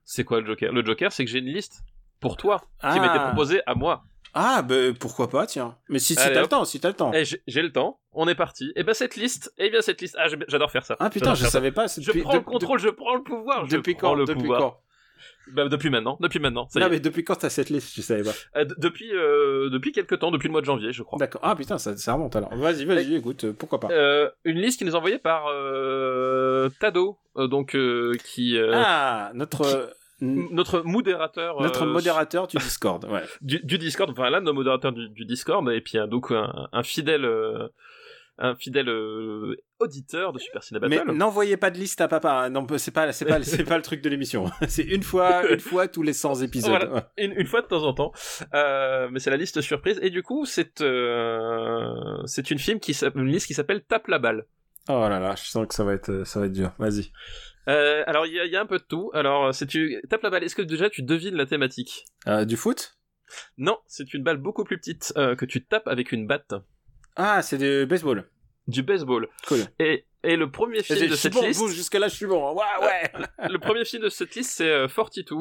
[0.05, 0.73] C'est quoi le Joker?
[0.73, 1.83] Le Joker, c'est que j'ai une liste
[2.21, 2.99] pour toi qui Ah.
[3.01, 4.03] m'était proposée à moi.
[4.37, 5.77] Ah, bah pourquoi pas, tiens.
[5.89, 7.13] Mais si, si t'as le temps, si t'as le temps.
[7.13, 8.73] Et j'ai le temps, on est parti.
[8.75, 10.97] Et ben cette liste, et bien cette liste, ah j'adore faire ça.
[10.99, 11.53] Ah putain, je faire ça.
[11.53, 11.87] savais pas.
[11.87, 13.67] Je prends de- le contrôle, je prends le pouvoir.
[13.67, 14.61] je depuis prends quand le Depuis pouvoir.
[14.61, 14.81] quand?
[15.53, 16.69] Bah, depuis maintenant, depuis maintenant.
[16.71, 16.91] Ça y Non, est.
[16.93, 18.33] mais depuis quand t'as cette liste Je savais pas.
[18.57, 21.19] Euh, depuis euh, depuis quelques temps, depuis le mois de janvier, je crois.
[21.19, 21.41] D'accord.
[21.45, 22.55] Ah putain, ça, ça remonte alors.
[22.55, 23.89] Vas-y, vas-y, écoute, euh, pourquoi pas.
[23.91, 25.45] Euh, une liste qui nous est envoyée par
[26.81, 27.77] Tado, donc
[28.25, 33.05] qui ah, notre notre modérateur notre euh, modérateur du Discord.
[33.11, 33.23] Ouais.
[33.41, 36.69] du, du Discord, enfin de nos modérateurs du, du Discord, et puis un, donc un,
[36.73, 37.69] un fidèle, euh,
[38.39, 41.13] un fidèle euh, auditeur de Super Ciné Mais Battle.
[41.13, 42.33] n'envoyez pas de liste à papa.
[42.45, 42.51] hein.
[42.51, 44.51] Non, c'est pas, c'est pas, c'est pas le truc de l'émission.
[44.69, 46.71] C'est une fois, une fois tous les 100 épisodes.
[46.71, 47.11] Voilà.
[47.17, 48.13] Une, une fois de temps en temps,
[48.55, 49.99] euh, mais c'est la liste surprise.
[50.03, 51.95] Et du coup, c'est euh,
[52.27, 54.47] c'est une film qui une liste qui s'appelle Tape la balle.
[54.89, 56.73] Oh là là, je sens que ça va être, ça va être dur.
[56.79, 57.11] Vas-y.
[57.69, 59.11] Euh, alors il y a, il y a un peu de tout.
[59.15, 60.45] Alors c'est tu tape la balle.
[60.45, 62.05] Est-ce que déjà tu devines la thématique?
[62.47, 62.97] Du foot?
[63.57, 66.55] Non, c'est une balle beaucoup plus petite que tu tapes avec une batte.
[67.17, 68.29] Ah, c'est du baseball.
[68.67, 69.29] Du baseball.
[69.47, 69.61] Cool.
[69.79, 71.61] Et, et le premier film Je de cette bon, liste.
[71.61, 72.53] vous, jusque là, je suis bon.
[72.55, 73.13] Ouais, ouais.
[73.51, 75.37] le premier film de cette liste c'est euh, 42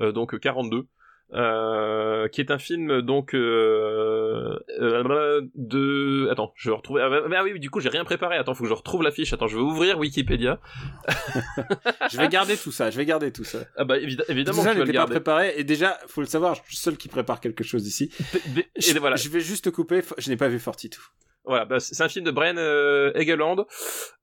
[0.00, 0.86] euh, donc euh, 42
[1.34, 7.20] euh, qui est un film donc euh, euh, de attends je vais retrouver ah, bah,
[7.36, 9.46] ah oui du coup j'ai rien préparé attends faut que je retrouve la fiche attends
[9.46, 10.58] je vais ouvrir Wikipédia
[12.10, 12.90] Je vais garder tout ça.
[12.90, 13.58] Je vais garder tout ça.
[13.76, 15.54] ah bah évi- évidemment tout ça que tu vas le n'était pas préparé.
[15.56, 18.10] Et déjà, faut le savoir, je suis le seul qui prépare quelque chose ici.
[18.56, 20.02] et Je, voilà je vais juste te couper.
[20.16, 21.00] Je n'ai pas vu Fortitude.
[21.48, 23.66] Voilà bah, c'est un film de Brian euh, Egeland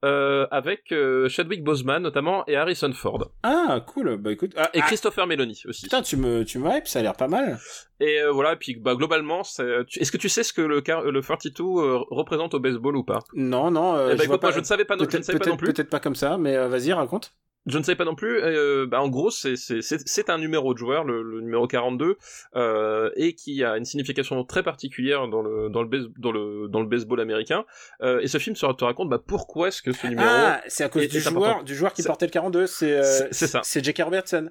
[0.05, 4.17] euh, avec euh, Chadwick Boseman notamment et Harrison Ford Ah, cool.
[4.17, 4.53] Bah écoute.
[4.55, 7.15] Ah, et ah, Christopher Meloni aussi putain, tu me, tu me hype, ça a l'air
[7.15, 7.57] pas mal.
[7.99, 11.21] et euh, voilà et puis bah globalement est-ce que tu sais ce que le le
[11.21, 11.63] 42
[12.11, 13.19] représente au baseball ou pas?
[13.33, 13.95] Non, non.
[13.95, 14.51] Eh ben, je vois écoute, moi, pas.
[14.51, 15.73] je ne savais pas, non, je ne Peut-être, savais pas non plus.
[15.73, 17.33] peut-être pas comme ça, mais vas-y, raconte.
[17.67, 18.39] Je ne savais pas non plus.
[18.41, 22.17] euh, bah, en gros, c'est un numéro de joueur, le, le numéro 42,
[22.55, 26.67] euh, et qui a une signification très particulière dans le dans le base- dans le
[26.67, 27.65] dans le baseball américain.
[28.01, 30.27] Euh, et ce film te raconte bah, pourquoi est-ce que ce numéro.
[30.29, 31.63] Ah, c'est à cause est- du est joueur, important?
[31.63, 32.67] du joueur qui portait le 42.
[32.67, 33.61] C'est, euh, C'est- ça.
[33.63, 34.49] C'est Jackie Robertson.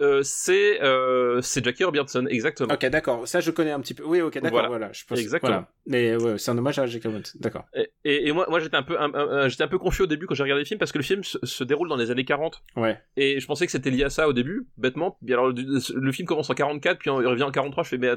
[0.00, 2.72] Euh, c'est euh, c'est Jackie Robertson, exactement.
[2.74, 3.28] Ok, d'accord.
[3.28, 4.02] Ça, je connais un petit peu.
[4.04, 4.50] Oui, ok, d'accord.
[4.50, 4.68] Voilà.
[4.68, 4.92] Voilà.
[4.92, 5.18] je pense.
[5.20, 5.50] Exactement.
[5.52, 5.68] voilà.
[5.86, 7.38] Mais ouais, c'est un hommage à Jackie Robertson.
[7.40, 7.64] D'accord.
[7.74, 10.06] Et, et, et moi, moi j'étais un peu, un- un- j'étais un peu confus au
[10.06, 12.10] début quand j'ai regardé le film parce que le film se, se déroule dans les
[12.10, 12.98] années 40 Ouais.
[13.16, 15.18] et je pensais que c'était lié à ça au début, bêtement.
[15.24, 15.54] Puis alors le,
[15.94, 17.84] le film commence en 44 puis il revient en 43.
[17.84, 18.10] Je fais mais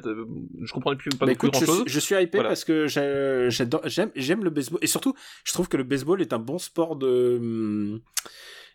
[0.64, 1.84] je comprenais plus pas plus écoute, grand je, chose.
[1.86, 2.50] je suis hypé Voilà.
[2.50, 5.14] parce que j'aime, j'aime le baseball et surtout,
[5.44, 8.02] je trouve que le baseball est un bon sport de,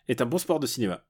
[0.07, 1.03] est un bon sport de cinéma.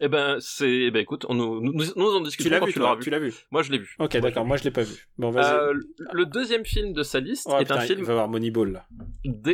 [0.00, 2.72] Eh ben, c'est, eh ben, écoute, on nous, nous, nous en Tu discutons l'as vu,
[2.72, 2.86] tu vu.
[3.02, 3.32] Tu l'as vu.
[3.50, 3.94] Moi, je l'ai vu.
[3.98, 4.44] Ok, d'accord.
[4.44, 4.94] Moi, je l'ai pas vu.
[5.16, 5.54] Bon, vas-y.
[5.54, 5.74] Euh,
[6.12, 8.72] le deuxième film de sa liste Oh, est putain, un il film va avoir Moneyball
[8.72, 8.86] là.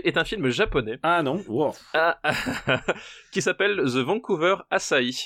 [0.05, 1.43] est un film japonais Ah non?
[1.47, 1.75] Wow.
[1.95, 2.19] ah,
[3.33, 5.17] qui s'appelle The Vancouver Asahi.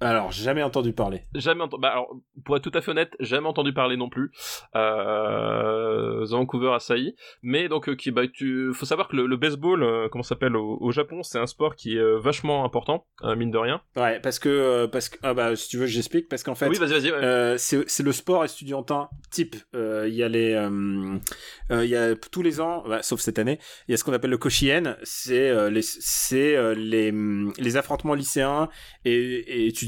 [0.00, 1.22] Alors, jamais entendu parler.
[1.34, 1.80] Jamais entendu.
[1.80, 4.30] Bah, alors, pour être tout à fait honnête, jamais entendu parler non plus.
[4.74, 6.24] Euh...
[6.36, 7.14] Vancouver Asahi.
[7.42, 10.56] Mais donc, euh, qui, bah, tu, faut savoir que le, le baseball, euh, comment s'appelle
[10.56, 13.80] au, au, Japon, c'est un sport qui est euh, vachement important, euh, mine de rien.
[13.96, 16.78] Ouais, parce que, parce que, ah bah, si tu veux, j'explique, parce qu'en fait, oui,
[16.78, 17.12] vas-y, vas-y.
[17.12, 17.56] Ouais.
[17.58, 19.56] c'est le sport estudiantin type.
[19.74, 20.68] Il y a les,
[21.70, 24.12] il y a tous les ans, bah, sauf cette année, il y a ce qu'on
[24.12, 24.96] appelle le Koshien.
[25.02, 27.12] C'est les, c'est les,
[27.58, 28.68] les affrontements lycéens
[29.04, 29.85] et, et étudiants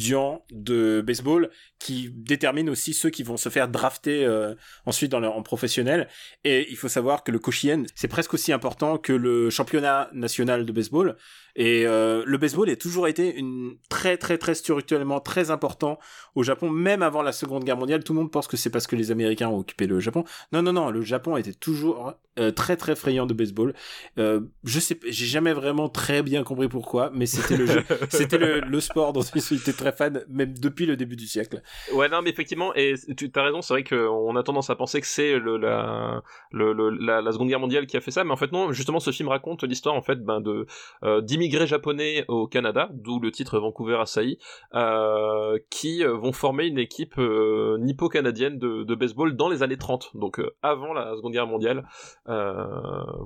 [0.50, 4.54] de baseball qui déterminent aussi ceux qui vont se faire drafter euh,
[4.86, 6.08] ensuite dans leur, en professionnel.
[6.44, 10.66] Et il faut savoir que le Koshien, c'est presque aussi important que le championnat national
[10.66, 11.16] de baseball.
[11.56, 15.98] Et euh, le baseball a toujours été une très très très structurellement très important
[16.36, 18.04] au Japon, même avant la Seconde Guerre mondiale.
[18.04, 20.24] Tout le monde pense que c'est parce que les Américains ont occupé le Japon.
[20.52, 23.74] Non non non, le Japon était toujours euh, très très friand de baseball.
[24.18, 28.38] Euh, je sais, j'ai jamais vraiment très bien compris pourquoi, mais c'était le jeu, c'était
[28.38, 31.60] le, le, sport dont ils étaient très fans, même depuis le début du siècle.
[31.94, 35.00] Ouais non mais effectivement, et tu as raison, c'est vrai qu'on a tendance à penser
[35.00, 38.24] que c'est le, la, le, le la, la, Seconde Guerre mondiale qui a fait ça,
[38.24, 40.66] mais en fait non, justement ce film raconte l'histoire en fait ben, de
[41.04, 44.38] euh, d'immigrés japonais au Canada, d'où le titre Vancouver Asahi,
[44.74, 50.10] euh, qui vont former une équipe euh, nippo-canadienne de, de, baseball dans les années 30,
[50.14, 51.86] donc euh, avant la Seconde Guerre mondiale.
[52.28, 52.64] Euh,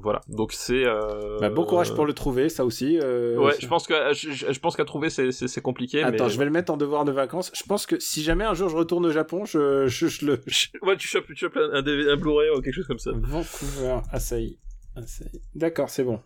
[0.03, 0.85] voilà, donc c'est.
[0.85, 2.99] Euh, bah, bon courage pour le trouver, ça aussi.
[2.99, 6.03] ouais, je pense que je, je pense qu'à trouver c'est compliqué.
[6.03, 6.31] Attends, mais...
[6.31, 7.51] je vais le mettre en devoir de vacances.
[7.55, 10.41] Je pense que si jamais un jour je retourne au Japon, je, je, je le.
[10.83, 13.11] ouais, tu chopes, tu chopes un, un, un Blu-ray ou quelque chose comme ça.
[13.15, 14.59] Vancouver, Asahi.
[14.97, 15.43] Asahi.
[15.55, 16.19] D'accord, c'est bon.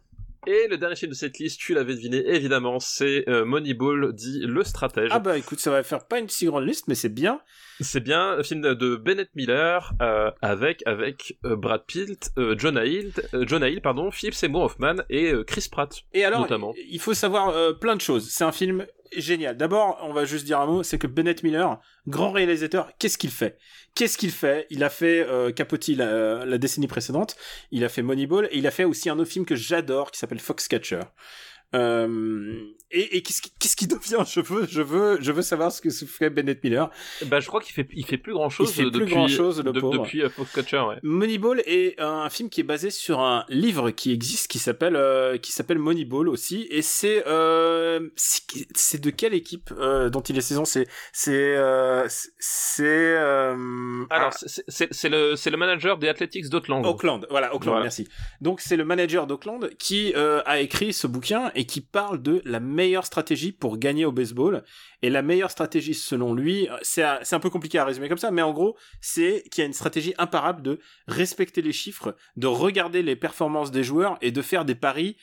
[0.47, 4.43] Et le dernier film de cette liste, tu l'avais deviné évidemment, c'est euh, Moneyball, dit
[4.45, 5.11] Le Stratège.
[5.11, 7.41] Ah bah écoute, ça va faire pas une si grande liste, mais c'est bien.
[7.81, 12.81] C'est bien, un film de Bennett Miller euh, avec avec euh, Brad Pitt, euh, John
[12.81, 15.93] Hill, John Hill, pardon, Philip Seymour Hoffman et Chris Pratt.
[16.15, 16.73] Et alors, notamment.
[16.89, 18.31] il faut savoir plein de choses.
[18.31, 18.87] C'est un film
[19.17, 19.57] génial.
[19.57, 23.31] D'abord, on va juste dire un mot, c'est que Bennett Miller, grand réalisateur, qu'est-ce qu'il
[23.31, 23.59] fait?
[23.95, 24.67] Qu'est-ce qu'il fait?
[24.71, 27.37] Il a fait euh, Capote la, la, décennie précédente,
[27.71, 30.19] il a fait Moneyball, et il a fait aussi un autre film que j'adore qui
[30.19, 31.01] s'appelle Foxcatcher.
[31.75, 34.25] Euh, et, et qu'est-ce qui, qu'est-ce qui devient?
[34.27, 36.91] Je veux, je veux, je veux savoir ce que fait Bennett Miller.
[37.27, 38.71] Bah, je crois qu'il fait, il fait plus grand chose.
[38.71, 39.81] Il fait depuis, plus grand chose, le de.
[39.81, 40.97] Depuis uh, Foxcatcher, ouais.
[41.03, 45.37] Moneyball est un film qui est basé sur un livre qui existe, qui s'appelle, euh,
[45.39, 50.41] qui s'appelle Moneyball aussi, et c'est, euh, c'est de quelle équipe euh, dont il est
[50.41, 50.65] saison?
[50.65, 52.07] C'est, c'est, euh,
[52.39, 52.85] c'est.
[52.85, 54.47] Euh, Alors, ah.
[54.69, 56.85] c'est le, c'est le manager des Athletics d'Auckland.
[56.87, 57.83] Auckland, voilà, Auckland, voilà.
[57.83, 58.09] merci.
[58.41, 62.61] Donc, c'est le manager d'Auckland qui a écrit ce bouquin et qui parle de la
[62.61, 64.65] meilleure stratégie pour gagner au baseball.
[65.03, 68.43] Et la meilleure stratégie, selon lui, c'est un peu compliqué à résumer comme ça, mais
[68.43, 70.79] en gros, c'est qu'il y a une stratégie imparable de
[71.09, 75.17] respecter les chiffres, de regarder les performances des joueurs et de faire des paris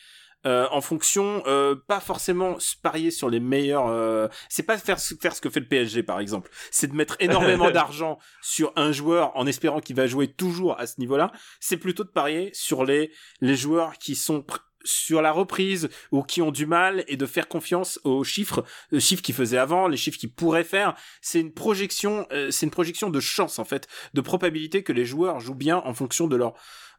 [0.45, 3.87] euh, en fonction, euh, pas forcément parier sur les meilleurs.
[3.87, 6.49] Euh, c'est pas faire faire ce que fait le PSG par exemple.
[6.69, 10.85] C'est de mettre énormément d'argent sur un joueur en espérant qu'il va jouer toujours à
[10.85, 11.31] ce niveau-là.
[11.61, 14.45] C'est plutôt de parier sur les les joueurs qui sont
[14.83, 18.99] sur la reprise ou qui ont du mal et de faire confiance aux chiffres, les
[18.99, 20.95] chiffres qu'ils faisaient avant, les chiffres qu'ils pourraient faire.
[21.21, 25.05] C'est une projection, euh, c'est une projection de chance en fait, de probabilité que les
[25.05, 26.53] joueurs jouent bien en fonction de leur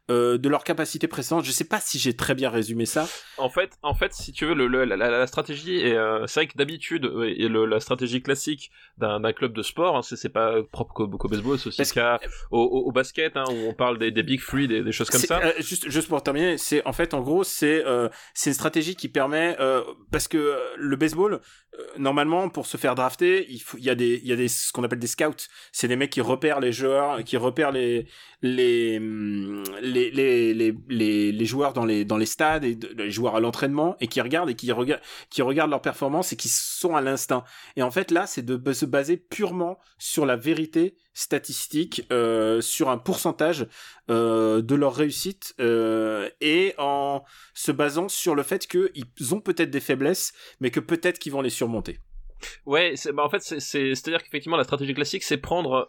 [0.09, 1.45] euh, de leur capacité précédente.
[1.45, 3.07] Je sais pas si j'ai très bien résumé ça.
[3.37, 6.41] En fait, en fait, si tu veux, le, le la, la, stratégie est, euh, c'est
[6.41, 10.63] vrai que d'habitude, et le, la stratégie classique d'un club de sport, hein, c'est pas
[10.71, 12.19] propre qu'au qu baseball, c'est aussi le cas
[12.51, 15.39] au, basket, hein, où on parle des, des big three, des, des choses comme ça.
[15.43, 18.95] Euh, juste, juste pour terminer, c'est en fait, en gros, c'est euh, c'est une stratégie
[18.95, 21.41] qui permet euh, parce que le baseball,
[21.97, 24.47] normalement, pour se faire drafter, il faut, il y a des, il y a des
[24.47, 25.47] ce qu'on appelle des scouts.
[25.71, 28.07] C'est des mecs qui repèrent les joueurs, qui repèrent les
[28.41, 28.99] les
[29.81, 34.55] les, les, joueurs dans les, stades et les joueurs à l'entraînement et qui regardent et
[34.55, 37.43] qui regardent, qui regardent leur performance et qui sont à l'instinct.
[37.75, 42.89] Et en fait, là, c'est de se baser purement sur la vérité statistique, euh, sur
[42.89, 43.67] un pourcentage
[44.11, 47.23] euh, de leur réussite euh, et en
[47.53, 51.41] se basant sur le fait qu'ils ont peut-être des faiblesses, mais que peut-être qu'ils vont
[51.41, 51.99] les surmonter.
[52.65, 55.87] Ouais, bah en fait, c'est, c'est, à dire qu'effectivement, la stratégie classique, c'est prendre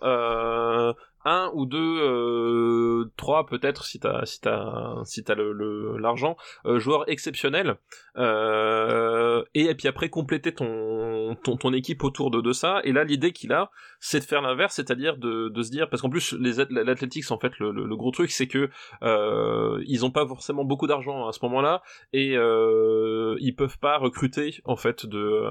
[1.27, 6.79] un ou deux, euh, trois peut-être si t'as si t'as si t'as le, l'argent, euh,
[6.79, 7.77] joueurs exceptionnels,
[8.17, 12.81] euh, et, puis après compléter ton, ton équipe autour de, de ça.
[12.85, 16.01] Et là, l'idée qu'il a, c'est de faire l'inverse, c'est-à-dire de, de se dire parce
[16.01, 18.71] qu'en plus les l'Athletics en fait le, le, gros truc c'est que
[19.03, 21.83] euh, ils ont pas forcément beaucoup d'argent à ce moment-là
[22.13, 25.49] et euh, ils peuvent pas recruter en fait de,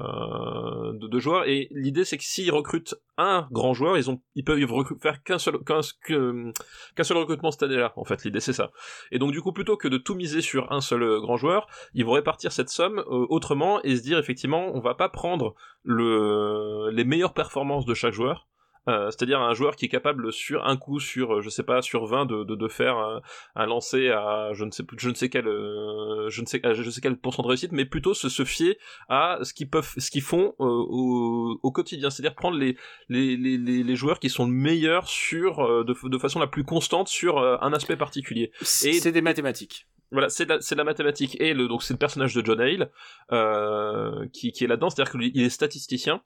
[0.92, 4.60] de joueurs et l'idée c'est que s'ils recrutent un grand joueur, ils ont ils peuvent
[5.00, 7.92] faire qu'un seul qu'un seul recrutement cette année-là.
[7.96, 8.70] En fait, l'idée c'est ça.
[9.10, 11.66] Et donc du coup, plutôt que de tout miser sur un seul euh, grand joueur,
[11.94, 15.54] ils vont répartir cette somme euh, autrement et se dire effectivement, on va pas prendre
[15.84, 18.46] le les meilleures performances de chaque joueur
[18.88, 21.82] euh, c'est-à-dire un joueur qui est capable sur un coup sur euh, je sais pas
[21.82, 23.20] sur 20 de, de, de faire un,
[23.54, 26.90] un, lancer à je ne sais je ne sais quel euh, je ne sais je
[26.90, 30.10] sais quel pourcent de réussite mais plutôt se, se fier à ce qu'ils peuvent ce
[30.10, 32.10] qu'ils font au, au, quotidien.
[32.10, 32.76] C'est-à-dire prendre les,
[33.08, 37.08] les, les, les, joueurs qui sont le meilleur sur de, de façon la plus constante
[37.08, 38.50] sur un aspect particulier.
[38.60, 39.86] Et c'est des mathématiques.
[40.10, 41.36] voilà, c'est de, la mathématique.
[41.40, 42.90] Et le donc c'est le personnage de John Hale
[43.32, 46.22] euh, qui, qui est là-dedans, c'est-à-dire qu'il est statisticien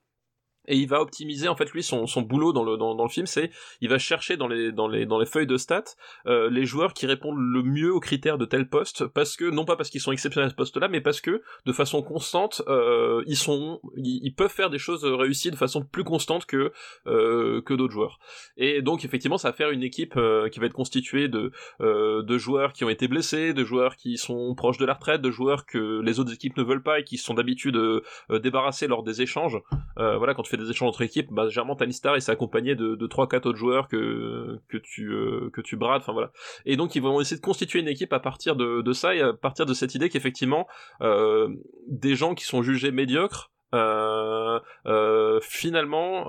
[0.71, 3.27] et il va optimiser en fait lui son, son boulot dans le dans, le film
[3.27, 5.83] c'est il va chercher dans les dans les dans les feuilles de stats
[6.25, 9.65] euh, les joueurs qui répondent le mieux aux critères de tel poste parce que non
[9.65, 12.61] pas parce qu'ils sont exceptionnels à ce poste là mais parce que de façon constante
[12.69, 16.71] euh, ils sont ils, peuvent faire des choses réussies de façon plus constante que
[17.05, 18.19] euh, que d'autres joueurs.
[18.55, 20.17] Et donc effectivement ça va faire une équipe
[20.51, 24.55] qui va être constituée de de joueurs qui ont été blessés de joueurs qui sont
[24.55, 27.17] proches de la retraite de joueurs que les autres équipes ne veulent pas et qui
[27.17, 27.77] sont d'habitude
[28.29, 29.59] débarrassés lors des échanges.
[29.97, 32.75] Voilà quand tu fais des échanges entre équipes, bah, généralement Tony Star il s'est accompagné
[32.75, 36.31] de, de 3-4 autres joueurs que, que tu, euh, que tu brades, voilà.
[36.65, 39.33] Et donc ils vont essayer de constituer une équipe à partir de, ça et à
[39.33, 40.67] partir de cette idée qu'effectivement,
[41.01, 41.49] euh,
[41.87, 44.59] des gens qui sont jugés médiocres, euh,
[45.41, 46.25] finalement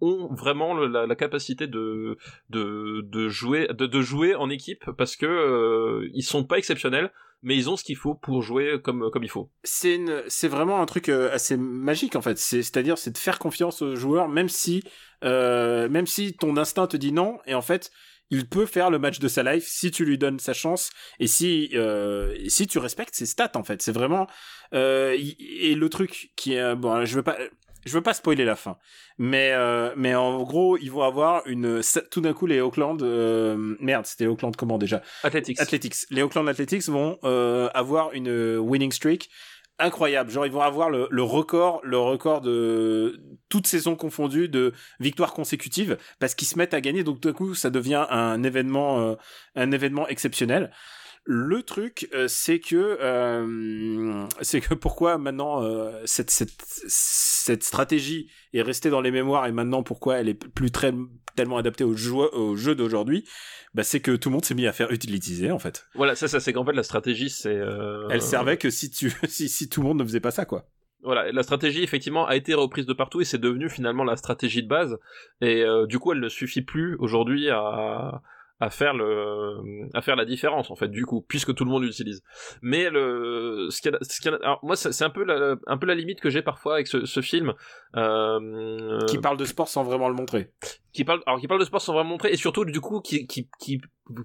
[0.00, 2.16] ont vraiment la, la, capacité de,
[2.48, 7.10] de, de jouer de, de, jouer en équipe parce que ils sont pas exceptionnels
[7.42, 9.50] mais ils ont ce qu'il faut pour jouer comme comme il faut.
[9.64, 12.38] C'est une, c'est vraiment un truc euh, assez magique en fait.
[12.38, 14.82] C'est, c'est-à-dire, c'est de faire confiance aux joueurs, même si,
[15.24, 17.90] euh, même si ton instinct te dit non, et en fait,
[18.30, 21.26] il peut faire le match de sa life si tu lui donnes sa chance et
[21.26, 23.80] si euh, si tu respectes ses stats en fait.
[23.82, 24.26] C'est vraiment
[24.74, 27.38] euh, et le truc qui est bon, je veux pas
[27.86, 28.76] je veux pas spoiler la fin,
[29.18, 31.80] mais euh, mais en gros ils vont avoir une
[32.10, 35.02] tout d'un coup les Auckland euh, merde c'était Auckland comment déjà?
[35.22, 35.60] Athletics.
[35.60, 35.94] Athletics.
[36.10, 39.30] Les Auckland Athletics vont euh, avoir une winning streak
[39.78, 40.30] incroyable.
[40.30, 45.32] Genre ils vont avoir le, le record le record de toutes saisons confondues de victoires
[45.32, 47.02] consécutives parce qu'ils se mettent à gagner.
[47.02, 49.14] Donc tout d'un coup ça devient un événement euh,
[49.56, 50.70] un événement exceptionnel
[51.24, 58.30] le truc, euh, c'est que euh, c'est que pourquoi maintenant euh, cette, cette cette stratégie
[58.52, 60.94] est restée dans les mémoires et maintenant pourquoi elle est plus très
[61.36, 63.28] tellement adaptée au jeu au jeu d'aujourd'hui,
[63.74, 65.86] bah c'est que tout le monde s'est mis à faire utiliser en fait.
[65.94, 67.60] Voilà, ça, ça c'est qu'en fait la stratégie c'est.
[68.10, 70.66] Elle servait que si tu si, si tout le monde ne faisait pas ça quoi.
[71.02, 74.62] Voilà, la stratégie effectivement a été reprise de partout et c'est devenu finalement la stratégie
[74.62, 74.98] de base
[75.40, 78.20] et du coup elle ne suffit plus aujourd'hui à
[78.60, 81.82] à faire le à faire la différence en fait du coup puisque tout le monde
[81.82, 82.22] l'utilise.
[82.60, 86.20] Mais le ce qu'il ce alors moi c'est un peu la, un peu la limite
[86.20, 87.54] que j'ai parfois avec ce, ce film
[87.96, 90.52] euh, qui parle de sport sans vraiment le montrer.
[90.92, 93.00] qui parle alors qui parle de sport sans vraiment le montrer et surtout du coup
[93.00, 93.80] qui qui, qui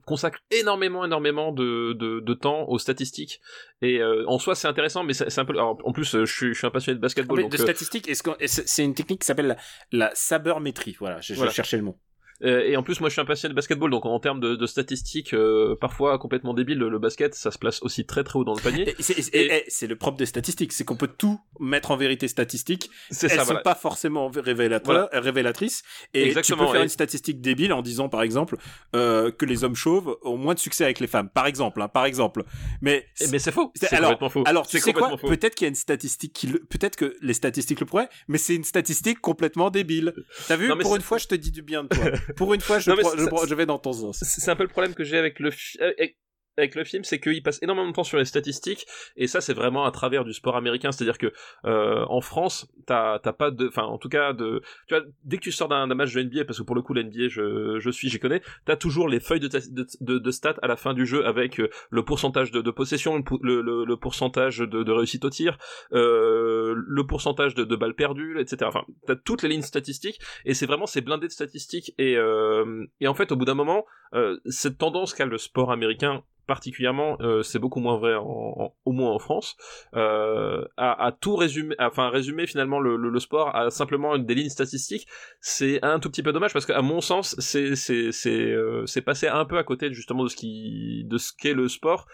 [0.06, 3.40] consacre énormément énormément de, de, de temps aux statistiques.
[3.82, 6.54] Et euh, en soi c'est intéressant mais c'est un peu alors, en plus je suis,
[6.54, 9.48] je suis un passionné de basketball donc, de euh, statistiques c'est une technique qui s'appelle
[9.48, 9.58] la,
[9.92, 10.96] la sabermétrie.
[11.00, 11.98] Voilà je, je cherchais le mot
[12.42, 14.66] et en plus, moi, je suis un passionné de basketball, donc en termes de, de
[14.66, 18.56] statistiques, euh, parfois complètement débile, le, basket, ça se place aussi très très haut dans
[18.56, 18.94] le panier.
[19.00, 22.90] C'est le propre des statistiques, c'est qu'on peut tout mettre en vérité statistique.
[23.10, 25.84] Elles ça, sont pas forcément révélatrices.
[26.14, 28.58] Et tu peux faire une statistique débile en disant, par exemple,
[28.96, 31.88] euh, que les hommes chauves ont moins de succès avec les femmes, par exemple, hein,
[31.88, 32.44] par exemple.
[32.82, 33.72] Mais eh, mais c'est faux.
[33.76, 34.44] C'est complètement faux.
[34.46, 35.16] Alors, tu sais quoi?
[35.18, 38.56] Peut-être qu'il y a une statistique qui, peut-être que les statistiques le pourraient, mais c'est
[38.56, 40.14] une statistique complètement débile.
[40.48, 40.70] T'as vu?
[40.80, 42.06] Pour une fois, je te dis du bien de toi.
[42.36, 44.24] Pour une fois, je, je, vais dans ton sens.
[44.24, 46.18] C'est un peu le problème que j'ai avec le avec
[46.58, 48.86] le film, c'est qu'il passe énormément de temps sur les statistiques,
[49.18, 51.32] et ça c'est vraiment à travers du sport américain, c'est-à-dire que
[51.66, 55.42] euh, en France, t'as pas de, enfin en tout cas de, tu vois, dès que
[55.42, 57.90] tu sors d'un match de NBA, parce que pour le coup la NBA je, je
[57.90, 61.06] suis, j'y connais, t'as toujours les feuilles de, de, de, stats à la fin du
[61.06, 65.30] jeu avec euh, le pourcentage de, de possession, le, le, le, pourcentage de, réussite au
[65.30, 65.58] tir,
[65.94, 68.66] euh, le pourcentage de, de balles perdues, etc.
[68.66, 72.86] Enfin, t'as toutes les lignes statistiques, et c'est vraiment c'est blindé de statistiques, et euh,
[73.00, 77.18] et en fait au bout d'un moment, euh, cette tendance qu'a le sport américain particulièrement,
[77.22, 79.56] euh, c'est beaucoup moins vrai en, au moins en France,
[79.96, 84.36] euh, à, à, tout résumer, enfin résumer finalement le, le, le, sport à simplement des
[84.36, 85.08] lignes statistiques,
[85.42, 89.02] c'est un tout petit peu dommage parce qu'à mon sens, c'est c'est c'est euh, c'est
[89.02, 92.08] passé un peu à côté justement de ce qui de ce qu'est le sport,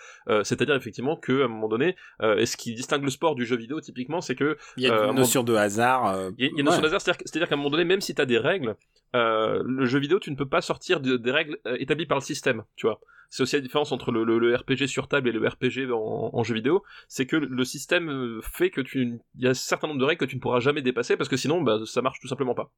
[0.44, 1.96] c'est-à-dire effectivement que à un moment donné,
[2.38, 5.06] et ce qui distingue le sport du jeu vidéo typiquement, c'est que il y a
[5.06, 6.32] une notion de hasard.
[6.38, 8.26] Il y a une notion de hasard, c'est-à-dire qu'à un moment donné, même si t'as
[8.26, 8.76] des règles
[9.14, 12.64] le jeu vidéo, tu ne peux pas sortir de- des règles établies par le système,
[12.76, 13.00] tu vois.
[13.34, 16.30] C'est aussi la différence entre le, le- le RPG sur table et le RPG en,
[16.34, 19.54] en jeu vidéo, c'est que le système euh, fait que tu, il y a un
[19.56, 22.02] certain nombre de règles que tu ne pourras jamais dépasser parce que sinon, bah, ça
[22.02, 22.72] marche tout simplement pas.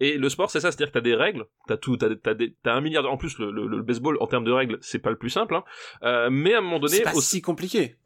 [0.00, 2.54] Et le sport, c'est ça, c'est-à-dire que t'as des règles, t'as tout, t'as, t'as, des-
[2.62, 3.02] t'as un milliard.
[3.02, 5.64] de- En plus, le, baseball en termes de règles, c'est pas le plus simple, hein.
[6.02, 7.96] Euh, mais à un moment donné, C'est pas au- si compliqué.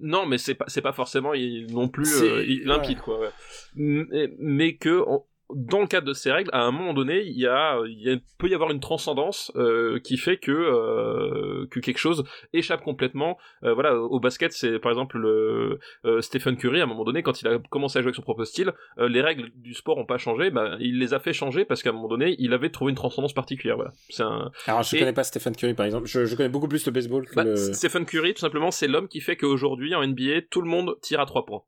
[0.00, 1.32] non, mais c'est pas c'est pas forcément
[1.70, 3.20] non plus euh, limpide quoi.
[3.20, 3.30] ouais.
[3.76, 5.22] Mais, mais que on-
[5.54, 8.10] dans le cadre de ces règles, à un moment donné, il y a, il y
[8.10, 12.82] a- peut y avoir une transcendance euh, qui fait que euh, que quelque chose échappe
[12.82, 13.38] complètement.
[13.62, 16.80] Euh, voilà, au basket, c'est par exemple le euh, Stephen Curry.
[16.80, 19.08] À un moment donné, quand il a commencé à jouer avec son propre style, euh,
[19.08, 20.50] les règles du sport ont pas changé.
[20.50, 22.96] Bah, il les a fait changer parce qu'à un moment donné, il avait trouvé une
[22.96, 23.76] transcendance particulière.
[23.76, 26.06] Voilà, un Alors, je Et- connais pas Stephen Curry, par exemple.
[26.06, 27.56] Je, je connais beaucoup plus le baseball que bah, le...
[27.56, 31.20] Stephen Curry, tout simplement, c'est l'homme qui fait qu'aujourd'hui, en NBA, tout le monde tire
[31.20, 31.62] à trois points.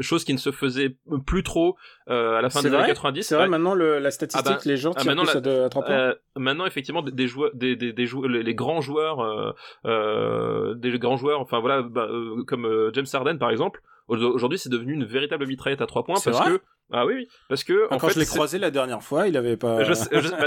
[0.00, 0.96] Chose qui ne se faisait
[1.26, 1.76] plus trop
[2.08, 3.22] euh, à la fin des années vrai 90.
[3.22, 3.50] C'est vrai, Ouais.
[3.50, 5.68] maintenant, le, la statistique, Ah bah- les gens ah, tirent maintenant, plus la- deux- à
[5.68, 5.94] 3 points.
[5.94, 9.52] Euh, maintenant, effectivement, des, des joueurs, des, des, des joueurs, les, les grands joueurs, euh,
[9.86, 13.80] euh, des grands joueurs, enfin voilà, bah, euh, comme euh, James Harden par exemple.
[14.08, 16.62] au- Aujourd'hui, c'est devenu une véritable mitraillette à trois points C'est parce vrai que
[16.92, 19.36] ah oui oui parce que en Quand fait je l'ai croisé la dernière fois, il
[19.36, 19.78] avait pas...
[19.84, 19.94] bah,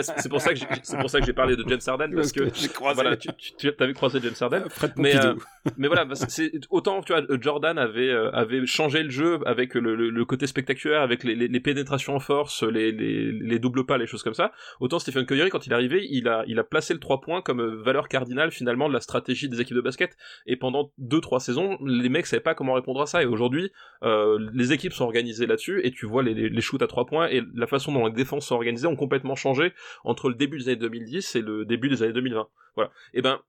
[0.04, 2.32] c'est pour ça que j'ai- c'est pour ça que j'ai parlé de James Harden parce
[2.32, 2.96] que j'ai croisé...
[2.96, 5.44] voilà tu, tu, tu avais croisé James Harden Fred Mais, Pompidou.
[5.78, 9.74] mais voilà, bah, c'est- autant tu vois, Jordan avait euh, avait changé le jeu avec
[9.76, 13.60] le, le, le côté spectaculaire, avec les, les, les pénétrations en force, les, les, les
[13.60, 14.52] doubles pas, les choses comme ça.
[14.80, 17.42] Autant Stephen Curry, quand il est arrivé, il a il a placé le trois points
[17.42, 20.16] comme euh, valeur cardinale finalement de la stratégie des équipes de basket.
[20.46, 23.24] Et pendant deux trois saisons, les mecs savaient pas comment répondre à ça.
[23.24, 23.72] Et aujourd'hui,
[24.04, 27.06] euh, les équipes sont organisées là-dessus, et tu vois les, les, les shoots à trois
[27.06, 30.60] points et la façon dont les défenses sont organisées ont complètement changé entre le début
[30.60, 32.48] des années 2010 et le début des années 2020.
[32.76, 32.92] Voilà.
[33.14, 33.42] Et ben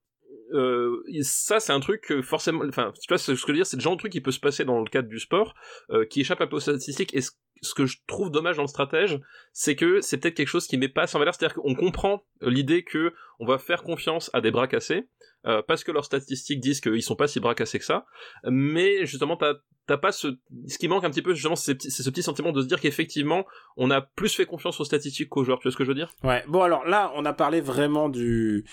[0.52, 3.76] euh, ça c'est un truc forcément enfin tu vois ce que je veux dire c'est
[3.76, 5.54] le genre de truc qui peut se passer dans le cadre du sport
[5.90, 7.20] euh, qui échappe un peu aux statistiques et
[7.62, 9.20] ce que je trouve dommage dans le stratège
[9.52, 11.34] c'est que c'est peut-être quelque chose qui met pas en valeur.
[11.34, 15.08] C'est-à-dire qu'on comprend l'idée que on va faire confiance à des bras cassés
[15.46, 18.06] euh, parce que leurs statistiques disent qu'ils sont pas si bras cassés que ça.
[18.44, 22.52] Mais justement t'as pas ce ce qui manque un petit peu c'est ce petit sentiment
[22.52, 23.46] de se dire qu'effectivement
[23.76, 25.58] on a plus fait confiance aux statistiques qu'aux joueurs.
[25.58, 26.12] Tu vois ce que je veux dire?
[26.22, 26.44] Ouais.
[26.48, 28.64] Bon, alors là, on a parlé vraiment du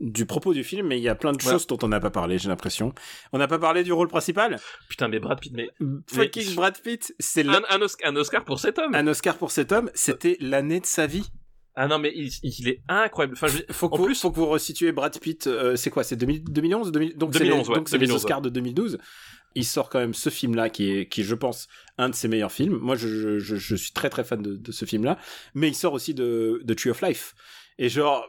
[0.00, 1.50] du propos du film, mais il y a plein de Ouais.
[1.52, 2.92] choses dont on n'a pas parlé, j'ai l'impression.
[3.32, 4.58] On n'a pas parlé du rôle principal.
[4.88, 5.68] putain mais Brad Pitt mais
[6.12, 9.50] Fucking Brad Pitt, c'est un, un, Oscar, un Oscar pour cet homme un Oscar pour
[9.50, 9.90] cet homme.
[9.94, 11.24] C'était l'année de sa vie.
[11.76, 13.34] Ah non, mais il, il est incroyable.
[13.36, 15.48] Enfin, je- Faut que, en vous, plus, faut que vous resituez Brad Pitt.
[15.48, 18.06] euh, c'est quoi C'est 2000 2011 2000 Donc c'est les, 2011, ouais, donc c'est les
[18.06, 18.98] 2011, Oscars de 2012.
[19.56, 21.66] Il sort quand même ce film-là qui est, qui est, je pense,
[21.98, 22.76] un de ses meilleurs films.
[22.80, 25.18] Moi, je, je, je, je suis très très fan de, de ce film-là.
[25.54, 27.34] Mais il sort aussi de, de Tree of Life.
[27.78, 28.24] Et genre,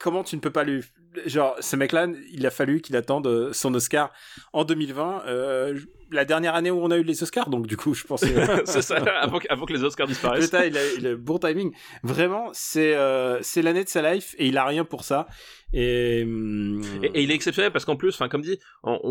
[0.00, 0.82] comment tu ne peux pas lui...
[1.26, 4.12] Genre, ce mec-là, il a fallu qu'il attende son Oscar
[4.52, 5.24] en 2020.
[5.26, 5.78] euh,
[6.12, 7.50] la dernière année où on a eu les Oscars.
[7.50, 8.20] Donc du coup, je pense...
[8.22, 8.26] que-
[8.64, 10.44] c'est ça, avant, que- avant que les Oscars disparaissent.
[10.46, 11.72] Putain, il a, il a bon timing.
[12.02, 15.26] Vraiment, c'est euh, c'est l'année de sa life et il a rien pour ça.
[15.72, 18.58] Et, hum, Et, et il est exceptionnel parce qu'en plus, enfin comme dit,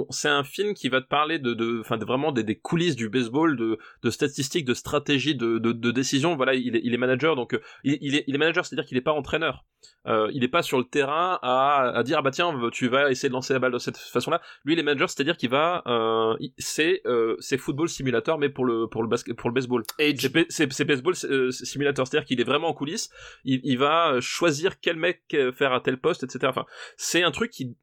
[0.09, 3.07] c'est un film qui va te parler de, de, de vraiment des, des coulisses du
[3.09, 6.35] baseball, de, de statistiques, de stratégie, de, de, de décision.
[6.35, 8.85] Voilà, il est, il est manager, donc euh, il, il est, il est manager, c'est-à-dire
[8.85, 9.63] qu'il est pas entraîneur.
[10.07, 13.09] Euh, il est pas sur le terrain à, à dire ah bah tiens, tu vas
[13.09, 14.41] essayer de lancer la balle de cette façon-là.
[14.65, 16.53] Lui, il est manager, c'est-à-dire qu'il va, euh, il-
[17.03, 19.83] c'est euh, c'est football simulator, mais pour le pour le basket, pour le baseball.
[19.99, 23.09] et C'est ba- c'est c'est baseball euh, simulator, c'est-à-dire qu'il est vraiment en coulisses.
[23.43, 26.39] Il, il va euh, choisir quel mec euh, faire à tel poste, etc.
[26.49, 26.65] Enfin,
[26.97, 27.75] c'est un truc qui,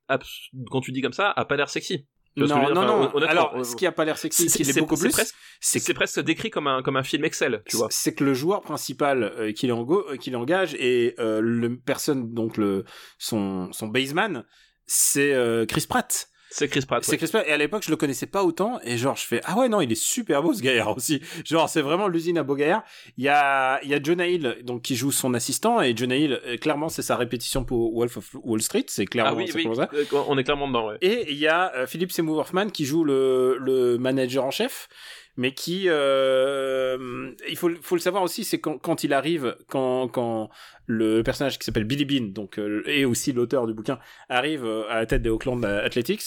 [0.70, 2.06] quand tu dis comme ça, a pas l'air sexy.
[2.38, 3.26] Ce non, non, Enfin, non.
[3.28, 5.10] Alors, ce qui a pas l'air sexy, c'est c'est- beaucoup plus,
[5.58, 7.88] c'est presque décrit comme un comme un film Excel, tu vois.
[7.90, 12.84] c'est que le joueur principal euh, qu'il engage et euh, le personne donc le
[13.18, 14.44] son son baseman,
[14.84, 16.28] c'est euh, Chris Pratt.
[16.50, 17.02] C'est Chris Pratt.
[17.04, 17.16] C'est.
[17.18, 17.44] Chris Pratt.
[17.46, 18.78] Et à l'époque, je le connaissais pas autant.
[18.84, 21.20] Et genre, je fais, ah ouais, non, il est super beau, ce gaillard aussi.
[21.44, 22.82] Genre, c'est vraiment l'usine à beau gaillard.
[23.18, 25.80] Il y a, il y a Jonah Hill, donc, qui joue son assistant.
[25.82, 28.84] Et Jonah Hill, euh, clairement, c'est sa répétition pour Wolf of Wall Street.
[28.88, 29.88] C'est clairement, Ah oui, oui, ça.
[29.92, 30.98] euh, on est clairement dedans, ouais.
[31.02, 34.88] Et il y a euh, Philip Seymour Hoffman qui joue le, le manager en chef,
[35.36, 40.08] mais qui, euh, il faut, faut le savoir aussi, c'est quand, quand il arrive, quand,
[40.08, 40.50] quand
[40.86, 43.98] le personnage qui s'appelle Billy Bean, donc, euh, et aussi l'auteur du bouquin,
[44.28, 46.22] arrive euh, à la tête des Oakland Athletics,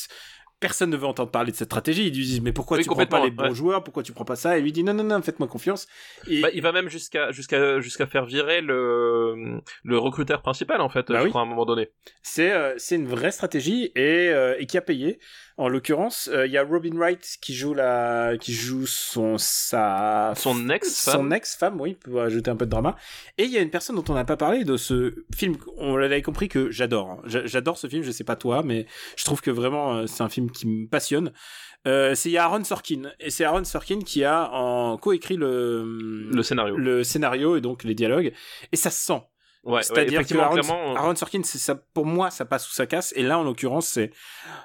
[0.59, 2.07] personne ne veut entendre parler de cette stratégie.
[2.07, 3.55] Ils lui disent, mais pourquoi Oui, tu prends pas les bons ouais.
[3.55, 4.57] joueurs, pourquoi tu prends pas ça?
[4.57, 5.87] Et lui dit, non, non, non, faites-moi confiance.
[6.27, 10.89] Et, Bah, il va même jusqu'à jusqu'à jusqu'à faire virer le le recruteur principal en
[10.89, 11.29] fait, Bah je oui.
[11.29, 11.89] crois à un moment donné.
[12.23, 15.19] C'est euh, c'est une vraie stratégie et, euh, et qui a payé.
[15.59, 20.33] En l'occurrence, euh, il y a Robin Wright qui joue la qui joue son sa
[20.37, 21.13] Son ex-femme.
[21.15, 22.95] son ex-femme, oui, pour ajouter un peu de drama.
[23.37, 25.57] Et il y a une personne dont on n'a pas parlé de ce film.
[25.77, 27.11] On l'avait compris que j'adore.
[27.11, 27.21] hein.
[27.25, 28.03] J'a- J'adore ce film.
[28.03, 28.85] Je sais pas toi, mais
[29.17, 31.33] je trouve que vraiment euh, c'est un film qui me passionne.
[31.87, 36.77] Euh, c'est Aaron Sorkin et c'est Aaron Sorkin qui a en coécrit le Le scénario.
[36.77, 38.33] le scénario et donc les dialogues
[38.71, 39.21] et ça se sent
[39.65, 42.71] Ouais, C'est-à-dire ouais, que effectivement, Aaron, clairement, Aaron Sorkin, ça, pour moi, ça passe ou
[42.73, 43.13] ça casse.
[43.17, 44.11] Et là, en l'occurrence, c'est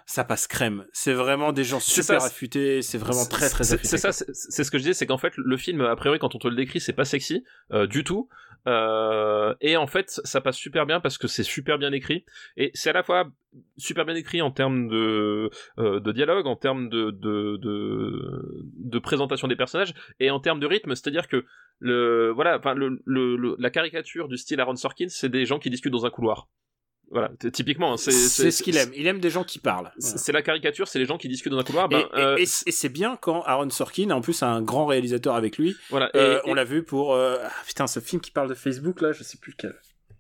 [0.07, 0.87] ça passe crème.
[0.93, 2.81] C'est vraiment des gens super ça, affûtés.
[2.81, 3.89] C'est vraiment très très C'est- affûté.
[3.89, 6.19] C'est ça, c'est c'est ce que je disais, c'est qu'en fait le film, a priori,
[6.21, 8.29] quand on te le décrit, c'est pas sexy euh, du tout.
[8.67, 12.25] Euh, et en fait, ça passe super bien parce que c'est super bien écrit.
[12.57, 13.31] Et c'est à la fois
[13.77, 19.49] super bien écrit en termes de, euh, de dialogue, en termes de, de, de, présentation
[19.49, 20.95] des personnages, et en termes de rythme.
[20.95, 21.45] C'est-à-dire que
[21.79, 25.93] le, voilà, le, le- la caricature du style Aaron Sorkin, c'est des gens qui discutent
[25.93, 26.49] dans un couloir.
[27.15, 28.91] Voilà, typiquement, hein, c'est C'est ce qu'il aime.
[28.95, 29.93] Il aime des gens qui parlent.
[29.99, 31.87] C'est la caricature, c'est les gens qui discutent dans un couloir.
[31.87, 34.49] Et, Ben, et- euh, et c'est- et c'est bien quand Aaron Sorkin, en plus, a
[34.49, 35.77] un grand réalisateur avec lui.
[35.91, 36.11] voilà.
[36.13, 39.01] Et- Euh, on l'a vu pour euh, ah, putain ce film qui parle de Facebook
[39.01, 39.75] là, je sais plus lequel.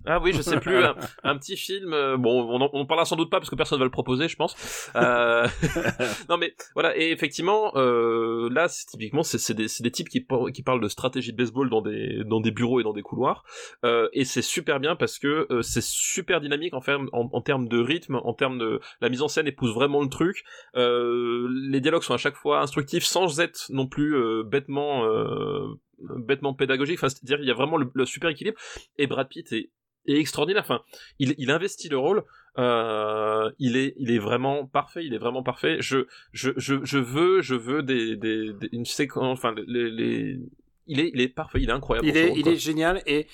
[0.06, 0.76] Ah oui, je sais plus.
[0.84, 0.94] un,
[1.24, 1.92] un petit film.
[1.92, 4.36] euh, bon, on en, parlera sans doute pas parce que personne va le proposer, je
[4.36, 4.54] pense.
[4.96, 5.46] Euh,
[6.28, 6.96] non, mais voilà.
[6.96, 10.62] Et effectivement, euh, là, c'est typiquement, c'est c'est des, c'est des types qui, par- qui
[10.62, 13.44] parlent de stratégie de baseball dans des dans des bureaux et dans des couloirs.
[13.84, 17.40] Euh, et c'est super bien parce que euh, c'est super dynamique en, ferme- en, en
[17.40, 20.44] termes de rythme, en termes de la mise en scène épouse vraiment le truc.
[20.76, 24.14] Euh, les dialogues sont à chaque fois instructifs sans être non plus
[24.44, 25.66] bêtement euh,
[26.16, 26.98] bêtement pédagogique.
[26.98, 28.58] Enfin, c'est-à-dire il y a vraiment le, le super équilibre.
[28.98, 29.70] Et Brad Pitt est
[30.06, 30.62] est extraordinaire.
[30.62, 30.82] Enfin,
[31.18, 32.24] il, il investit le rôle.
[32.58, 35.02] Euh, il est, il est vraiment parfait.
[35.02, 35.78] Il est vraiment parfait.
[35.80, 39.38] Je, je, je, je veux, je veux des, des, des- une séquence.
[39.38, 40.38] Enfin, les, les,
[40.86, 41.58] il est, il est parfait.
[41.62, 42.06] Il est incroyable.
[42.06, 43.26] Il est, rôle, il est génial et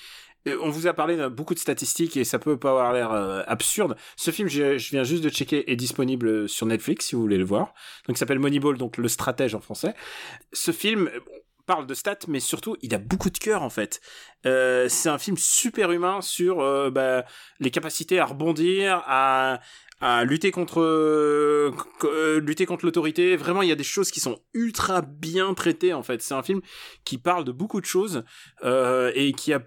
[0.63, 3.43] on vous a parlé de beaucoup de statistiques et ça peut pas avoir l'air euh,
[3.47, 3.97] absurde.
[4.17, 7.37] Ce film, je, je viens juste de checker, est disponible sur Netflix si vous voulez
[7.37, 7.75] le voir.
[8.07, 9.93] Donc, il s'appelle Moneyball, donc le stratège en français.
[10.53, 11.11] Ce film
[11.67, 14.01] parle de stats, mais surtout, il a beaucoup de cœur en fait.
[14.47, 17.25] Euh, c'est un film super humain sur euh, bah,
[17.59, 19.61] les capacités à rebondir, à
[20.25, 25.03] lutter contre euh, lutter contre l'autorité vraiment il y a des choses qui sont ultra
[25.03, 26.63] bien traitées en fait c'est un film
[27.05, 28.25] qui parle de beaucoup de choses
[28.65, 29.61] et qui a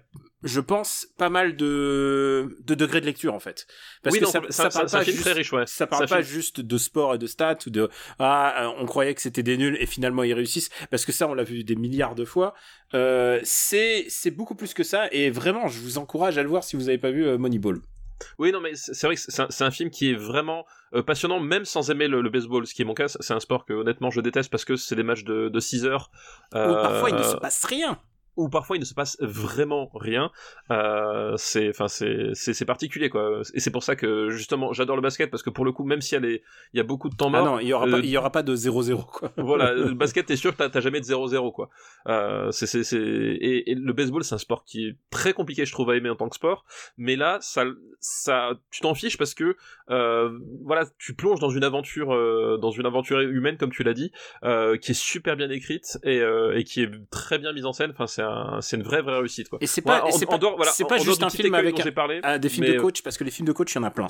[0.44, 3.66] je pense pas mal de de degrés de lecture en fait
[4.02, 5.66] parce oui, que non, ça, parle pas juste très riche, ouais.
[5.66, 7.88] ça parle C'est un pas film- juste de sport et de stats ou de
[8.18, 11.26] ah euh, on croyait que c'était des nuls et finalement ils réussissent parce que ça
[11.28, 12.54] on l'a vu des milliards de fois
[12.94, 16.62] euh, c'est c'est beaucoup plus que ça et vraiment je vous encourage à le voir
[16.62, 17.80] si vous avez pas vu euh, Moneyball
[18.38, 20.64] Oui, non, mais c'est vrai que c'est un, film qui est vraiment
[20.94, 23.08] euh, passionnant, même sans aimer le, le baseball, ce qui est mon cas.
[23.08, 25.84] C'est un sport que honnêtement je déteste parce que c'est des matchs de, de 6
[25.84, 26.10] heures.
[26.54, 27.98] où euh, parfois il ne se passe rien
[28.36, 30.30] où parfois il ne se passe vraiment rien.
[30.70, 33.42] Euh, c'est, enfin, c'est, particulier quoi.
[33.52, 36.00] Et c'est pour ça que justement j'adore le basket parce que pour le coup, même
[36.00, 36.42] s'il y a les,
[36.72, 37.44] il y a beaucoup de temps ah mort.
[37.44, 39.94] non il y aura euh, pas il y aura pas de 0-0 quoi voilà, le
[39.94, 41.70] basket, t'es sûr que t'as- jamais de 0-0, quoi.
[42.08, 42.98] Euh, c'est, c'est, c'est...
[42.98, 46.10] Et, et le baseball, c'est un sport qui est très compliqué, je trouve, à aimer
[46.10, 46.64] en tant que sport.
[46.96, 47.64] Mais là, ça,
[48.00, 49.56] ça, tu t'en fiches parce que,
[49.90, 53.94] euh, voilà, tu plonges dans une aventure, euh, dans une aventure humaine, comme tu l'as
[53.94, 54.12] dit,
[54.44, 57.72] euh, qui est super bien écrite et, euh, et qui est très bien mise en
[57.72, 57.90] scène.
[57.90, 59.58] Enfin, c'est un, c'est une vraie, vraie réussite, quoi.
[59.60, 62.48] et c'est pas en- en dehors- voilà, pas juste un film avec j'ai parlé, des
[62.48, 63.90] films mais, de euh, coach parce que les films de coach il y en a
[63.90, 64.06] plein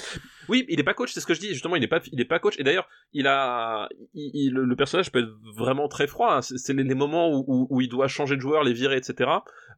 [0.49, 1.49] oui, il est pas coach, c'est ce que je dis.
[1.49, 2.55] Justement, il est pas, il est pas coach.
[2.59, 6.35] Et d'ailleurs, il a, il- il- le personnage peut être vraiment très froid.
[6.35, 6.43] hein.
[6.43, 8.97] C'est c'est les, les moments où, où, où il doit changer de joueur, les virer,
[8.97, 9.31] etc.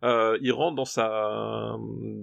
[0.04, 1.76] Euh, il rentre dans sa,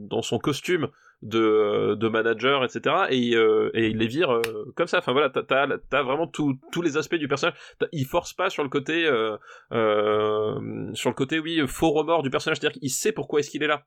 [0.09, 0.87] dans son costume
[1.21, 2.95] de, de manager, etc.
[3.09, 4.41] Et, euh, et il les vire euh,
[4.75, 4.97] comme ça.
[4.99, 7.55] Enfin voilà, t'as, t'as vraiment tout- tous les aspects du personnage.
[7.91, 9.05] Il force pas sur le côté,
[9.71, 12.57] sur le côté, oui, faux remords du personnage.
[12.59, 13.85] C'est-à-dire qu'il sait pourquoi est-ce qu'il est là.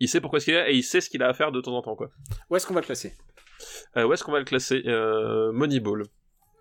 [0.00, 1.50] Il sait pourquoi est-ce qu'il est là et il sait ce qu'il a à faire
[1.52, 2.08] de temps en temps, quoi.
[2.50, 3.12] où est-ce qu'on va le classer?
[3.96, 4.82] Où est-ce qu'on va le classer?
[5.52, 6.04] Moneyball.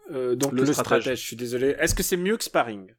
[0.09, 0.73] Donc Le le, stratège.
[0.73, 1.19] stratège.
[1.21, 2.93] je suis désolé est-ce que c'est mieux que Sparring?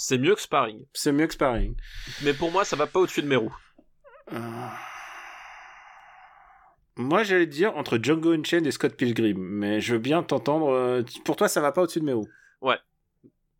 [0.00, 0.84] C'est mieux que Sparring.
[0.94, 1.74] c'est mieux que Sparring
[2.22, 3.56] Mais pour moi, ça va pas au-dessus de mes roues.
[4.32, 4.38] Euh,
[6.96, 10.70] Moi, j'allais dire entre Django Unchained et Scott Pilgrim, mais je veux bien t'entendre.
[10.70, 12.28] euh, Pour toi, ça va pas au-dessus de mes roues.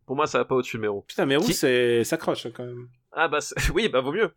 [0.07, 1.05] Pour moi, ça va pas au-dessus de mes roues.
[1.07, 2.89] Putain, mes roues, Qui- c'est ça croche hein, quand même.
[3.13, 3.41] Ah bah
[3.75, 4.33] oui, bah vaut mieux.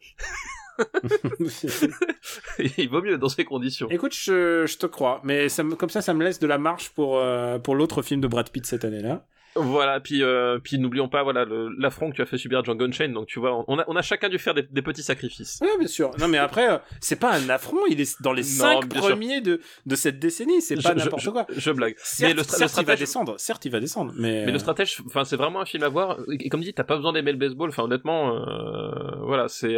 [2.77, 3.87] Il vaut mieux dans ces conditions.
[3.89, 6.57] Écoute, je, je te crois, mais ça me- comme ça, ça me laisse de la
[6.57, 9.25] marge pour euh, pour l'autre film de Brad Pitt cette année-là.
[9.55, 11.45] Voilà, puis euh, puis n'oublions pas voilà
[11.77, 13.13] l'affront que tu as fait subir à Django Unchained.
[13.13, 15.59] Donc tu vois, on a on a chacun dû faire des, des petits sacrifices.
[15.61, 16.11] Ouais, bien sûr.
[16.19, 17.85] Non, mais après, euh, c'est pas un affront.
[17.89, 19.01] Il est dans les cinq sûr.
[19.01, 20.61] premiers de de cette décennie.
[20.61, 21.45] C'est pas n'importe quoi.
[21.49, 21.95] Je blague.
[21.97, 23.35] Certes, mais le, stra- le certes, il va stratège, descendre.
[23.37, 24.13] Certes, il va descendre.
[24.15, 26.17] Mais, mais le euh, stratège, enfin c'est vraiment un film à voir.
[26.39, 27.69] Et comme dit, t'as pas besoin d'aimer le baseball.
[27.69, 29.75] Enfin honnêtement, euh, voilà, c'est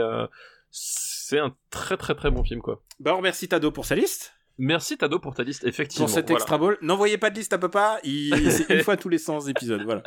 [0.69, 2.81] c'est un très très très bon film quoi.
[2.99, 4.33] Bah, on remercie Tado pour sa liste.
[4.57, 6.05] Merci Tado pour ta liste, effectivement.
[6.05, 6.77] Pour cet extra ball.
[6.81, 7.99] N'envoyez pas de liste à papa.
[8.03, 8.51] Il...
[8.51, 9.83] c'est une fois tous les 100 épisodes.
[9.83, 10.03] Voilà.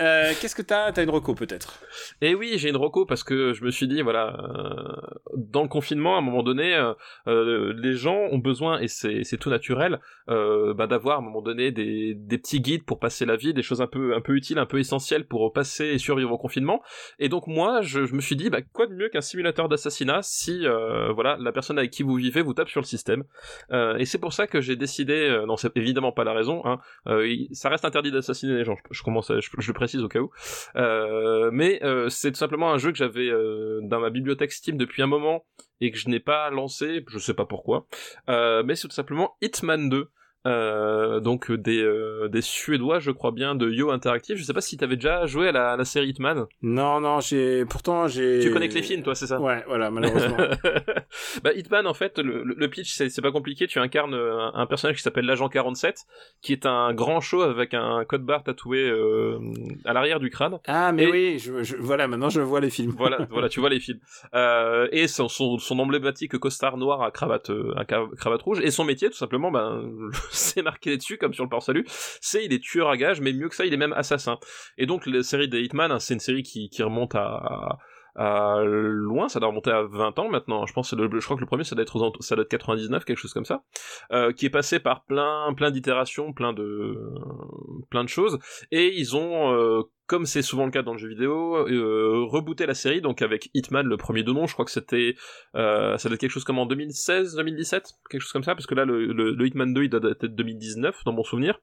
[0.00, 0.90] Euh, qu'est-ce que t'as?
[0.90, 1.80] T'as une reco peut-être?
[2.20, 5.68] Et oui, j'ai une reco parce que je me suis dit, voilà, euh, dans le
[5.68, 6.74] confinement, à un moment donné,
[7.28, 11.70] euh, les gens ont besoin, et c'est tout naturel, bah, d'avoir à un moment donné
[11.70, 15.26] des, petits guides pour passer la vie, des choses un peu, utiles, un peu essentielles
[15.26, 16.82] pour passer et survivre au confinement.
[17.20, 20.66] Et donc moi, je, me suis dit, bah, quoi de mieux qu'un simulateur d'assassinat si,
[21.14, 23.22] voilà, la personne avec qui vous vivez vous tape sur le système.
[23.70, 26.80] et c'est pour ça que j'ai décidé, non, c'est évidemment pas la raison, hein,
[27.52, 28.74] ça reste interdit d'assassiner les gens.
[28.90, 30.30] Je, je commence, à, je, je, précise au cas où.
[30.76, 34.78] Euh, mais euh, c'est tout simplement un jeu que j'avais euh, dans ma bibliothèque Steam
[34.78, 35.44] depuis un moment
[35.80, 37.86] et que je n'ai pas lancé, je sais pas pourquoi.
[38.28, 40.10] mais c'est tout simplement Hitman 2.
[40.46, 44.36] Euh, donc des, euh, des Suédois, je crois bien, de Yo Interactive.
[44.36, 46.44] Je sais pas si t'avais déjà joué à la, à la série Hitman.
[46.62, 48.40] Non, non, j'ai pourtant j'ai.
[48.40, 50.36] Tu connais que les films, toi, c'est ça Ouais, voilà, malheureusement.
[51.42, 53.66] bah Hitman, en fait, le, le pitch c'est pas compliqué.
[53.66, 56.00] Tu incarnes un, un personnage qui s'appelle l'agent 47,
[56.42, 59.38] qui est un grand show avec un code barre tatoué euh,
[59.84, 60.58] à l'arrière du crâne.
[60.66, 62.92] Ah, mais oui, je, je, voilà, maintenant je vois les films.
[62.96, 64.00] voilà, voilà, tu vois les films.
[64.34, 68.70] Euh, et son, son, son emblématique costard noir à cravate, euh, à cravate rouge, et
[68.70, 69.82] son métier, tout simplement, ben
[70.54, 71.84] c'est marqué dessus comme sur le port-salut,
[72.20, 74.38] c'est il est tueur à gage, mais mieux que ça, il est même assassin.
[74.78, 77.78] Et donc la série des Hitman, hein, c'est une série qui, remonte à,
[78.16, 80.66] loin, ça doit remonter à 20 ans maintenant.
[80.66, 83.04] Je pense, le, je crois que le premier ça doit être ça doit être 99,
[83.04, 83.62] quelque chose comme ça,
[84.12, 86.94] euh, qui est passé par plein plein d'itérations, plein de
[87.90, 88.38] plein de choses,
[88.70, 92.66] et ils ont euh, comme c'est souvent le cas dans le jeu vidéo, euh, rebooter
[92.66, 95.16] la série, donc avec Hitman, le premier de nom, je crois que c'était,
[95.56, 98.66] euh, ça doit être quelque chose comme en 2016, 2017, quelque chose comme ça, parce
[98.66, 101.58] que là, le, Hitman 2, il doit être 2019, dans mon souvenir.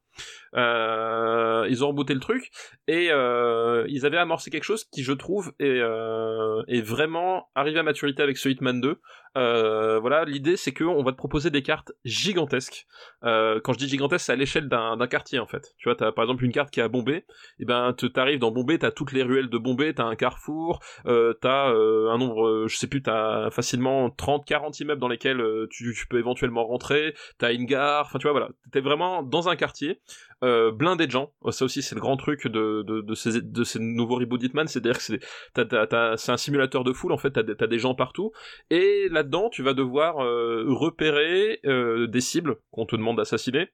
[0.56, 2.50] Euh, ils ont rebooté le truc,
[2.88, 8.38] et ils avaient amorcé quelque chose qui, je trouve, est vraiment arrivé à maturité avec
[8.38, 9.00] ce Hitman 2,
[9.38, 12.86] euh, voilà, l'idée c'est que on va te proposer des cartes gigantesques.
[13.24, 15.74] Euh, quand je dis gigantesque, c'est à l'échelle d'un quartier en fait.
[15.78, 17.26] Tu vois, t'as par exemple une carte qui est à Bombay, et
[17.60, 21.34] eh ben t'arrives dans Bombay, t'as toutes les ruelles de Bombay, t'as un carrefour, euh,
[21.40, 25.96] t'as euh, un nombre, je sais plus, t'as facilement 30, 40 immeubles dans lesquels tu,
[26.10, 30.02] peux éventuellement rentrer, t'as une gare, enfin tu vois voilà, t'es vraiment dans un quartier
[30.42, 31.32] blindé de gens.
[31.52, 35.04] Ça aussi, c'est le grand truc de, de, ces, de ces nouveaux d'Hitman, c'est-à-dire que
[35.04, 38.32] c'est un simulateur de foule, en fait, t'as as des gens partout,
[38.72, 43.70] et là-dedans, tu vas devoir euh, repérer euh, des cibles qu'on te demande d'assassiner,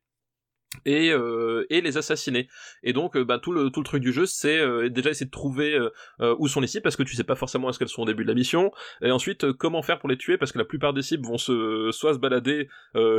[0.85, 2.47] et, euh, et les assassiner.
[2.83, 5.25] Et donc euh, bah, tout le tout le truc du jeu c'est euh, déjà essayer
[5.25, 5.77] de trouver
[6.21, 8.05] euh, où sont les cibles parce que tu sais pas forcément est-ce qu'elles sont au
[8.05, 8.71] début de la mission
[9.01, 11.89] et ensuite comment faire pour les tuer parce que la plupart des cibles vont se
[11.91, 12.67] soit se balader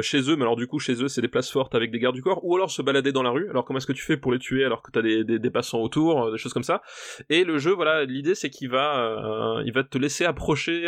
[0.01, 2.15] chez eux mais alors du coup chez eux c'est des places fortes avec des gardes
[2.15, 3.49] du corps ou alors se balader dans la rue.
[3.51, 5.51] Alors comment est-ce que tu fais pour les tuer alors que t'as des, des, des
[5.51, 6.83] passants autour, des choses comme ça.
[7.31, 10.83] Et le jeu voilà l'idée c'est qu'il va il va te laisser approcher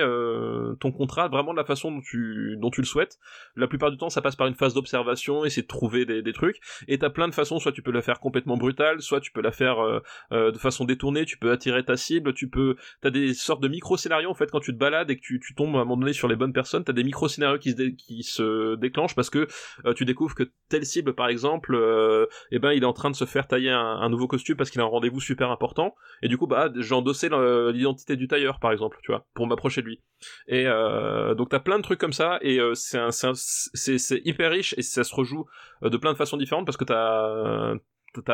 [0.81, 3.19] ton contrat vraiment de la façon dont tu dont tu le souhaites.
[3.57, 6.49] La plupart du temps ça passe par une phase d'observation, essayer de trouver des trucs
[6.89, 9.40] et t'as plein de façons, soit tu peux la faire complètement brutale, soit tu peux
[9.40, 10.01] la faire euh,
[10.32, 13.68] euh, de façon détournée, tu peux attirer ta cible, tu peux, t'as des sortes de
[13.68, 16.12] micro-scénarios en fait quand tu te balades et que tu, tombes à un moment donné
[16.12, 19.47] sur les bonnes personnes, t'as des micro-scénarios qui se, qui se déclenchent parce que
[19.85, 21.77] euh, tu découvres que telle cible par exemple,
[22.51, 24.81] eh ben il est en train de se faire tailler un, nouveau costume parce qu'il
[24.81, 28.72] a un rendez-vous super important et du coup bah j'ai endossé l'identité du tailleur par
[28.72, 30.01] exemple, tu vois, pour m'approcher de lui.
[30.47, 30.64] Et
[31.36, 35.47] donc t'as plein de trucs comme ça et c'est hyper riche et ça se rejoue
[35.82, 37.74] de plein de façons différentes parce que t'as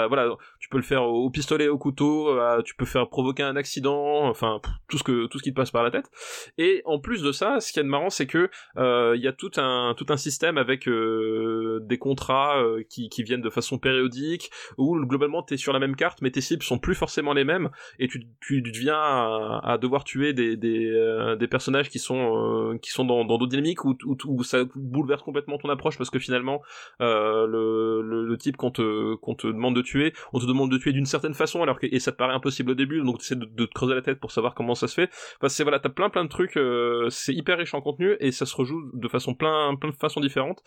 [0.09, 3.57] voilà, tu peux le faire au pistolet, au couteau, euh, tu peux faire provoquer un
[3.57, 6.11] accident, enfin tout ce que tout ce qui te passe par la tête.
[6.59, 9.33] Et en plus de ça, ce qui est marrant, c'est que euh, il y a
[9.33, 14.51] tout un tout un système avec euh, des contrats qui, qui viennent de façon périodique,
[14.79, 17.71] où globalement t'es sur la même carte, mais tes cibles sont plus forcément les mêmes,
[17.99, 23.05] et tu tu deviens à, devoir tuer des des, des personnages qui sont qui sont
[23.05, 26.63] dans d'autres dynamiques où, où, ça bouleverse complètement ton approche parce que finalement
[27.01, 30.93] le, le, type qu'on te qu'on te demande de tuer, on te demande de tuer
[30.93, 33.37] d'une certaine façon alors que et ça te paraît impossible au début, donc tu essaies
[33.37, 35.11] de, te creuser la tête pour savoir comment ça se fait.
[35.39, 38.33] Enfin c'est voilà, t'as plein plein de trucs, euh, c'est hyper riche en contenu et
[38.33, 40.63] ça se rejoue de façon plein plein de façons différentes.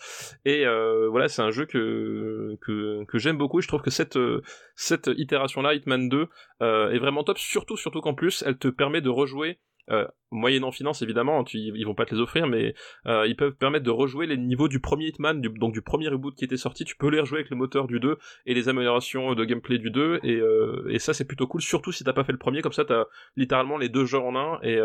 [0.46, 3.60] Et euh, voilà, c'est un jeu que que, que j'aime beaucoup.
[3.60, 4.42] Et je trouve que cette euh,
[4.76, 6.28] cette itération là, Hitman 2,
[6.62, 7.38] est vraiment top.
[7.38, 9.60] Surtout surtout qu'en plus, elle te permet de rejouer
[9.92, 12.74] euh, moyennant finance évidemment, tu, ils vont pas te les offrir, mais
[13.08, 16.08] euh, ils peuvent permettre de rejouer les niveaux du premier Hitman, du, donc du premier
[16.08, 18.70] reboot qui était sorti, tu peux les rejouer avec le moteur du 2 et les
[18.70, 22.14] améliorations de gameplay du 2, et, euh, et ça c'est plutôt cool, surtout si t'as
[22.14, 23.06] pas fait le premier, comme ça t'as
[23.36, 24.80] littéralement les deux jeux en un, et,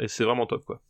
[0.00, 0.80] et c'est vraiment top quoi.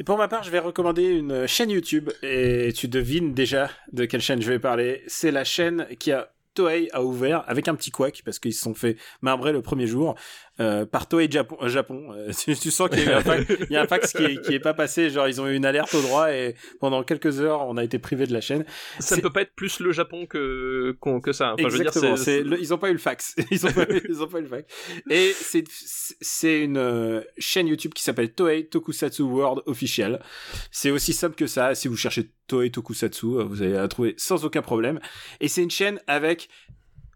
[0.00, 4.04] Et pour ma part, je vais recommander une chaîne YouTube, et tu devines déjà de
[4.04, 5.02] quelle chaîne je vais parler.
[5.08, 8.62] C'est la chaîne qui a Toei a ouvert avec un petit couac parce qu'ils se
[8.62, 10.16] sont fait marbrer le premier jour.
[10.60, 11.56] Euh, par Toei Japon.
[11.62, 12.12] euh, Japon.
[12.14, 14.24] Euh, tu, tu sens qu'il y a un fax, il y a un fax qui
[14.24, 15.10] est, qui est pas passé.
[15.10, 17.98] Genre, ils ont eu une alerte au droit et pendant quelques heures, on a été
[17.98, 18.64] privé de la chaîne.
[18.98, 20.96] Ça ne peut pas être plus le Japon que,
[21.32, 21.54] ça.
[21.54, 22.16] Enfin, je veux dire, Exactement.
[22.16, 23.34] c'est, c'est le- ils ont pas eu le fax.
[23.50, 24.64] Ils ont pas, eu- ils ont pas eu le fax.
[25.10, 25.64] Et c'est
[26.20, 30.20] c'est une chaîne YouTube qui s'appelle Toei Tokusatsu World Official.
[30.70, 31.74] C'est aussi simple que ça.
[31.74, 35.00] Si vous cherchez Toei Tokusatsu, vous allez la trouver sans aucun problème.
[35.40, 36.48] Et c'est une chaîne avec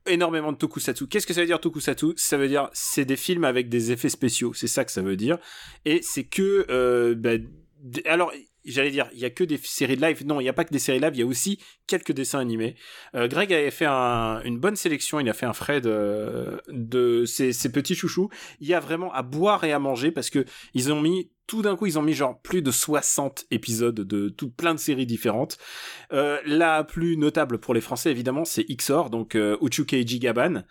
[0.07, 1.07] énormément de tokusatsu.
[1.07, 2.13] Qu'est-ce que ça veut dire tokusatsu?
[2.17, 4.53] Ça veut dire c'est des films avec des effets spéciaux.
[4.55, 5.39] C'est ça que ça veut dire.
[5.85, 7.31] Et c'est que euh, bah,
[8.07, 8.33] alors
[8.65, 10.25] j'allais dire il y a que des séries de live.
[10.25, 11.11] Non, il y a pas que des séries live.
[11.15, 11.59] Il y a aussi
[11.89, 12.77] quelques dessins animés.
[13.17, 15.19] Euh, Greg avait fait un- une bonne sélection.
[15.19, 18.29] Il a fait un Fred euh, de ses, ses petits chouchous.
[18.61, 21.63] Il y a vraiment à boire et à manger parce que ils ont mis tout
[21.63, 25.07] d'un coup, ils ont mis genre plus de 60 épisodes de tout plein de séries
[25.07, 25.59] différentes.
[26.13, 30.63] Euh, la plus notable pour les Français, évidemment, c'est XOR, donc euh, Uchukeiji Gaban,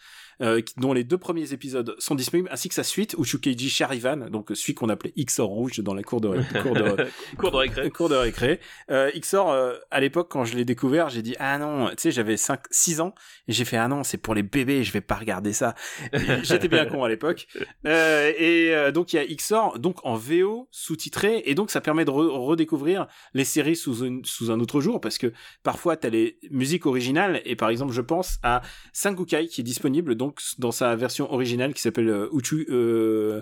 [0.41, 4.49] euh, dont les deux premiers épisodes sont disponibles, ainsi que sa suite, Uchukeiji Charivan, donc
[4.53, 6.29] celui qu'on appelait XOR rouge dans la cour de,
[6.61, 7.07] cour de,
[7.37, 7.89] cours de récré.
[7.91, 8.59] cours de récré.
[8.89, 12.11] Euh, XOR, euh, à l'époque, quand je l'ai découvert, j'ai dit, ah non, tu sais,
[12.11, 13.13] j'avais 5, 6 ans,
[13.47, 15.75] et j'ai fait, ah non, c'est pour les bébés, je vais pas regarder ça.
[16.43, 17.47] J'étais bien con à l'époque.
[17.85, 22.05] Euh, et donc, il y a XOR, donc en VO, sous-titré, et donc ça permet
[22.05, 25.31] de re- redécouvrir les séries sous, une- sous un autre jour, parce que
[25.63, 28.61] parfois, t'as les musiques originales, et par exemple, je pense à
[28.93, 32.29] Sankukai, qui est disponible, donc, dans sa version originale, qui s'appelle euh,
[32.69, 33.41] euh,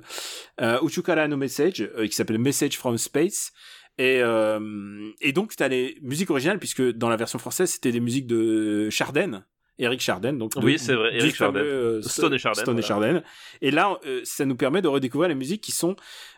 [0.62, 3.52] euh, Uchukara no Message, qui s'appelle Message from Space,
[3.98, 4.22] et,
[5.20, 8.28] et donc, tu as les musiques originales, puisque dans la version française, c'était des musiques
[8.28, 9.44] de Charden,
[9.80, 10.38] Eric Charden.
[10.38, 11.64] Donc Oui, c'est vrai, Eric Charden.
[11.64, 12.82] euh, Stone et Charden, Stone et.
[12.82, 13.24] Charden.
[13.62, 15.96] Et là, euh, ça nous permet de redécouvrir les musiques qui sont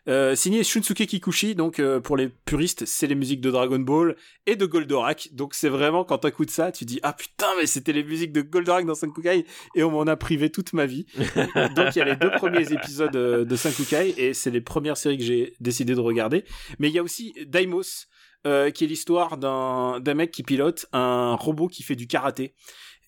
[0.08, 1.56] euh, signées Shunsuke Kikuchi.
[1.56, 4.16] Donc, pour les puristes, c'est les musiques de Dragon Ball
[4.46, 5.30] et de Goldorak.
[5.34, 8.42] Donc, c'est vraiment, quand t'écoutes ça, tu dis, ah putain, mais c'était les musiques de
[8.42, 9.46] Goldorak dans Sankukai
[9.76, 11.06] et on m'en a privé toute ma vie.
[11.76, 15.18] Donc il y a les deux premiers épisodes de Sankukai et c'est les premières séries
[15.18, 16.46] que j'ai décidé de regarder.
[16.80, 18.08] Mais il y a aussi Daimos,
[18.48, 22.56] euh, qui est l'histoire d'un mec qui pilote un robot qui fait du karaté.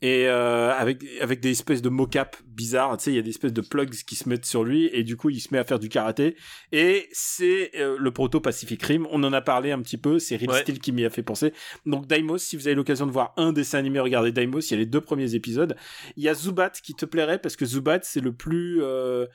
[0.03, 3.29] Et euh, avec avec des espèces de mocap bizarres, tu sais, il y a des
[3.29, 5.63] espèces de plugs qui se mettent sur lui et du coup il se met à
[5.63, 6.35] faire du karaté.
[6.73, 9.07] Et c'est euh, le proto Pacific Rim.
[9.11, 10.19] On en a parlé un petit peu.
[10.19, 10.61] C'est Real Ouais.
[10.61, 11.53] Steel qui m'y a fait penser.
[11.85, 14.59] Donc Daimos, si vous avez l'occasion de voir un dessin animé, regardez Daimos.
[14.59, 15.73] Il y a les deux premiers épisodes.
[16.17, 19.25] Il y a Zubat qui te plairait parce que Zubat c'est le plus euh,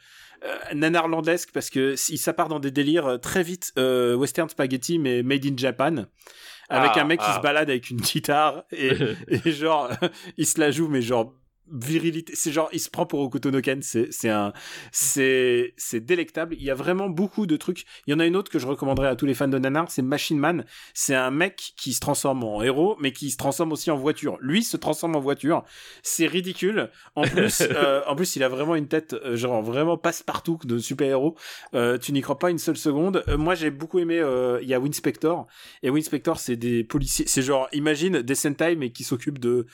[0.74, 5.56] nanarlandesque parce que ça part dans des délires très vite western spaghetti mais made in
[5.56, 6.04] Japan
[6.68, 7.36] avec Ah, un mec qui ah.
[7.36, 8.92] se balade avec une guitare et,
[9.28, 9.90] et genre
[10.36, 11.34] il se la joue mais genre
[11.72, 12.32] virilité.
[12.34, 13.82] C'est genre il se prend pour Hokuto no Ken.
[13.82, 14.52] C'est c'est un
[14.92, 16.54] c'est c'est délectable.
[16.58, 17.84] Il y a vraiment beaucoup de trucs.
[18.06, 19.90] Il y en a une autre que je recommanderais à tous les fans de nanar
[19.90, 20.64] c'est Machine Man.
[20.94, 24.38] C'est un mec qui se transforme en héros mais qui se transforme aussi en voiture.
[24.40, 25.64] Lui se transforme en voiture.
[26.02, 26.90] C'est ridicule.
[27.14, 30.78] En plus euh, en plus il a vraiment une tête euh, genre vraiment passe-partout de
[30.78, 31.36] super-héros.
[31.74, 33.24] Euh, tu n'y crois pas une seule seconde.
[33.36, 34.22] Moi j'ai beaucoup aimé
[34.62, 35.46] il y a Winspector.
[35.82, 39.66] Et Winspector c'est des policiers c'est genre imagine des Sentai mais qui s'occupent de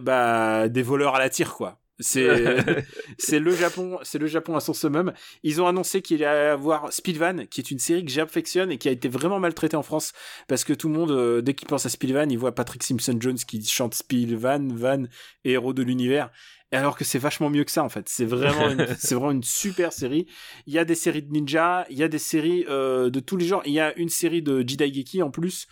[0.00, 1.80] bah des voleurs à la tire quoi.
[2.00, 2.26] C'est
[3.18, 5.12] c'est le Japon c'est le Japon à son summum
[5.44, 8.88] ils ont annoncé qu'il allait avoir Speedvan qui est une série que j'affectionne et qui
[8.88, 10.12] a été vraiment maltraitée en France
[10.48, 13.16] parce que tout le monde euh, dès qu'il pense à Speedvan il voit Patrick Simpson
[13.20, 15.04] Jones qui chante Speedvan Van
[15.44, 16.30] héros de l'univers
[16.72, 18.08] et alors que c'est vachement mieux que ça en fait.
[18.08, 20.26] C'est vraiment une, c'est vraiment une super série.
[20.66, 23.36] Il y a des séries de ninja il y a des séries euh, de tous
[23.36, 23.62] les genres.
[23.64, 25.66] Il y a une série de Jidaigeki en plus.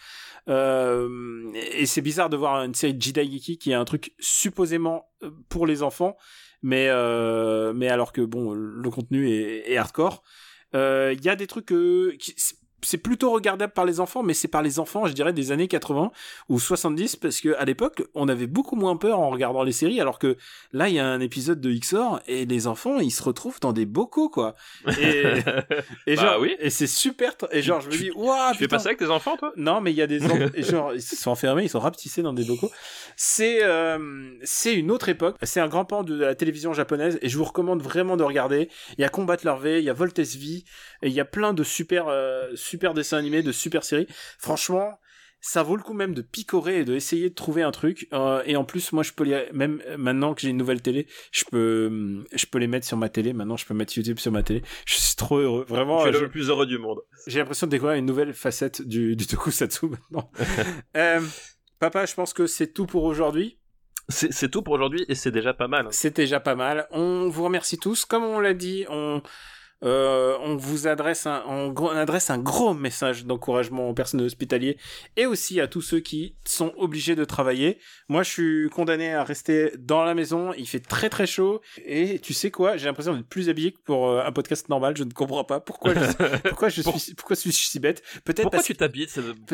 [0.48, 5.08] Euh, et c'est bizarre de voir une série de Jidaigeki qui est un truc supposément
[5.22, 6.16] euh, pour les enfants,
[6.62, 10.22] mais euh, mais alors que bon, le contenu est, est hardcore.
[10.74, 12.34] Il y a des trucs qui
[12.84, 15.68] c'est plutôt regardable par les enfants, mais c'est par les enfants, je dirais, des années
[15.68, 16.10] 80
[16.48, 20.00] ou 70, parce que à l'époque, on avait beaucoup moins peur en regardant les séries,
[20.00, 20.36] alors que
[20.72, 23.72] là, il y a un épisode de XOR et les enfants, ils se retrouvent dans
[23.72, 24.54] des bocaux, quoi.
[25.00, 25.22] Et,
[26.06, 26.56] et Bah genre, oui.
[26.58, 27.32] et c'est super.
[27.52, 29.52] Et genre, je me dis, waouh, tu fais pas ça avec tes enfants, toi?
[29.56, 32.22] Non, mais il y a des en- et genre ils sont enfermés, ils sont rapetissés
[32.22, 32.70] dans des bocaux.
[33.16, 33.98] C'est euh,
[34.42, 35.36] c'est une autre époque.
[35.42, 38.68] C'est un grand pan de la télévision japonaise et je vous recommande vraiment de regarder.
[38.98, 40.64] Il y a Combat V, il y a Voltes V, et
[41.02, 44.06] il y a plein de super euh, super dessins animés, de super séries.
[44.38, 44.98] Franchement,
[45.44, 48.06] ça vaut le coup même de picorer et de essayer de trouver un truc.
[48.12, 50.80] Euh, et en plus, moi, je peux les même euh, maintenant que j'ai une nouvelle
[50.82, 53.32] télé, je peux hum, je peux les mettre sur ma télé.
[53.32, 54.62] Maintenant, je peux mettre YouTube sur ma télé.
[54.86, 56.02] Je suis trop heureux, vraiment.
[56.04, 57.00] Tu es je- le plus heureux du monde.
[57.26, 60.30] j'ai l'impression de découvrir une nouvelle facette du, du tokusatsu maintenant.
[60.96, 61.20] Euh,
[61.80, 63.58] papa, je pense que c'est tout pour aujourd'hui.
[64.08, 65.86] C'est tout pour aujourd'hui et c'est déjà pas mal.
[65.90, 66.86] C'est déjà pas mal.
[66.90, 68.04] On vous remercie tous.
[68.04, 69.22] Comme on l'a dit, on
[69.84, 74.76] Euh, on vous adresse un, on, on adresse un gros message d'encouragement aux personnels hospitaliers
[75.16, 77.78] et aussi à tous ceux qui sont obligés de travailler.
[78.08, 80.52] Moi, je suis condamné à rester dans la maison.
[80.56, 82.76] Il fait très très chaud et tu sais quoi?
[82.76, 84.96] J'ai l'impression d'être plus habillé que pour euh, un podcast normal.
[84.96, 86.00] Je ne comprends pas pourquoi je,
[86.48, 88.02] pourquoi je suis pourquoi suis si bête.
[88.24, 89.08] Peut-être Pourquoi parce tu t'habilles?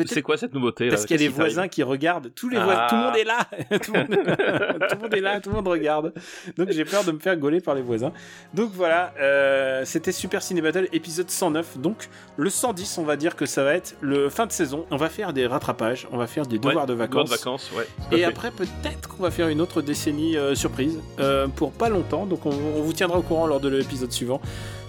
[0.05, 2.59] C'est quoi cette nouveauté là parce qu'il y a des voisins qui regardent, tous les
[2.59, 3.47] voisins, tout le monde est là,
[3.79, 4.07] tout, le monde...
[4.09, 6.13] tout le monde est là, tout le monde regarde.
[6.57, 8.13] Donc j'ai peur de me faire gauler par les voisins.
[8.53, 11.77] Donc voilà, euh, c'était Super Ciné Battle épisode 109.
[11.77, 14.85] Donc le 110, on va dire que ça va être le fin de saison.
[14.91, 17.29] On va faire des rattrapages, on va faire des devoirs de vacances.
[17.29, 17.87] de vacances, ouais.
[18.11, 22.25] Et après, peut-être qu'on va faire une autre décennie euh, surprise euh, pour pas longtemps.
[22.25, 24.41] Donc, on, on vous tiendra au courant lors de l'épisode suivant.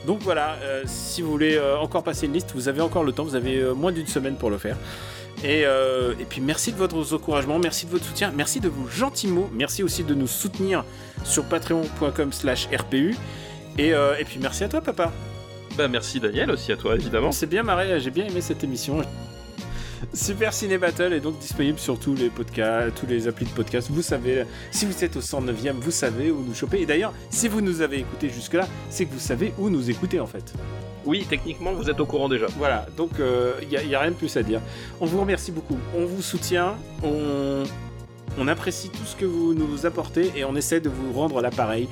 [0.07, 3.23] Donc voilà, euh, si vous voulez encore passer une liste, vous avez encore le temps.
[3.23, 4.77] Vous avez moins d'une semaine pour le faire.
[5.43, 8.86] Et, euh, et puis merci de votre encouragement, merci de votre soutien, merci de vos
[8.89, 10.85] gentils mots, merci aussi de nous soutenir
[11.24, 13.16] sur patreon.com/rpu.
[13.78, 15.12] Et, euh, et puis merci à toi, papa.
[15.76, 17.28] Bah, merci Daniel aussi à toi évidemment.
[17.28, 19.01] On s'est bien marré, j'ai bien aimé cette émission.
[20.14, 23.88] Super Ciné Battle est donc disponible sur tous les podcasts, tous les applis de podcast.
[23.90, 26.80] Vous savez, si vous êtes au 109e, vous savez où nous choper.
[26.80, 30.18] Et d'ailleurs, si vous nous avez écouté jusque-là, c'est que vous savez où nous écouter
[30.18, 30.52] en fait.
[31.05, 32.47] Oui, techniquement vous êtes au courant déjà.
[32.59, 33.12] Voilà, donc
[33.62, 34.60] il n'y a, y a rien de plus à dire.
[35.01, 37.62] On vous remercie beaucoup, on vous soutient, on,
[38.39, 41.89] on apprécie tout ce que vous nous apportez et on essaie de vous rendre l'appareil.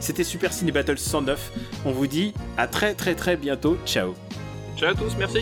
[0.00, 1.52] C'était Super Ciné Battle 109.
[1.84, 3.76] On vous dit à très très très bientôt.
[3.86, 4.14] Ciao.
[4.76, 5.40] Ciao à tous, merci.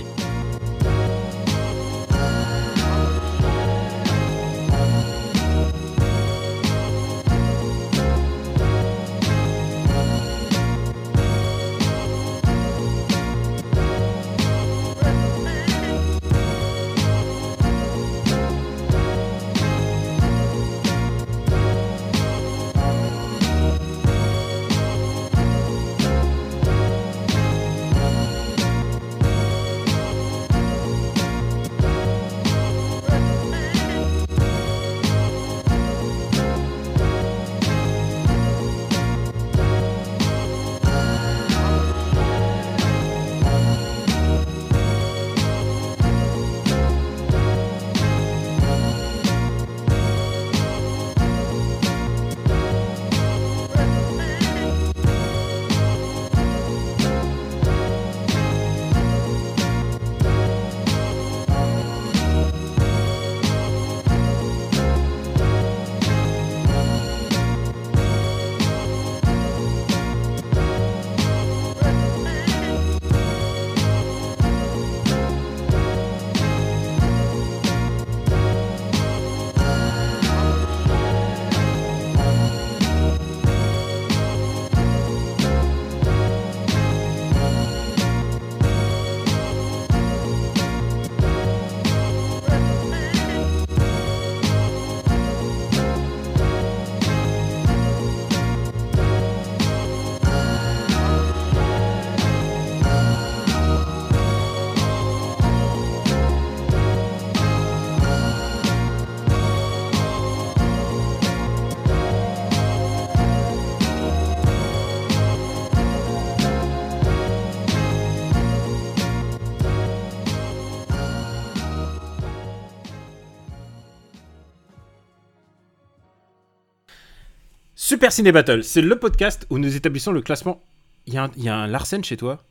[128.10, 130.60] Super Ciné Battle, c'est le podcast où nous établissons le classement.
[131.06, 132.42] Il y, a un- il y a un Larsen chez toi?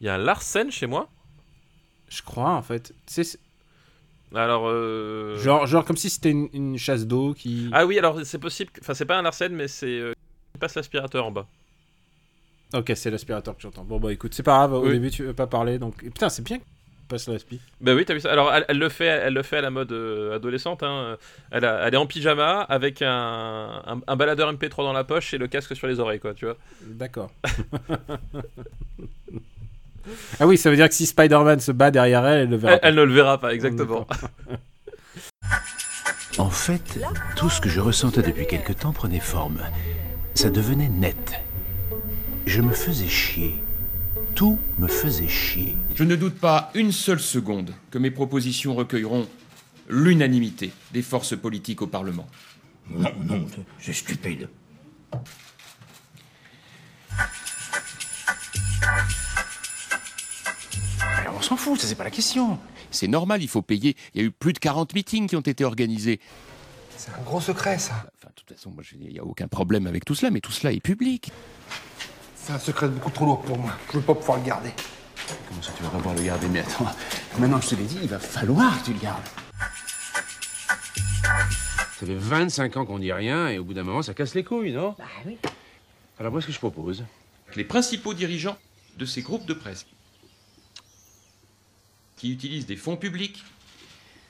[0.00, 1.08] Il y a un Larsen chez moi?
[2.08, 2.92] Je crois en fait.
[3.06, 3.38] C'est-
[4.34, 5.38] Alors euh...
[5.38, 7.68] genre, genre comme si c'était une, une chasse d'eau qui.
[7.72, 8.72] Ah oui, alors c'est possible.
[8.72, 10.14] que- Enfin, c'est pas un Larsen, mais c'est euh,
[10.56, 11.46] il passe l'aspirateur en bas.
[12.74, 13.84] Ok, c'est l'aspirateur que j'entends.
[13.84, 14.72] Bon bah écoute, c'est pas grave.
[14.72, 14.94] Au Oui.
[14.94, 15.94] début tu veux pas parler donc.
[16.02, 16.58] Et putain, c'est bien.
[17.08, 17.60] Passe l'aspi.
[17.80, 18.32] Bah oui, t'as vu ça.
[18.32, 20.82] Alors, elle, elle le fait, elle le fait à la mode euh, adolescente.
[20.82, 21.16] Hein.
[21.50, 25.34] Elle, a- elle est en pyjama avec un, un, un baladeur MP3 dans la poche
[25.34, 26.32] et le casque sur les oreilles, quoi.
[26.34, 26.56] Tu vois.
[26.82, 27.30] D'accord.
[30.40, 32.74] ah oui, ça veut dire que si Spider-Man se bat derrière elle, elle le verra.
[32.74, 34.06] Elle, elle ne le verra pas exactement.
[36.38, 36.98] En fait,
[37.36, 39.60] tout ce que je ressentais depuis quelque temps prenait forme.
[40.34, 41.40] Ça devenait net.
[42.44, 43.62] Je me faisais chier.
[44.34, 45.76] Tout me faisait chier.
[45.94, 49.28] Je ne doute pas une seule seconde que mes propositions recueilleront
[49.88, 52.26] l'unanimité des forces politiques au Parlement.
[52.90, 53.46] Non, non,
[53.78, 54.48] c'est stupide.
[61.18, 62.58] Alors, on s'en fout, ça c'est pas la question.
[62.90, 63.96] C'est normal, il faut payer.
[64.14, 66.18] Il y a eu plus de 40 meetings qui ont été organisés.
[66.96, 68.06] C'est un gros secret, ça.
[68.16, 70.72] Enfin, de toute façon, il n'y a aucun problème avec tout cela, mais tout cela
[70.72, 71.30] est public.
[72.46, 73.72] C'est un secret beaucoup trop lourd pour moi.
[73.90, 74.68] Je veux pas pouvoir le garder.
[75.48, 76.46] Comment ça, tu vas pas pouvoir le garder?
[76.48, 76.84] Mais attends,
[77.38, 79.24] maintenant je te l'ai dit, il va falloir que tu le gardes.
[81.98, 84.44] Ça fait 25 ans qu'on dit rien et au bout d'un moment, ça casse les
[84.44, 84.94] couilles, non?
[84.98, 85.38] Bah oui.
[86.20, 87.02] Alors moi, ce que je propose,
[87.56, 88.58] Les principaux dirigeants
[88.98, 89.86] de ces groupes de presse
[92.16, 93.42] qui utilisent des fonds publics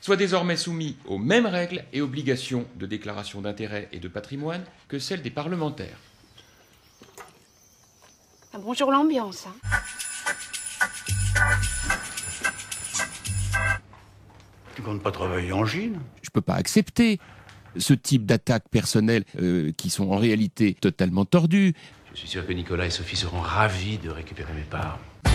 [0.00, 5.00] soient désormais soumis aux mêmes règles et obligations de déclaration d'intérêt et de patrimoine que
[5.00, 5.98] celles des parlementaires.
[8.56, 9.46] Ah, bonjour l'ambiance.
[9.48, 9.54] Hein.
[14.76, 15.98] Tu comptes pas travailler en Chine?
[16.22, 17.18] Je peux pas accepter
[17.76, 21.74] ce type d'attaques personnelles euh, qui sont en réalité totalement tordues.
[22.12, 25.00] je suis sûr que Nicolas et Sophie seront ravis de récupérer mes parts.
[25.26, 25.30] Euh,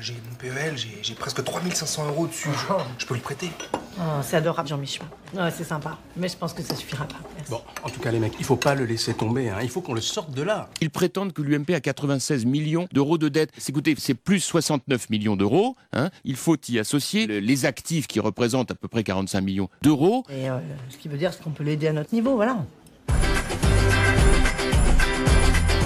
[0.00, 2.50] j'ai mon PEL, j'ai j'ai presque 3500 euros dessus.
[2.52, 3.48] Je, je peux le prêter.
[3.96, 5.06] Oh, c'est adorable, Jean-Michel.
[5.34, 5.98] Ouais, c'est sympa.
[6.16, 7.14] Mais je pense que ça suffira pas.
[7.36, 7.50] Merci.
[7.52, 9.48] Bon, en tout cas, les mecs, il faut pas le laisser tomber.
[9.50, 9.58] Hein.
[9.62, 10.68] Il faut qu'on le sorte de là.
[10.80, 13.50] Ils prétendent que l'UMP a 96 millions d'euros de dette.
[13.56, 15.76] C'est- Écoutez, c'est plus 69 millions d'euros.
[15.92, 16.10] hein.
[16.24, 20.24] Il faut y associer le- les actifs qui représentent à peu près 45 millions d'euros.
[20.28, 20.58] Et euh,
[20.90, 22.64] ce qui veut dire qu'on peut l'aider à notre niveau, voilà.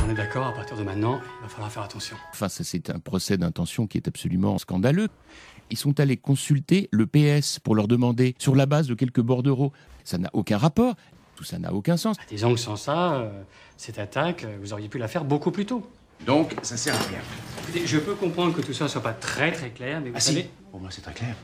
[0.06, 2.16] On est d'accord, à partir de maintenant, il va falloir faire attention.
[2.32, 5.08] Enfin, ça, c'est un procès d'intention qui est absolument scandaleux.
[5.70, 9.72] Ils sont allés consulter le PS pour leur demander, sur la base de quelques bordereaux.
[10.04, 10.94] Ça n'a aucun rapport.
[11.36, 12.16] Tout ça n'a aucun sens.
[12.30, 13.30] Disons que sans ça, euh,
[13.76, 15.88] cette attaque, euh, vous auriez pu la faire beaucoup plus tôt.
[16.26, 17.20] Donc, ça sert à rien.
[17.62, 20.20] Écoutez, je peux comprendre que tout ça soit pas très très clair, mais vous Ah
[20.20, 20.42] savez...
[20.42, 21.36] si, pour moi c'est très clair.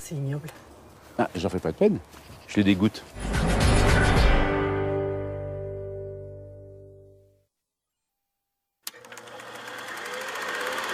[0.00, 0.48] C'est ignoble.
[1.18, 1.98] Ah, j'en fais pas de peine.
[2.48, 3.02] Je les dégoûte.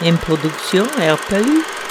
[0.05, 1.82] Une production RPU.